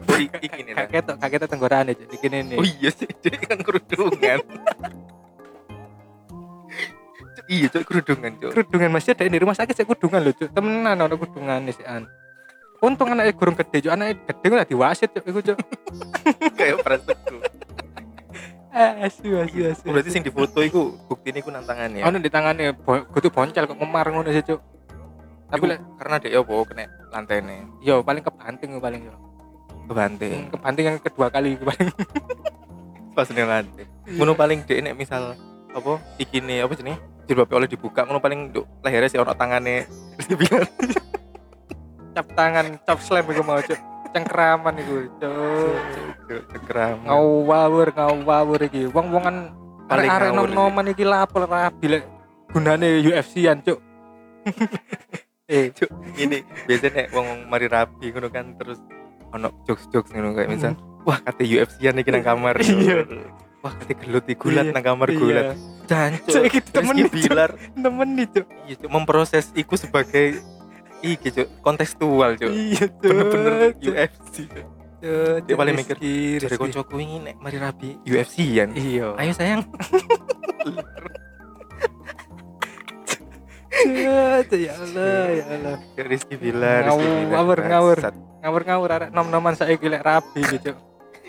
oh, 0.05 0.17
i- 0.19 0.31
iki 0.43 0.59
nih 0.61 0.73
lah. 0.75 0.85
Kaget 0.85 1.03
tok, 1.07 1.17
kaget 1.17 1.39
tok 1.41 1.49
tenggorokane, 1.49 1.91
Cuk. 1.97 2.07
Iki 2.13 2.27
nih. 2.29 2.57
Oh 2.59 2.65
iya 2.65 2.89
sih, 2.93 3.09
dia 3.25 3.35
kan 3.41 3.57
kerudungan. 3.59 4.39
Iya, 7.45 7.69
cuk 7.69 7.83
kerudungan, 7.85 8.31
cuk. 8.41 8.51
Kerudungan 8.57 8.89
masih 8.89 9.13
ada 9.13 9.29
di 9.29 9.37
rumah 9.37 9.53
sakit 9.53 9.73
sik 9.77 9.85
kudungan 9.85 10.17
lho, 10.17 10.33
Cuk. 10.33 10.49
Temenan 10.49 10.97
ono 10.97 11.13
kudungan 11.13 11.69
sih 11.69 11.85
an. 11.85 12.09
Untung 12.81 13.13
anaknya 13.13 13.37
gurung 13.37 13.53
gede, 13.53 13.85
Cuk. 13.85 13.93
Anaknya 13.93 14.17
gede 14.17 14.45
kok 14.49 14.69
diwasit, 14.73 15.09
Cuk. 15.13 15.23
Iku, 15.29 15.39
Cuk. 15.45 15.57
Kayak 16.57 16.81
prasetku. 16.81 17.37
Asu, 18.75 19.31
asu, 19.39 19.59
asu. 19.63 19.83
Oh, 19.87 19.95
berarti 19.95 20.11
sing 20.11 20.19
difoto 20.19 20.59
iku 20.59 20.99
bukti 21.07 21.31
ini 21.31 21.39
ku 21.39 21.47
nang 21.47 21.63
tangan 21.63 21.95
ya. 21.95 22.03
Ono 22.03 22.19
di 22.19 22.27
tangannya 22.27 22.75
bo- 22.75 23.07
kudu 23.07 23.31
boncel 23.31 23.63
kok 23.63 23.79
memar 23.79 24.11
ngono 24.11 24.27
sih, 24.27 24.43
Cuk. 24.43 24.59
Tapi 25.47 25.63
lek 25.63 25.79
karena 25.95 26.15
dia 26.17 26.35
apa 26.35 26.53
kena 26.65 26.83
lantainya 27.07 27.69
yo 27.79 28.01
paling 28.01 28.19
kebanting 28.19 28.75
yo 28.75 28.79
paling 28.79 29.01
yo. 29.05 29.15
kebanting 29.85 30.49
Kebanting 30.49 30.85
yang 30.85 30.97
kedua 30.97 31.29
kali 31.29 31.55
paling. 31.61 31.87
pas 33.13 33.29
ning 33.29 33.47
lantai. 33.47 33.85
Ngono 34.11 34.35
paling 34.35 34.59
dia 34.61 34.83
nek 34.83 34.93
misal 34.93 35.39
apa 35.71 35.91
iki 36.17 36.43
nih 36.43 36.67
apa 36.67 36.75
jenenge 36.75 36.99
jilbab 37.23 37.47
oleh 37.53 37.65
dibuka 37.65 38.03
ngono 38.03 38.19
paling 38.19 38.51
lehernya 38.83 39.21
ono 39.21 39.31
tangane 39.31 39.87
terus 40.13 40.27
dia 40.27 40.37
bilang 40.37 40.67
cap 42.11 42.27
tangan, 42.31 42.65
cap 42.81 42.99
slam 42.99 43.23
iku 43.25 43.39
mau, 43.39 43.59
Cuk. 43.59 43.79
Cengkraman 44.15 44.79
iku, 44.79 44.95
Cuk. 45.19 45.75
cuk 46.23 46.43
cekram. 46.55 47.03
Ngawur, 47.03 47.91
ngawur 47.91 48.59
iki. 48.63 48.87
Wong-wongan 48.87 49.51
Paling 49.91 50.07
arek-arek 50.07 50.29
ngawur 50.31 50.49
nom-noman 50.55 50.85
iki 50.95 51.03
lapor 51.03 51.43
rabi 51.43 51.99
lek 51.99 52.03
gunane 52.55 53.03
UFC-an, 53.03 53.59
Cuk. 53.59 53.83
eh, 55.51 55.67
Cuk, 55.75 55.91
ini 56.15 56.47
biasanya 56.63 56.95
nek 56.95 57.07
wong 57.11 57.27
mari 57.51 57.67
rapi 57.67 58.15
ngono 58.15 58.31
kan 58.31 58.55
terus 58.55 58.79
ono 59.35 59.51
jokes-jokes 59.67 60.15
ngono 60.15 60.31
kayak 60.31 60.47
misal 60.47 60.79
wah 61.03 61.19
kata 61.19 61.43
UFC-an 61.43 61.99
iki 61.99 62.09
nang 62.15 62.23
kamar. 62.23 62.55
Hmm. 62.63 62.71
Iya. 62.87 62.95
Wah 63.67 63.73
kata 63.75 63.93
gelut 63.99 64.25
iki 64.31 64.39
gulat 64.39 64.71
Iya, 64.71 64.73
nang 64.79 64.85
kamar 64.87 65.07
iya. 65.11 65.19
gulat. 65.19 65.45
Jancuk. 65.91 66.33
Saiki 66.39 66.59
temen 66.71 66.95
Bilar 67.11 67.51
temen 67.75 68.09
nih, 68.15 68.25
Cuk. 68.31 68.45
iya 68.63 68.75
cuk 68.79 68.89
memproses 68.95 69.51
iku 69.59 69.75
sebagai 69.75 70.39
iki 71.05 71.29
cuk 71.29 71.47
kontekstual 71.61 72.33
cuk. 72.35 72.49
Iya, 72.49 72.89
Cuk. 72.89 73.05
Bener-bener. 73.05 73.53
UFC. 73.77 74.49
Cuk. 74.49 74.65
Dia 75.45 75.53
paling 75.53 75.77
mikir, 75.77 76.01
Dari 76.41 76.57
koncoku 76.57 76.97
ini 76.97 77.29
nek 77.29 77.35
mari 77.37 77.61
rapi 77.61 78.01
UFC-an. 78.09 78.73
Iya. 78.73 79.13
Ayo 79.21 79.31
sayang. 79.37 79.61
Ya 83.85 84.39
Allah, 84.39 85.27
ya 85.35 85.43
Allah. 85.51 85.75
Cuk, 85.93 86.05
Rizky 86.07 86.35
Bilar, 86.39 86.87
Ngawur, 86.89 87.27
ngawur, 87.27 87.59
ngawur. 87.59 87.97
Ngawur-ngawur 88.41 88.89
arek 88.89 89.09
nom-noman 89.11 89.53
saiki 89.53 89.91
lek 89.91 90.01
rabi 90.01 90.41
gitu. 90.47 90.73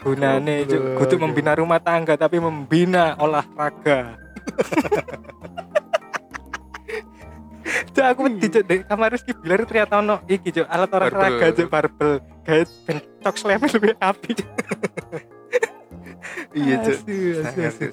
Gunane 0.01 0.63
cuk, 0.65 0.79
Goblok. 0.79 0.97
kudu 1.03 1.15
membina 1.19 1.53
rumah 1.59 1.83
tangga 1.83 2.15
tapi 2.15 2.39
membina 2.39 3.19
olahraga. 3.19 4.15
Cuk 7.93 8.05
aku 8.05 8.21
wedi 8.31 8.47
cuk 8.49 8.65
dek 8.65 8.81
kamar 8.89 9.09
Rizky 9.13 9.33
Bilar 9.37 9.61
ternyata 9.67 10.01
ono 10.01 10.17
iki 10.31 10.49
cuk 10.53 10.67
alat 10.69 10.91
olahraga 10.93 11.47
cuk 11.53 11.69
barbel 11.69 12.11
gaet 12.47 12.69
ben 12.87 12.99
cok 13.23 13.37
slam 13.37 13.61
lebih 13.61 13.93
api. 14.01 14.31
Iya 16.57 16.75
cuk. 16.81 16.97
Cuk. 17.05 17.93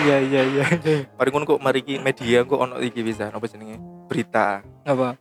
Iya 0.00 0.16
iya 0.24 0.42
iya. 0.48 0.64
iya. 0.80 0.96
Mari 1.12 1.28
ngono 1.28 1.44
kok 1.44 1.60
mari 1.60 1.84
iki 1.84 2.00
media 2.00 2.44
kok 2.44 2.60
ono 2.60 2.80
iki 2.80 3.00
bisa 3.04 3.28
apa 3.28 3.44
jenenge? 3.44 3.76
Berita. 4.08 4.64
Apa? 4.88 5.16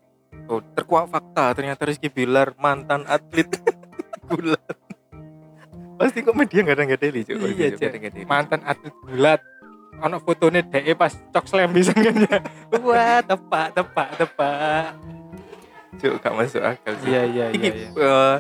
Oh, 0.48 0.64
terkuak 0.64 1.12
fakta 1.12 1.52
ternyata 1.52 1.84
Rizky 1.84 2.08
Bilar 2.08 2.56
mantan 2.56 3.04
atlet 3.08 3.52
bulan. 4.32 4.62
Pasti 5.98 6.24
kok 6.24 6.38
media 6.38 6.64
nggak 6.64 6.78
ada 6.78 6.84
nggak 6.88 7.02
deli 7.02 7.22
cuk. 7.28 7.36
Iya, 7.42 7.76
gitu, 7.76 7.84
Cuk. 7.84 7.92
deli. 8.00 8.22
Mantan 8.24 8.62
atlet 8.64 8.96
bulat. 9.04 9.42
Ono 9.98 10.22
fotonya 10.22 10.62
DE 10.62 10.94
pas 10.94 11.10
cok 11.10 11.46
slam 11.50 11.74
bisa 11.74 11.90
kan 11.96 12.14
ya. 12.14 12.38
Wah, 12.86 13.20
tepak, 13.26 13.74
tepak, 13.74 14.10
tepak. 14.22 14.94
Cuk, 15.98 16.14
gak 16.22 16.34
masuk 16.38 16.62
akal 16.62 16.94
sih. 17.02 17.10
Iya 17.10 17.22
iya 17.26 17.46
iya. 17.50 17.72
iya. 17.74 17.90
eh, 17.90 18.36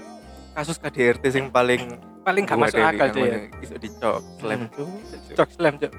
kasus 0.53 0.77
KDRT 0.77 1.23
yang 1.33 1.49
paling 1.49 1.97
Paling 2.27 2.43
gak 2.43 2.59
masuk 2.59 2.83
akal 2.83 3.07
cuy 3.15 3.23
ya. 3.23 3.39
Iso 3.63 3.75
dicok, 3.79 4.19
slam 4.43 4.59
Hmm. 4.59 4.71
cuk. 4.75 4.89
Cuk. 5.31 5.35
Cok 5.39 5.49
slam 5.55 5.73
cok. 5.79 5.91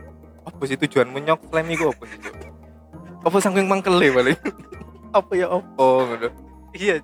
Apa 0.44 0.62
sih 0.68 0.77
tujuan 0.77 1.09
menyok 1.09 1.40
slam 1.49 1.66
iku 1.73 1.85
apa 1.88 2.05
sih 2.05 2.18
cuk? 2.21 2.35
Apa 3.25 3.37
saking 3.40 3.66
mangkele 3.66 4.09
paling? 4.12 4.38
apa 5.18 5.33
ya 5.33 5.47
apa 5.49 5.85
ngono. 6.05 6.29
Iya. 6.77 7.01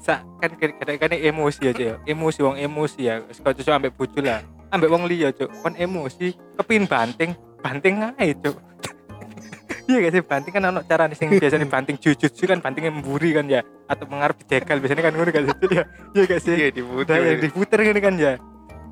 Sa 0.00 0.24
kan 0.40 0.50
kadang-kadang 0.56 1.20
emosi 1.20 1.60
aja 1.68 1.84
ya. 1.92 1.96
Emosi 2.08 2.40
wong 2.40 2.56
emosi 2.56 3.00
ya. 3.04 3.20
Sekau 3.30 3.52
cocok 3.52 3.74
ambek 3.76 3.92
bojo 4.00 4.18
lah. 4.24 4.40
Ambek 4.72 4.88
wong 4.88 5.04
liya 5.12 5.28
cok. 5.36 5.50
Kon 5.60 5.76
emosi 5.76 6.32
kepin 6.56 6.88
banting, 6.88 7.36
banting 7.64 7.96
ae 8.20 8.36
cok. 8.36 8.56
Iya 9.84 10.00
gak 10.00 10.12
sih 10.16 10.22
banting 10.24 10.52
kan 10.56 10.64
ono 10.64 10.80
cara 10.80 11.12
sing 11.12 11.28
biasanya 11.28 11.68
banting 11.68 12.00
jujutsu 12.00 12.48
kan 12.48 12.56
bantingnya 12.60 12.88
memburi 12.88 13.36
kan 13.36 13.44
ya 13.44 13.60
atau 13.84 14.08
mengarep 14.08 14.40
dijegal 14.40 14.80
biasanya 14.80 15.04
kan 15.04 15.12
ngono 15.12 15.28
gak 15.28 15.44
sih 15.44 15.56
Cuk, 15.60 15.72
ya 15.76 15.84
iya 16.16 16.22
gak 16.24 16.40
sih 16.40 16.54
Iya 16.56 16.68
diputer 16.72 17.20
yang 17.20 17.40
diputer 17.44 17.78
gini 17.84 18.00
kan 18.00 18.14
ya 18.16 18.32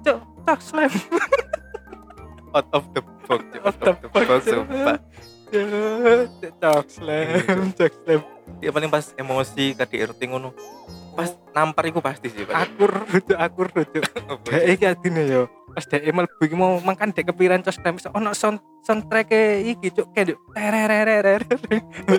cok 0.05 0.19
cok 0.45 0.61
slam 0.61 0.93
out 2.53 2.69
of 2.77 2.85
the 2.93 3.01
box, 3.25 3.41
cuk. 3.53 3.63
Out 3.65 3.81
the 3.81 4.09
box, 4.13 4.25
Cuk. 4.29 4.41
sumpah. 4.45 4.99
Cok, 5.49 6.25
cok 6.61 6.87
slam 6.89 7.73
cok 7.73 7.93
slam 8.05 8.21
Dia 8.61 8.71
paling 8.73 8.91
pas 8.93 9.17
emosi 9.17 9.73
KDRT 9.73 10.21
ngono. 10.29 10.53
Pas 11.13 11.29
nampar 11.53 11.85
iku 11.87 12.01
pasti 12.01 12.29
sih 12.29 12.43
paling. 12.43 12.57
akur 12.57 12.91
rujuk 13.05 13.37
akur 13.37 13.67
rujuk 13.69 14.05
Apa 14.33 14.41
Kayak 14.49 14.67
iki 14.73 14.85
adine 14.87 15.23
yo. 15.27 15.45
pas 15.73 15.89
dek 15.89 16.05
mlebu 16.05 16.43
iki 16.45 16.53
mau 16.53 16.77
mangkan 16.85 17.17
dek 17.17 17.33
kepiran 17.33 17.65
cos 17.65 17.81
dem 17.81 17.97
ono 18.13 18.37
sound 18.37 18.61
soundtrack 18.85 19.33
iki 19.65 19.89
cuk 19.89 20.05
kayak 20.13 20.37
tererererer 20.53 21.41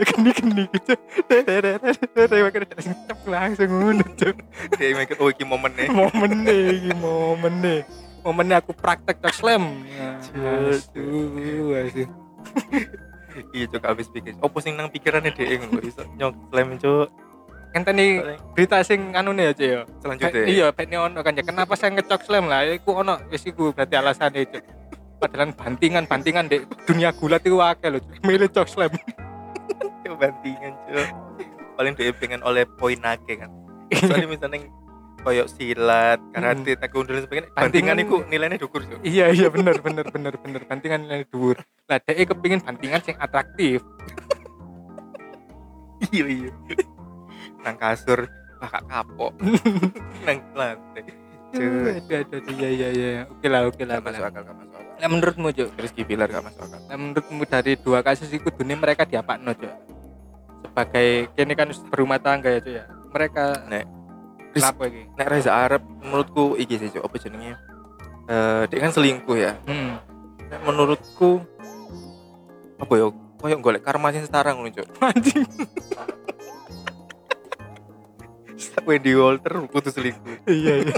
geni 0.10 0.30
geni 0.34 0.64
gitu 0.74 0.98
tererererer 1.30 2.66
dek 2.66 2.80
sing 2.82 2.98
cep 3.06 3.22
langsung 3.30 3.70
ngono 3.70 4.02
cuk 4.18 4.42
Dia 4.74 4.98
mikir 4.98 5.22
oh 5.22 5.30
iki 5.30 5.46
momennya. 5.46 5.86
momen 5.86 6.32
iki 6.50 6.98
momen 6.98 7.86
momennya 8.26 8.58
aku 8.58 8.74
praktek 8.74 9.22
cok 9.22 9.34
slam 9.38 9.86
aduh 10.34 10.74
Iya 13.50 13.66
cuk 13.66 13.82
habis 13.82 14.10
pikir. 14.10 14.34
Opo 14.42 14.62
sing 14.62 14.78
nang 14.78 14.90
pikirannya 14.90 15.30
dia 15.30 15.58
ngono 15.58 15.82
iso 15.82 16.02
nyok 16.18 16.34
slam 16.50 16.78
cuk. 16.78 17.08
Ngenteni 17.74 18.22
berita 18.54 18.86
sing 18.86 19.18
anu 19.18 19.34
nih 19.34 19.50
aja 19.50 19.66
ya 19.66 19.82
Selanjutnya. 19.98 20.46
iya 20.46 20.68
petnya 20.70 21.02
ono 21.02 21.26
kan 21.26 21.34
ya 21.34 21.42
kenapa 21.42 21.74
saya 21.74 21.98
ngecok 21.98 22.22
slam 22.22 22.46
lah 22.46 22.62
iku 22.70 23.02
ono 23.02 23.18
wis 23.34 23.42
iku 23.50 23.74
berarti 23.74 23.98
alasannya 23.98 24.46
itu 24.46 24.62
padahal 25.18 25.58
bantingan 25.58 26.06
bantingan 26.06 26.46
di 26.46 26.62
dunia 26.86 27.10
gulat 27.18 27.42
itu 27.42 27.58
akeh 27.58 27.90
lho 27.90 28.00
milih 28.22 28.46
cok 28.54 28.68
slam 28.70 28.94
bantingan 30.22 30.74
cuk. 30.86 31.08
Paling 31.74 31.94
dia 31.98 32.14
pengen 32.14 32.46
oleh 32.46 32.70
poin 32.78 33.02
akeh 33.02 33.42
kan. 33.42 33.50
Soalnya 33.90 34.30
misalnya 34.38 34.70
koyok 35.26 35.48
silat, 35.50 36.20
karate, 36.36 36.78
taekwondo 36.78 37.18
dan 37.18 37.24
sebagainya. 37.26 37.50
Bantingan 37.58 37.98
itu 37.98 38.16
nilainya 38.30 38.62
dukur 38.62 38.86
cuk. 38.86 39.02
iya 39.02 39.34
iya 39.34 39.50
bener 39.50 39.82
bener 39.82 40.06
bener 40.06 40.38
bener 40.38 40.62
bantingan 40.70 41.10
nilai 41.10 41.26
dhuwur 41.32 41.58
lah 41.90 41.98
dia 42.04 42.28
kepingin 42.28 42.62
bantingan 42.62 43.02
sing 43.02 43.18
atraktif 43.18 43.82
Iya 46.12 46.26
iya. 46.28 46.52
Nang 47.64 47.76
kasur 47.80 48.28
ah 48.64 48.70
kak 48.70 48.84
kapok. 48.88 49.34
nang 50.28 50.38
lantai. 50.56 51.04
Aduh 51.54 51.94
aduh 51.94 52.18
aduh, 52.26 52.40
iya 52.58 52.70
iya 52.74 52.88
iya 52.90 53.10
oke 53.30 53.46
lah 53.46 53.70
oke 53.70 53.86
lah 53.86 54.02
Gak 54.02 54.10
masuk 54.10 54.26
akal, 54.26 54.42
gak 54.42 54.58
masuk 54.58 54.74
akal. 54.74 54.98
Lah, 54.98 55.10
menurutmu 55.14 55.48
Cuk 55.54 55.70
Rizky 55.78 56.02
Bilar 56.02 56.26
gak 56.26 56.42
masuk 56.42 56.66
akal. 56.66 56.82
Lah, 56.90 56.98
menurutmu 56.98 57.46
dari 57.46 57.78
dua 57.78 58.02
kasus 58.02 58.26
itu 58.34 58.50
dunia 58.50 58.74
mereka 58.74 59.06
diapakno 59.06 59.54
Cuk 59.54 59.94
sebagai 60.74 61.30
kini 61.38 61.54
kan 61.54 61.70
berumah 61.94 62.18
tangga 62.18 62.50
ya 62.50 62.58
Cuk 62.58 62.74
ya 62.74 62.86
mereka 63.14 63.62
Nek, 63.70 63.86
kenapa 64.58 64.82
iki 64.90 65.02
Nek 65.14 65.28
Reza 65.30 65.52
Arab 65.54 65.86
menurutku 66.02 66.58
iki 66.58 66.82
sih 66.82 66.90
cuk, 66.90 67.06
apa 67.06 67.16
jenenge? 67.22 67.54
Eh 68.26 68.64
dia 68.74 68.80
kan 68.82 68.90
selingkuh 68.90 69.38
ya. 69.38 69.54
hmm. 69.70 69.92
Nek 70.50 70.60
menurutku 70.66 71.46
apa 72.82 72.94
ya? 72.98 73.06
Koyok 73.38 73.60
golek 73.62 73.86
karma 73.86 74.10
sing 74.10 74.26
setara 74.26 74.58
ngono 74.58 74.74
cuk. 74.74 74.88
anjing 74.98 75.46
Wendy 78.88 79.14
Walter 79.14 79.54
kudu 79.66 79.90
selingkuh. 79.90 80.46
iya 80.46 80.74
iya 80.82 80.98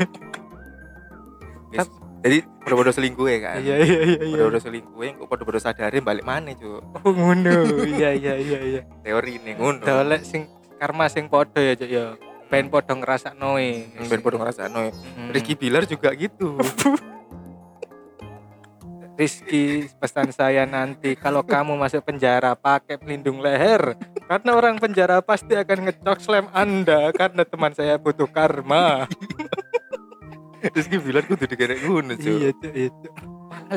Yes. 1.71 1.89
Jadi 2.19 2.41
bodo-bodo 2.63 2.89
selingkuh 2.89 3.27
ya 3.27 3.39
kan. 3.39 3.57
iya 3.59 3.75
iya 3.77 3.99
iya 4.01 4.19
iya 4.23 4.35
Bodo-bodo 4.39 4.59
selingkuh 4.59 5.01
yang 5.01 5.15
kok 5.15 5.27
bodo-bodo 5.27 5.59
sadari 5.59 5.99
balik 5.99 6.23
mana 6.23 6.51
cuk. 6.51 6.81
oh 6.95 7.11
ngono 7.11 7.85
iya 7.85 8.09
iya 8.11 8.33
iya 8.35 8.59
iya 8.61 8.81
Teori 9.01 9.37
ini 9.37 9.51
ngono. 9.53 9.79
dolek 9.79 10.23
sing 10.23 10.47
karma 10.75 11.05
sing 11.05 11.27
podo 11.27 11.57
ya 11.57 11.73
Cuk 11.73 11.87
ya 11.87 12.05
ben 12.45 12.69
podo 12.69 12.93
ngrasakno 12.93 13.57
e 13.57 13.89
Ben 14.05 14.21
bodo 14.21 14.37
ngrasakno. 14.37 14.89
Hmm. 14.89 15.29
Rizky 15.29 15.53
Bilar 15.53 15.83
juga 15.83 16.13
gitu. 16.13 16.55
Rizky 19.15 19.87
pesan 19.95 20.35
saya 20.35 20.67
nanti 20.67 21.15
kalau 21.15 21.39
kamu 21.39 21.79
masuk 21.79 22.03
penjara 22.03 22.51
pakai 22.51 22.99
pelindung 22.99 23.39
leher 23.39 23.95
karena 24.27 24.51
orang 24.51 24.75
penjara 24.75 25.23
pasti 25.23 25.55
akan 25.55 25.87
ngecok 25.87 26.19
slam 26.19 26.47
anda 26.51 27.15
karena 27.15 27.47
teman 27.47 27.71
saya 27.71 27.95
butuh 27.95 28.27
karma 28.27 29.07
Rizky 30.75 30.99
Bilar 30.99 31.23
kudu 31.23 31.47
digerek 31.47 31.79
ngono 31.87 32.19
iya 32.19 32.51
Cuk, 32.51 32.73
iya. 32.75 32.89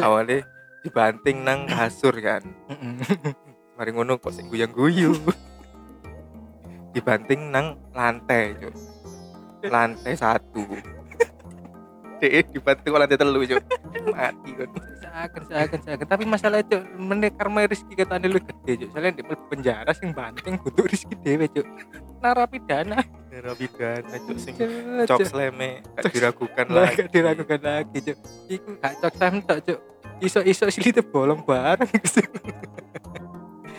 Awalnya 0.01 0.43
dibanting 0.83 1.45
nang 1.45 1.69
kasur 1.69 2.15
kan. 2.19 2.43
Mari 3.77 3.91
ngono 3.95 4.19
kok 4.19 4.35
sing 4.35 4.49
guyang-guyu. 4.49 5.15
Dibanting 6.97 7.53
nang 7.53 7.79
lantai, 7.93 8.57
Cuk. 8.59 8.75
Lantai 9.69 10.15
satu. 10.17 10.65
Dek 12.19 12.51
dibanting 12.51 12.91
kok 12.93 13.01
lantai 13.01 13.19
telu, 13.19 13.41
Cuk. 13.47 13.63
Mati 14.11 14.51
kan. 14.55 14.71
seakan 15.19 15.43
seakan 15.51 15.81
seakan 15.83 16.07
tapi 16.07 16.25
masalah 16.31 16.63
itu 16.63 16.79
meneh 16.95 17.31
karma 17.35 17.67
Rizky 17.67 17.99
kata 17.99 18.23
lu 18.23 18.39
gede 18.39 18.87
Cuk. 18.87 18.89
soalnya 18.95 19.11
di 19.19 19.23
penjara 19.27 19.91
sing 19.91 20.15
banting 20.15 20.55
butuh 20.63 20.87
Rizky 20.87 21.15
dewe 21.19 21.51
Cuk. 21.51 21.67
narapidana 22.23 23.03
Narapidana, 23.35 24.15
Cuk 24.27 24.39
sing 24.39 24.55
cok 25.11 25.27
sleme 25.27 25.83
gak 25.99 26.15
diragukan 26.15 26.67
lah 26.71 26.87
lagi. 26.87 27.03
gak 27.03 27.11
diragukan 27.11 27.61
lagi 27.63 27.99
cuk 27.99 28.19
iku 28.47 28.69
gak 28.79 28.95
cok 29.03 29.13
sam 29.19 29.35
tok 29.43 29.59
cuk 29.67 29.79
iso 30.23 30.39
iso 30.47 30.71
silite 30.71 31.03
bolong 31.03 31.43
bareng 31.43 31.91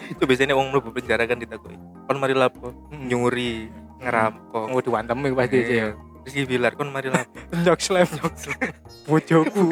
Itu 0.10 0.26
biasanya 0.26 0.58
wong 0.58 0.74
mlebu 0.74 0.90
penjara 0.90 1.30
kan 1.30 1.38
ditakoki. 1.38 1.78
Kon 2.10 2.18
mari 2.18 2.34
lapo? 2.34 2.74
Nyuri, 2.90 3.70
ngerampok. 4.02 4.66
mau 4.74 4.82
diwantem 4.82 5.22
pasti 5.38 5.62
ya 5.70 5.94
Rizky 6.30 6.46
Bilar 6.46 6.78
kon 6.78 6.94
mari 6.94 7.10
lapo? 7.10 7.34
cok 7.50 7.80
slam 7.82 8.06
Cok 8.06 8.34
sleme. 8.38 8.70
bojoku. 9.10 9.66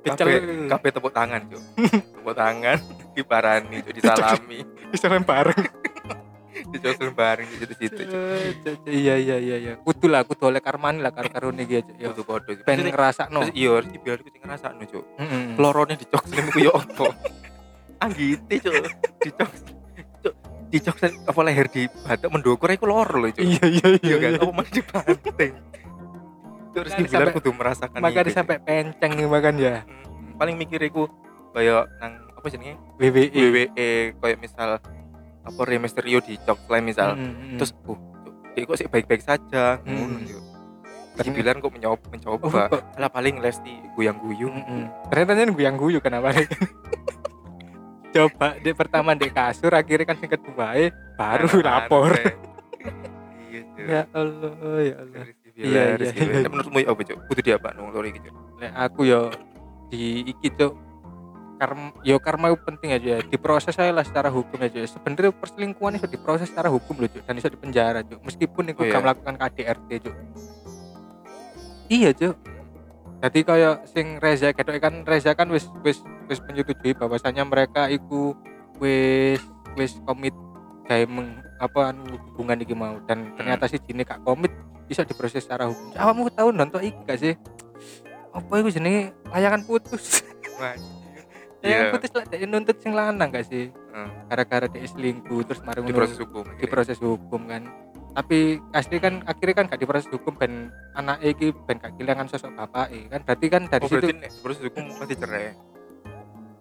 Kabeh 0.00 0.40
kabeh 0.64 0.88
tepuk 0.88 1.12
tangan, 1.12 1.44
Cuk. 1.52 1.60
tepuk 2.16 2.32
tangan 2.32 2.80
diparani, 3.14 3.84
Cuk, 3.84 3.92
disalami. 3.92 4.64
iso 4.88 5.04
lem 5.04 5.20
bareng 5.20 5.60
dicosun 6.72 7.12
bareng 7.12 7.44
di 7.44 7.86
cuk. 7.86 8.08
iya 8.88 9.14
iya 9.14 9.36
iya 9.36 9.56
iya 9.58 9.72
kudu 9.78 10.08
lah 10.08 10.24
kudu 10.24 10.48
oleh 10.48 10.58
karmani 10.58 10.98
lah 10.98 11.12
karo 11.12 11.28
karo 11.28 11.48
iki 11.52 11.80
cuk 11.82 11.96
ya 11.96 12.08
Kudu 12.08 12.22
podo. 12.24 12.50
ben 12.58 12.82
ngrasakno 12.82 13.52
iya 13.52 13.76
harus 13.76 13.92
biar 13.94 14.18
kucing 14.18 14.40
ngerasakno, 14.40 14.80
Cuk. 14.88 15.04
Lorone 15.60 15.94
dicok 15.94 16.24
slim 16.24 16.48
ku 16.48 16.58
yo 16.58 16.72
opo? 16.72 17.12
Anggite, 18.00 18.64
Cuk. 18.64 18.74
Dicok. 19.20 19.50
Dicok 20.68 20.96
apa 21.24 21.40
leher 21.42 21.66
di 21.66 21.82
batok 21.88 22.30
mendokur 22.30 22.68
iku 22.68 22.84
lor 22.84 23.08
lho, 23.08 23.28
Cuk. 23.30 23.40
iya 23.40 23.62
iya 23.62 23.86
Iya 23.94 23.98
iya 23.98 24.16
kan? 24.18 24.30
iya. 24.30 24.38
Apa 24.38 24.52
malah 24.52 24.70
dibanting. 24.70 25.52
Terus 26.68 26.90
dibilang 26.94 27.10
sampai- 27.24 27.34
kudu 27.34 27.50
merasakan 27.52 27.98
itu, 27.98 28.04
Cuk. 28.22 28.36
sampai 28.36 28.56
penceng 28.58 29.12
nih 29.12 29.26
makan 29.26 29.54
ya 29.56 29.74
paling 30.34 30.54
mikir 30.54 30.78
iku 30.82 31.08
kaya 31.50 31.82
nang 31.98 32.12
apa 32.30 32.46
jenenge? 32.46 32.78
WWE 32.96 33.26
WWE 33.34 33.88
kayak 34.14 34.38
misal 34.38 34.78
apa 35.40 35.60
Rey 35.64 35.76
Mysterio 35.76 36.20
dicok 36.20 36.54
slim 36.60 36.84
misal. 36.84 37.16
Mm, 37.16 37.24
mm. 37.24 37.58
Terus 37.58 37.72
uh, 37.82 37.98
dia 38.52 38.62
kok 38.62 38.76
sih 38.76 38.86
baik-baik 38.86 39.18
saja. 39.20 39.80
Ngono, 39.80 40.20
Cuk. 40.20 40.42
Ternyata- 41.10 41.24
Dibilang 41.24 41.56
kok 41.58 41.72
mencoba, 41.72 41.96
Oh, 41.96 42.10
mencoba. 42.12 42.60
kok- 42.68 42.84
Lah 42.94 43.08
paling 43.08 43.40
Lesti 43.40 43.74
guyang-guyung. 43.92 44.54
Mm-mm. 44.54 44.82
Ternyata 45.08 45.30
yang 45.34 45.50
guyang 45.50 45.74
guyu 45.74 45.98
kenapa? 45.98 46.30
Coba 48.08 48.56
di 48.56 48.70
pertama 48.72 49.12
di 49.12 49.28
kasur, 49.28 49.72
akhirnya 49.72 50.08
kan 50.08 50.16
yang 50.18 50.32
kedua 50.32 50.66
eh, 50.76 50.90
baru 51.14 51.60
lapor. 51.60 52.12
Cuk. 52.16 52.36
Ya 53.78 54.04
Allah, 54.12 54.52
ya 54.84 54.94
Allah. 55.00 55.24
Iya, 55.56 55.82
iya, 55.96 56.10
iya. 56.12 56.44
Menurutmu 56.50 56.82
ya 56.82 56.92
apa, 56.92 57.00
Cuk? 57.08 57.18
Kudu 57.30 57.40
dia 57.40 57.56
apa 57.56 57.72
nang 57.72 57.88
lori 57.88 58.10
gitu. 58.12 58.28
Nek 58.60 58.72
aku 58.74 59.06
yo 59.08 59.32
di 59.88 60.28
iki 60.28 60.52
cuk 60.52 60.76
karma 61.58 61.90
yo 62.06 62.16
karma 62.22 62.52
itu 62.52 62.60
penting 62.62 62.90
aja 62.94 63.08
ya. 63.16 63.20
diproses 63.24 63.74
saya 63.74 63.90
lah 63.90 64.06
secara 64.06 64.30
hukum 64.30 64.62
aja 64.62 64.78
sebenarnya 64.86 65.34
perselingkuhan 65.34 65.98
itu 65.98 66.06
diproses 66.06 66.46
secara 66.46 66.70
hukum 66.70 67.02
loh 67.02 67.10
cuk 67.10 67.24
dan 67.26 67.34
bisa 67.34 67.50
dipenjara 67.50 68.06
cuk 68.06 68.20
meskipun 68.22 68.70
itu 68.70 68.78
Oh, 68.78 68.86
iya. 68.86 68.94
gak 68.94 69.02
melakukan 69.02 69.34
KDRT 69.42 69.88
cuk 70.06 70.14
iya 71.90 72.10
cuk 72.14 72.36
jadi 73.18 73.38
kayak 73.42 73.74
sing 73.86 74.06
Reza 74.18 74.54
ketok 74.54 74.78
kan 74.78 74.94
Reza 75.02 75.34
kan 75.34 75.50
wis 75.50 75.66
wis 75.82 75.98
wis 76.26 76.38
menyetujui 76.40 76.94
bahwasanya 76.94 77.42
mereka 77.42 77.86
iku 77.88 78.34
wis 78.78 79.42
wis 79.74 79.98
komit 80.02 80.34
kayak 80.84 81.04
meng, 81.06 81.36
apa 81.58 81.92
anu, 81.92 82.16
hubungan 82.32 82.58
iki 82.58 82.72
mau. 82.72 82.96
Dan 83.04 83.36
ternyata 83.36 83.68
si 83.68 83.76
Jini 83.78 84.02
gak 84.02 84.24
komit 84.24 84.48
bisa 84.88 85.04
diproses 85.04 85.44
secara 85.44 85.68
hukum. 85.68 85.92
Awakmu 85.92 86.32
tahu 86.32 86.48
nonton 86.48 86.80
iki 86.80 86.96
gak 87.04 87.20
sih? 87.20 87.34
Apa 88.32 88.62
itu 88.62 88.72
jenenge? 88.72 89.12
Layangan 89.28 89.62
putus. 89.62 90.24
Layangan 90.56 90.80
Iya. 91.58 91.90
putus 91.90 92.10
lah 92.14 92.24
dia 92.24 92.46
nuntut 92.46 92.78
sing 92.78 92.94
lanang 92.94 93.28
gak 93.28 93.44
sih? 93.44 93.68
Heeh. 93.68 94.08
gara-gara 94.30 94.70
dia 94.70 94.86
selingkuh 94.86 95.42
terus 95.42 95.58
mari 95.60 95.82
Di 95.82 95.90
proses 95.90 96.18
hukum. 96.22 96.44
diproses 96.56 96.98
hukum 97.02 97.50
kan 97.50 97.66
tapi 98.10 98.38
asli 98.70 98.96
kan 98.96 99.22
akhirnya 99.22 99.54
kan 99.54 99.64
gak 99.66 99.78
diproses 99.78 100.08
hukum 100.08 100.34
ben 100.34 100.68
anak 100.92 101.20
iki 101.20 101.52
ben 101.54 101.76
gak 101.76 101.94
kehilangan 101.94 102.26
sosok 102.26 102.50
bapak 102.52 102.88
kan 103.06 103.20
berarti 103.22 103.46
kan 103.46 103.62
dari 103.64 103.82
Oh, 103.82 103.88
situ 103.88 104.06
proses 104.38 104.62
hukum 104.62 104.82
pasti 104.92 105.14
cerai. 105.14 105.54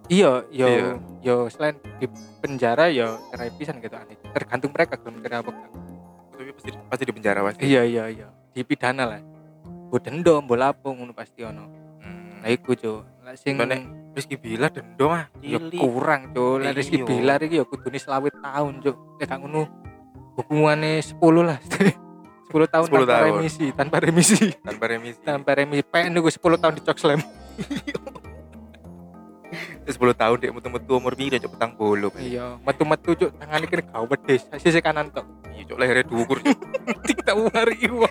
iya 0.08 0.32
yo 0.48 0.66
Iya. 0.66 0.90
yo 1.20 1.36
selain 1.48 1.76
di 1.98 2.08
penjara 2.40 2.88
yo 2.88 3.20
cerai 3.30 3.52
pisan 3.52 3.80
gitu 3.80 3.94
aneh 3.94 4.16
tergantung 4.32 4.72
mereka 4.72 4.96
belum 4.96 5.20
cerai 5.20 5.40
apa 5.40 5.52
Tapi 6.32 6.52
pasti 6.54 6.70
pasti 6.86 7.04
di 7.04 7.14
penjara 7.14 7.40
pasti. 7.42 7.64
iya 7.64 7.82
iya 7.82 8.04
iya 8.08 8.28
dipidana 8.52 9.04
lah 9.08 9.22
bu 9.88 9.98
dendam 9.98 10.42
bu 10.42 10.54
lapo 10.54 10.90
ngono 10.90 11.12
pasti 11.12 11.42
ono 11.42 11.66
Hmm. 11.98 12.40
nah 12.40 12.50
iku 12.50 12.72
Lah 13.20 13.36
sing 13.36 13.60
Mbak, 13.60 13.68
Nek, 13.68 13.82
Rizky 14.14 14.40
Bilar 14.40 14.72
dendam 14.72 15.12
ah. 15.12 15.28
Cilik. 15.38 15.76
kurang 15.76 16.32
lah 16.32 16.72
Rizky 16.72 16.96
Iya. 16.98 17.06
Bilar 17.06 17.40
iki 17.42 17.56
ya 17.58 17.66
kudune 17.66 17.98
selawit 17.98 18.32
tahun 18.38 18.80
cuk 18.80 18.96
nek 19.18 19.26
gak 19.26 19.40
ngono 19.42 19.62
hukumane 20.38 21.02
10 21.02 21.18
lah 21.42 21.58
10 22.48 22.64
tahun 22.66 22.86
10 22.86 22.94
tanpa 22.94 23.04
tahun. 23.12 23.28
remisi, 23.36 23.66
tanpa 23.74 23.98
remisi. 24.00 24.38
tanpa 24.58 24.86
remisi 24.88 25.20
tanpa 25.20 25.50
remisi. 25.54 25.84
PN 25.84 26.12
niku 26.12 26.30
10 26.30 26.40
tahun 26.56 26.74
di 26.74 26.82
cok 26.82 26.98
slam. 26.98 27.20
10 29.84 29.94
tahun 30.14 30.36
dek 30.38 30.52
metu-metu 30.52 30.92
umur 30.94 31.14
piro 31.14 31.36
cok 31.36 31.52
petang 31.54 31.72
bolo 31.74 32.08
Iya, 32.14 32.60
metu-metu 32.62 33.16
cuk 33.16 33.32
tangan 33.34 33.60
iki 33.62 33.76
gak 33.78 34.04
wedes. 34.06 34.42
Sisi 34.58 34.80
kanan 34.80 35.08
tok. 35.10 35.24
iya 35.50 35.64
cok 35.64 35.76
lehernya 35.76 36.06
dukur 36.06 36.38
cok 36.38 36.56
Tik 37.08 37.20
tak 37.22 37.36
mari 37.36 37.76
iwa. 37.82 38.10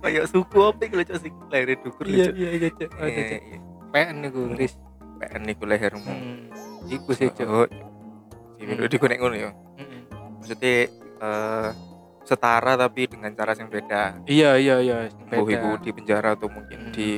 kayak 0.00 0.28
suku 0.28 0.58
apa 0.60 0.82
kalau 0.84 1.04
cok 1.04 1.18
sing 1.18 1.32
lehernya 1.48 1.76
dukur 1.78 2.04
Iya 2.04 2.24
cok 2.24 2.34
iya 2.36 2.48
iya 2.52 2.68
Iya, 2.70 3.24
iya. 3.38 3.58
PN 3.90 4.16
niku 4.20 4.40
ris. 4.50 4.74
PN 5.16 5.42
niku 5.44 5.62
lehermu 5.64 6.02
Hmm. 6.04 6.50
Iku 6.86 7.10
sih. 7.10 7.30
Oh, 7.40 7.66
sini 8.56 8.72
udah 8.72 8.86
dikonek 8.86 9.16
ngono 9.16 9.34
ya. 9.36 9.50
Maksudnya 10.44 10.92
eh, 11.16 11.68
setara 12.22 12.76
tapi 12.76 13.08
dengan 13.08 13.32
cara 13.32 13.52
yang 13.52 13.68
beda. 13.68 14.02
Iya 14.24 14.50
iya 14.56 14.76
iya. 14.78 14.96
Beda. 15.24 15.80
di 15.80 15.90
penjara 15.90 16.32
atau 16.32 16.48
mungkin 16.48 16.88
Hmm. 16.88 16.92
di 16.92 17.16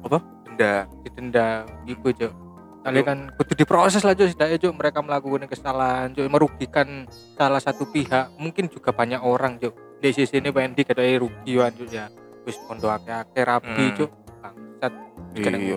apa? 0.00 0.18
Denda. 0.48 0.88
Didenda. 1.04 1.48
Iku 1.84 2.08
cuk. 2.10 2.32
Kali 2.80 3.00
kan 3.02 3.28
kudu 3.36 3.52
diproses 3.54 4.00
lah 4.00 4.12
cuk 4.12 4.24
setidaknya 4.26 4.56
cuk 4.58 4.72
mereka 4.72 4.98
melakukan 5.00 5.44
kesalahan 5.44 6.08
cuk 6.10 6.24
merugikan 6.26 7.04
salah 7.34 7.60
satu 7.60 7.84
pihak. 7.86 8.32
Mungkin 8.36 8.68
juga 8.68 8.88
banyak 8.90 9.20
orang 9.20 9.56
cuk. 9.56 9.76
Di 10.00 10.16
sisi 10.16 10.36
ini 10.36 10.48
pengen 10.48 10.72
di 10.72 10.82
katanya 10.82 11.20
rugian 11.20 11.68
cuk 11.70 11.88
ya. 11.88 12.08
Wis 12.42 12.56
pondo 12.64 12.88
akeh-akeh 12.88 13.44
rabi 13.44 13.84
Hmm. 13.86 13.96
cuk. 13.96 14.10
Bangsat. 14.40 14.92
Iya. 15.36 15.76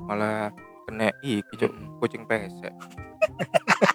Malah 0.00 0.50
kena 0.82 1.14
iki 1.20 1.54
cok 1.56 1.70
Mm. 1.70 1.86
kucing 1.98 2.26
pesek 2.26 2.74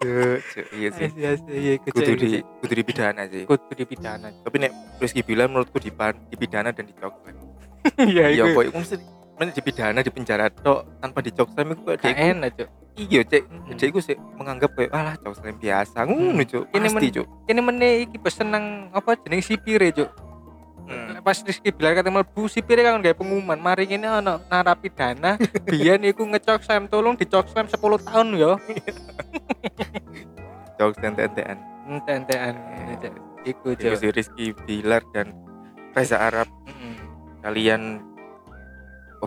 Cuk, 0.00 0.40
cuk, 0.48 0.66
iya 0.72 0.88
sih. 0.90 1.08
Iya 1.12 1.30
iya 1.52 1.72
kudu 1.76 2.12
di 2.16 2.28
kudu 2.40 2.72
dipidana 2.72 3.28
sih. 3.28 3.44
Kudu 3.44 3.72
dipidana. 3.76 4.32
Tapi 4.32 4.56
nek 4.56 4.72
Rizky 4.96 5.20
bilang 5.20 5.52
menurutku 5.52 5.76
dipan, 5.76 6.16
dipidana 6.32 6.72
dan 6.72 6.88
dicoklat. 6.88 7.36
Iya 8.00 8.28
iya 8.28 8.44
iku. 8.44 8.56
boy 8.56 8.66
aku 8.68 8.80
mesti 8.80 8.96
men 9.36 9.52
dipidana 9.52 10.00
di 10.00 10.08
penjara 10.08 10.48
tok 10.48 10.84
tanpa 11.00 11.20
dicoklat 11.20 11.64
itu 11.64 11.80
kayak 11.84 11.96
gak 11.96 12.12
dia 12.16 12.32
enak 12.32 12.50
cuk. 12.56 12.68
Iya 12.96 13.20
cek 13.24 13.42
Mm-mm. 13.44 13.76
dia 13.76 13.86
iku 13.88 14.00
sih 14.00 14.16
menganggap 14.36 14.70
kayak 14.72 14.92
alah 14.92 15.14
coklat 15.16 15.56
biasa. 15.56 15.98
Ngono 16.04 16.42
cuk 16.44 16.64
Ini 16.72 16.88
men- 16.88 17.12
cuk. 17.12 17.26
ini 17.44 17.60
meneh 17.60 17.92
iki 18.04 18.16
pesen 18.16 18.48
nang 18.48 18.64
apa 18.92 19.20
jeneng 19.20 19.40
sipire 19.40 19.92
cuk 19.92 20.08
Hmm. 20.90 21.22
pas 21.22 21.38
Rizky 21.38 21.70
bilang 21.70 21.94
kata 21.94 22.10
mlebu 22.10 22.50
sipire 22.50 22.82
kan 22.82 22.98
gawe 22.98 23.14
pengumuman 23.14 23.54
mari 23.56 23.86
ini 23.86 24.02
ana 24.02 24.42
narapidana 24.42 25.38
biyen 25.70 26.02
iku 26.02 26.26
ngecok 26.26 26.66
sam 26.66 26.90
tolong 26.90 27.14
dicok 27.14 27.46
sam 27.46 27.70
10 27.70 27.78
tahun 27.78 28.28
yo. 28.34 28.58
Coklat 30.74 31.14
tentean 31.14 31.58
ente-entean 31.90 32.54
Cuk. 33.02 33.14
iku 33.46 33.66
itu 33.74 33.86
cuk 33.86 33.98
si 33.98 34.08
Rizky 34.10 34.46
Bilar 34.64 35.02
dan 35.10 35.30
Reza 35.94 36.18
Arab. 36.18 36.46
Mm-mm. 36.66 36.94
kalian 37.40 38.02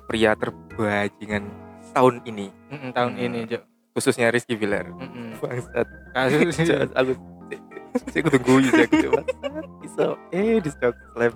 pria 0.09 0.33
terbajingan 0.33 1.47
tahun 1.93 2.19
ini. 2.25 2.47
Mm-mm, 2.71 2.89
tahun 2.91 3.11
Hmm. 3.15 3.25
ini 3.25 3.39
cuk 3.47 3.61
khususnya 3.93 4.33
Rizky 4.33 4.57
Bilar. 4.57 4.89
Mm-mm. 4.89 5.37
bangsat. 5.39 5.87
Kasus 6.11 6.41
aku 6.91 7.11
saya 8.09 8.25
aku 8.25 8.29
tunggu 8.33 8.53
ya 8.57 8.89
aku 8.89 8.95
coba 9.05 9.21
bisa 9.85 10.05
eh 10.33 10.57
di 10.57 10.69
stock 10.73 10.97
slam 11.13 11.33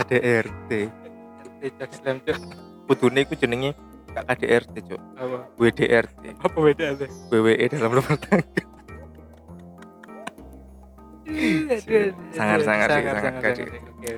KDRT 0.00 0.70
dicok 1.60 1.90
slam 1.92 2.16
cuk 2.24 2.40
kudune 2.88 3.20
iku 3.28 3.36
jenenge 3.36 3.76
gak 4.16 4.24
KDRT 4.32 4.74
cuk. 4.88 5.00
Apa? 5.20 5.38
WDRT 5.60 6.22
apa 6.40 6.56
ada 6.56 6.86
WWE 7.28 7.64
dalam 7.68 7.90
rumah 7.92 8.16
tangga. 8.16 8.64
Sangar-sangar 12.34 12.88
sih, 12.90 13.04
sangar 13.06 13.34
gaji. 13.44 13.62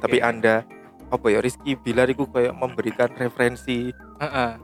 tapi 0.00 0.18
anda 0.22 0.64
apa 1.12 1.26
ya 1.28 1.44
Rizky 1.44 1.76
Bilar 1.76 2.08
iku 2.08 2.24
kayak 2.30 2.56
memberikan 2.56 3.10
referensi 3.12 3.92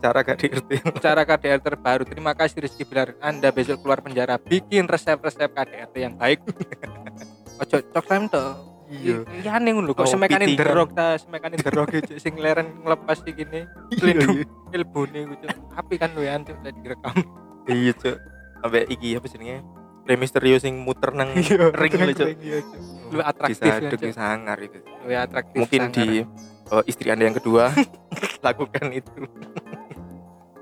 cara 0.00 0.22
KDRT 0.22 0.70
cara 1.02 1.26
KDR 1.26 1.60
terbaru. 1.60 2.06
Terima 2.06 2.32
kasih 2.32 2.62
Rizky 2.62 2.86
Bilar. 2.86 3.18
Anda 3.18 3.50
besok 3.50 3.82
keluar 3.82 4.00
penjara 4.00 4.38
bikin 4.38 4.86
resep-resep 4.86 5.50
KDRT 5.50 5.94
yang 5.98 6.14
baik. 6.14 6.40
Ojo 7.60 7.82
cok 7.82 8.04
slam 8.06 8.30
tuh 8.30 8.77
iya. 8.88 9.16
Iya 9.38 9.52
nih 9.56 9.72
lho 9.72 9.92
kok 9.92 10.02
Oh, 10.02 10.08
semekanin 10.08 10.48
pitingan. 10.48 10.66
derok 10.66 10.88
ta 10.92 11.06
semekanin 11.14 11.58
derok 11.58 11.88
gitu 11.92 12.12
sing 12.16 12.34
leren 12.36 12.80
ngelepas 12.80 13.20
iki 13.20 13.32
gini 13.36 13.60
iya 13.92 13.96
pelindung 13.96 14.36
ilbune 14.68 15.20
gitu 15.32 15.44
tapi 15.70 15.94
kan 15.94 16.10
lu 16.12 16.20
ya 16.20 16.34
antuk 16.34 16.56
tadi 16.58 16.78
direkam. 16.78 17.14
Iya 17.64 17.92
cuk. 17.94 18.16
Sampai 18.58 18.82
iki 18.88 19.08
apa 19.14 19.26
jenenge? 19.26 19.58
Rey 20.02 20.16
Mysterio 20.16 20.56
sing 20.56 20.74
muter 20.78 21.12
nang 21.12 21.36
ring 21.76 21.92
lho 21.94 22.12
cuk. 22.12 22.28
lu 23.08 23.20
atraktif 23.20 23.60
bisa 23.60 23.76
ya 23.76 23.88
Cuk. 23.88 24.08
sangar 24.10 24.58
itu. 24.58 24.78
Lu 25.00 25.12
atraktif 25.12 25.56
mungkin 25.56 25.80
sangar. 25.86 25.96
di 25.96 26.06
eh, 26.68 26.82
istri 26.84 27.08
anda 27.08 27.24
yang 27.24 27.36
kedua 27.36 27.72
lakukan 28.46 28.88
itu. 28.90 29.12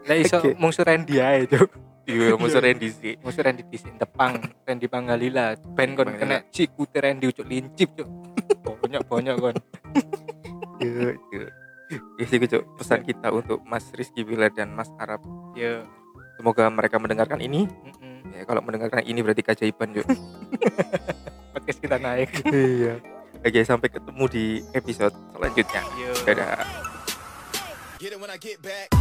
Lah 0.02 0.14
iso 0.14 0.38
mungsu 0.54 0.82
Randy 0.82 1.18
ae 1.18 1.46
cuk 1.46 1.66
iya 2.06 2.34
musuh 2.38 2.62
Randy 2.62 2.88
sih. 2.90 3.14
Mungsu 3.20 3.42
Randy 3.42 3.62
di 3.66 3.78
Tepang 3.78 4.38
Randy 4.62 4.86
Panggalila 4.86 5.58
ben 5.74 5.98
kon 5.98 6.10
kena 6.14 6.46
ciku 6.54 6.86
Randy 6.88 7.30
ucuk 7.30 7.46
lincip 7.46 7.92
cuk. 7.98 8.08
Banyak 8.82 9.02
banyak 9.06 9.34
kon. 9.38 9.56
Iya 10.76 11.16
iya. 11.32 11.48
Ya 12.20 12.24
sih 12.28 12.36
Cuk. 12.36 12.62
pesan 12.76 13.00
kita 13.00 13.32
untuk 13.32 13.64
Mas 13.64 13.88
Rizky 13.96 14.28
Bilar 14.28 14.52
dan 14.52 14.76
Mas 14.76 14.92
Arab. 15.00 15.24
Ya 15.56 15.88
semoga 16.36 16.68
mereka 16.68 17.00
mendengarkan 17.00 17.40
ini. 17.40 17.64
Ya 18.36 18.44
kalau 18.44 18.60
mendengarkan 18.60 19.00
ini 19.00 19.24
berarti 19.24 19.40
keajaiban 19.40 19.96
Cuk. 19.96 20.04
podcast 21.56 21.80
kita 21.80 21.96
naik. 21.96 22.30
Iya. 22.52 23.00
Oke 23.40 23.60
sampai 23.64 23.88
ketemu 23.88 24.24
di 24.28 24.44
episode 24.76 25.16
selanjutnya. 25.32 25.82
Yo. 25.96 26.12
dadah. 26.28 26.60
Get 27.96 28.12
it 28.12 28.20
when 28.20 28.28
I 28.28 28.36
get 28.36 28.60
back. 28.60 28.92